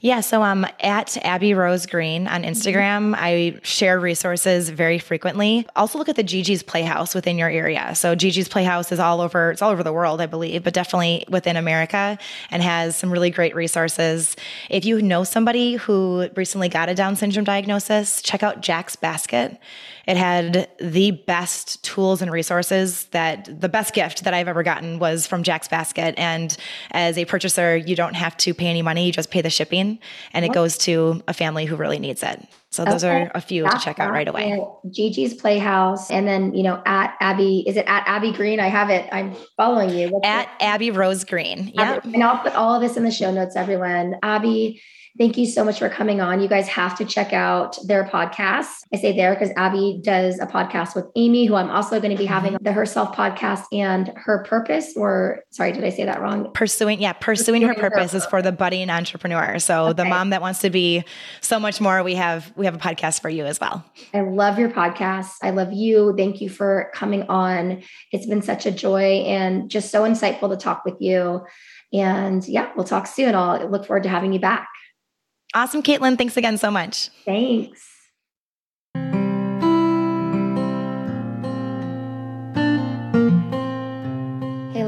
Yeah, 0.00 0.20
so 0.20 0.42
I'm 0.42 0.64
at 0.78 1.16
Abby 1.24 1.54
Rose 1.54 1.86
Green 1.86 2.28
on 2.28 2.42
mm-hmm. 2.42 2.52
Instagram, 2.52 3.14
I 3.16 3.58
share 3.62 3.98
resources 3.98 4.68
very 4.68 5.00
frequently. 5.00 5.66
Also 5.74 5.98
look 5.98 6.08
at 6.08 6.14
the 6.14 6.22
Gigi's 6.22 6.62
Playhouse 6.62 7.16
within 7.16 7.36
your 7.36 7.50
area. 7.50 7.96
So 7.96 8.14
Gigi's 8.14 8.48
Playhouse 8.48 8.92
is 8.92 9.00
all 9.00 9.20
over 9.20 9.50
it's 9.50 9.60
all 9.60 9.70
over 9.70 9.82
the 9.82 9.92
world, 9.92 10.20
I 10.20 10.26
believe, 10.26 10.62
but 10.62 10.72
definitely 10.72 11.24
within 11.28 11.56
America 11.56 12.16
and 12.52 12.62
has 12.62 12.94
some 12.94 13.10
really 13.10 13.30
great 13.30 13.56
resources. 13.56 14.36
If 14.70 14.84
you 14.84 15.02
know 15.02 15.24
somebody 15.24 15.74
who 15.74 16.28
recently 16.36 16.68
got 16.68 16.88
a 16.88 16.94
Down 16.94 17.16
syndrome 17.16 17.44
diagnosis, 17.44 18.22
check 18.22 18.44
out 18.44 18.60
Jack's 18.60 18.94
Basket. 18.94 19.58
It 20.08 20.16
had 20.16 20.70
the 20.80 21.10
best 21.10 21.84
tools 21.84 22.22
and 22.22 22.32
resources 22.32 23.04
that 23.08 23.60
the 23.60 23.68
best 23.68 23.92
gift 23.92 24.24
that 24.24 24.32
I've 24.32 24.48
ever 24.48 24.62
gotten 24.62 24.98
was 24.98 25.26
from 25.26 25.42
Jack's 25.42 25.68
Basket. 25.68 26.14
And 26.16 26.56
as 26.92 27.18
a 27.18 27.26
purchaser, 27.26 27.76
you 27.76 27.94
don't 27.94 28.14
have 28.14 28.34
to 28.38 28.54
pay 28.54 28.68
any 28.68 28.80
money, 28.80 29.04
you 29.04 29.12
just 29.12 29.30
pay 29.30 29.42
the 29.42 29.50
shipping 29.50 29.98
and 30.32 30.46
it 30.46 30.54
goes 30.54 30.78
to 30.78 31.22
a 31.28 31.34
family 31.34 31.66
who 31.66 31.76
really 31.76 31.98
needs 31.98 32.22
it. 32.22 32.42
So 32.70 32.86
those 32.86 33.04
okay. 33.04 33.24
are 33.24 33.32
a 33.34 33.42
few 33.42 33.64
That's 33.64 33.76
to 33.76 33.80
check 33.82 33.98
out 33.98 34.10
right 34.10 34.26
away. 34.26 34.64
Gigi's 34.90 35.34
Playhouse. 35.34 36.10
And 36.10 36.26
then, 36.26 36.54
you 36.54 36.62
know, 36.62 36.82
at 36.86 37.14
Abby, 37.20 37.64
is 37.66 37.76
it 37.76 37.84
at 37.86 38.04
Abby 38.06 38.32
Green? 38.32 38.60
I 38.60 38.68
have 38.68 38.88
it. 38.88 39.10
I'm 39.12 39.34
following 39.58 39.90
you. 39.90 40.08
What's 40.08 40.26
at 40.26 40.44
it? 40.44 40.64
Abby 40.64 40.90
Rose 40.90 41.24
Green. 41.24 41.70
Yeah. 41.74 42.00
And 42.02 42.24
I'll 42.24 42.38
put 42.38 42.54
all 42.54 42.74
of 42.74 42.80
this 42.80 42.96
in 42.96 43.04
the 43.04 43.10
show 43.10 43.30
notes, 43.30 43.56
everyone. 43.56 44.16
Abby, 44.22 44.80
Thank 45.18 45.36
you 45.36 45.46
so 45.46 45.64
much 45.64 45.80
for 45.80 45.88
coming 45.88 46.20
on. 46.20 46.40
You 46.40 46.46
guys 46.46 46.68
have 46.68 46.96
to 46.98 47.04
check 47.04 47.32
out 47.32 47.76
their 47.86 48.04
podcast. 48.04 48.68
I 48.94 48.98
say 48.98 49.16
there 49.16 49.34
because 49.34 49.50
Abby 49.56 50.00
does 50.00 50.38
a 50.38 50.46
podcast 50.46 50.94
with 50.94 51.06
Amy, 51.16 51.44
who 51.44 51.56
I'm 51.56 51.70
also 51.70 51.98
going 52.00 52.12
to 52.12 52.16
be 52.16 52.24
mm-hmm. 52.24 52.32
having 52.32 52.58
the 52.60 52.70
Herself 52.70 53.16
podcast 53.16 53.64
and 53.72 54.12
her 54.14 54.44
purpose, 54.44 54.96
or 54.96 55.40
sorry, 55.50 55.72
did 55.72 55.82
I 55.82 55.90
say 55.90 56.04
that 56.04 56.20
wrong? 56.20 56.52
Pursuing, 56.52 57.00
yeah, 57.00 57.14
pursuing, 57.14 57.62
pursuing 57.62 57.62
her, 57.62 57.74
purpose 57.74 58.12
her 58.12 58.18
is 58.18 58.26
for 58.26 58.42
the 58.42 58.52
budding 58.52 58.90
entrepreneur. 58.90 59.58
So 59.58 59.86
okay. 59.86 60.04
the 60.04 60.04
mom 60.04 60.30
that 60.30 60.40
wants 60.40 60.60
to 60.60 60.70
be 60.70 61.02
so 61.40 61.58
much 61.58 61.80
more, 61.80 62.04
we 62.04 62.14
have 62.14 62.52
we 62.56 62.64
have 62.66 62.76
a 62.76 62.78
podcast 62.78 63.20
for 63.20 63.28
you 63.28 63.44
as 63.44 63.60
well. 63.60 63.84
I 64.14 64.20
love 64.20 64.56
your 64.56 64.70
podcast. 64.70 65.32
I 65.42 65.50
love 65.50 65.72
you. 65.72 66.14
Thank 66.16 66.40
you 66.40 66.48
for 66.48 66.92
coming 66.94 67.24
on. 67.24 67.82
It's 68.12 68.26
been 68.26 68.42
such 68.42 68.66
a 68.66 68.70
joy 68.70 69.24
and 69.26 69.68
just 69.68 69.90
so 69.90 70.04
insightful 70.04 70.48
to 70.50 70.56
talk 70.56 70.84
with 70.84 71.00
you. 71.00 71.44
And 71.92 72.46
yeah, 72.46 72.70
we'll 72.76 72.84
talk 72.84 73.08
soon. 73.08 73.34
I'll 73.34 73.68
look 73.68 73.86
forward 73.86 74.04
to 74.04 74.08
having 74.08 74.32
you 74.32 74.38
back. 74.38 74.68
Awesome, 75.54 75.82
Caitlin. 75.82 76.16
Thanks 76.18 76.36
again 76.36 76.58
so 76.58 76.70
much. 76.70 77.10
Thanks. 77.24 77.97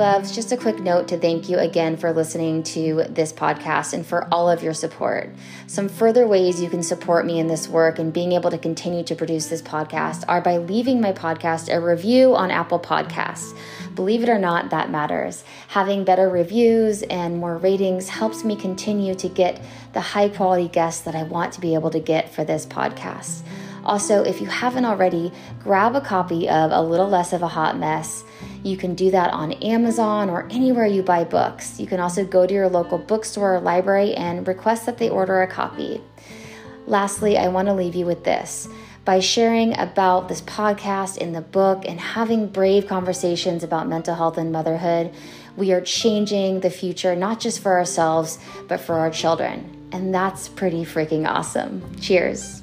Loves, 0.00 0.34
just 0.34 0.50
a 0.50 0.56
quick 0.56 0.78
note 0.80 1.06
to 1.06 1.18
thank 1.18 1.46
you 1.50 1.58
again 1.58 1.94
for 1.94 2.10
listening 2.10 2.62
to 2.62 3.04
this 3.10 3.34
podcast 3.34 3.92
and 3.92 4.06
for 4.06 4.26
all 4.32 4.48
of 4.48 4.62
your 4.62 4.72
support. 4.72 5.28
Some 5.66 5.90
further 5.90 6.26
ways 6.26 6.58
you 6.58 6.70
can 6.70 6.82
support 6.82 7.26
me 7.26 7.38
in 7.38 7.48
this 7.48 7.68
work 7.68 7.98
and 7.98 8.10
being 8.10 8.32
able 8.32 8.50
to 8.50 8.56
continue 8.56 9.04
to 9.04 9.14
produce 9.14 9.48
this 9.48 9.60
podcast 9.60 10.24
are 10.26 10.40
by 10.40 10.56
leaving 10.56 11.02
my 11.02 11.12
podcast 11.12 11.70
a 11.70 11.78
review 11.78 12.34
on 12.34 12.50
Apple 12.50 12.80
Podcasts. 12.80 13.54
Believe 13.94 14.22
it 14.22 14.30
or 14.30 14.38
not, 14.38 14.70
that 14.70 14.90
matters. 14.90 15.44
Having 15.68 16.04
better 16.04 16.30
reviews 16.30 17.02
and 17.02 17.36
more 17.36 17.58
ratings 17.58 18.08
helps 18.08 18.42
me 18.42 18.56
continue 18.56 19.14
to 19.16 19.28
get 19.28 19.60
the 19.92 20.00
high 20.00 20.30
quality 20.30 20.68
guests 20.68 21.02
that 21.02 21.14
I 21.14 21.24
want 21.24 21.52
to 21.52 21.60
be 21.60 21.74
able 21.74 21.90
to 21.90 22.00
get 22.00 22.32
for 22.34 22.42
this 22.42 22.64
podcast. 22.64 23.42
Also, 23.90 24.22
if 24.22 24.40
you 24.40 24.46
haven't 24.46 24.84
already, 24.84 25.32
grab 25.58 25.96
a 25.96 26.00
copy 26.00 26.48
of 26.48 26.70
A 26.70 26.80
Little 26.80 27.08
Less 27.08 27.32
of 27.32 27.42
a 27.42 27.48
Hot 27.48 27.76
Mess. 27.76 28.22
You 28.62 28.76
can 28.76 28.94
do 28.94 29.10
that 29.10 29.32
on 29.32 29.50
Amazon 29.54 30.30
or 30.30 30.46
anywhere 30.48 30.86
you 30.86 31.02
buy 31.02 31.24
books. 31.24 31.80
You 31.80 31.88
can 31.88 31.98
also 31.98 32.24
go 32.24 32.46
to 32.46 32.54
your 32.54 32.68
local 32.68 32.98
bookstore 32.98 33.56
or 33.56 33.60
library 33.60 34.14
and 34.14 34.46
request 34.46 34.86
that 34.86 34.98
they 34.98 35.08
order 35.08 35.42
a 35.42 35.48
copy. 35.48 36.00
Lastly, 36.86 37.36
I 37.36 37.48
want 37.48 37.66
to 37.66 37.74
leave 37.74 37.96
you 37.96 38.06
with 38.06 38.22
this 38.22 38.68
by 39.04 39.18
sharing 39.18 39.76
about 39.76 40.28
this 40.28 40.42
podcast 40.42 41.16
in 41.16 41.32
the 41.32 41.40
book 41.40 41.84
and 41.84 41.98
having 41.98 42.46
brave 42.46 42.86
conversations 42.86 43.64
about 43.64 43.88
mental 43.88 44.14
health 44.14 44.38
and 44.38 44.52
motherhood, 44.52 45.12
we 45.56 45.72
are 45.72 45.80
changing 45.80 46.60
the 46.60 46.70
future, 46.70 47.16
not 47.16 47.40
just 47.40 47.58
for 47.58 47.72
ourselves, 47.72 48.38
but 48.68 48.78
for 48.78 49.00
our 49.00 49.10
children. 49.10 49.88
And 49.90 50.14
that's 50.14 50.48
pretty 50.48 50.84
freaking 50.84 51.26
awesome. 51.26 51.82
Cheers. 51.98 52.62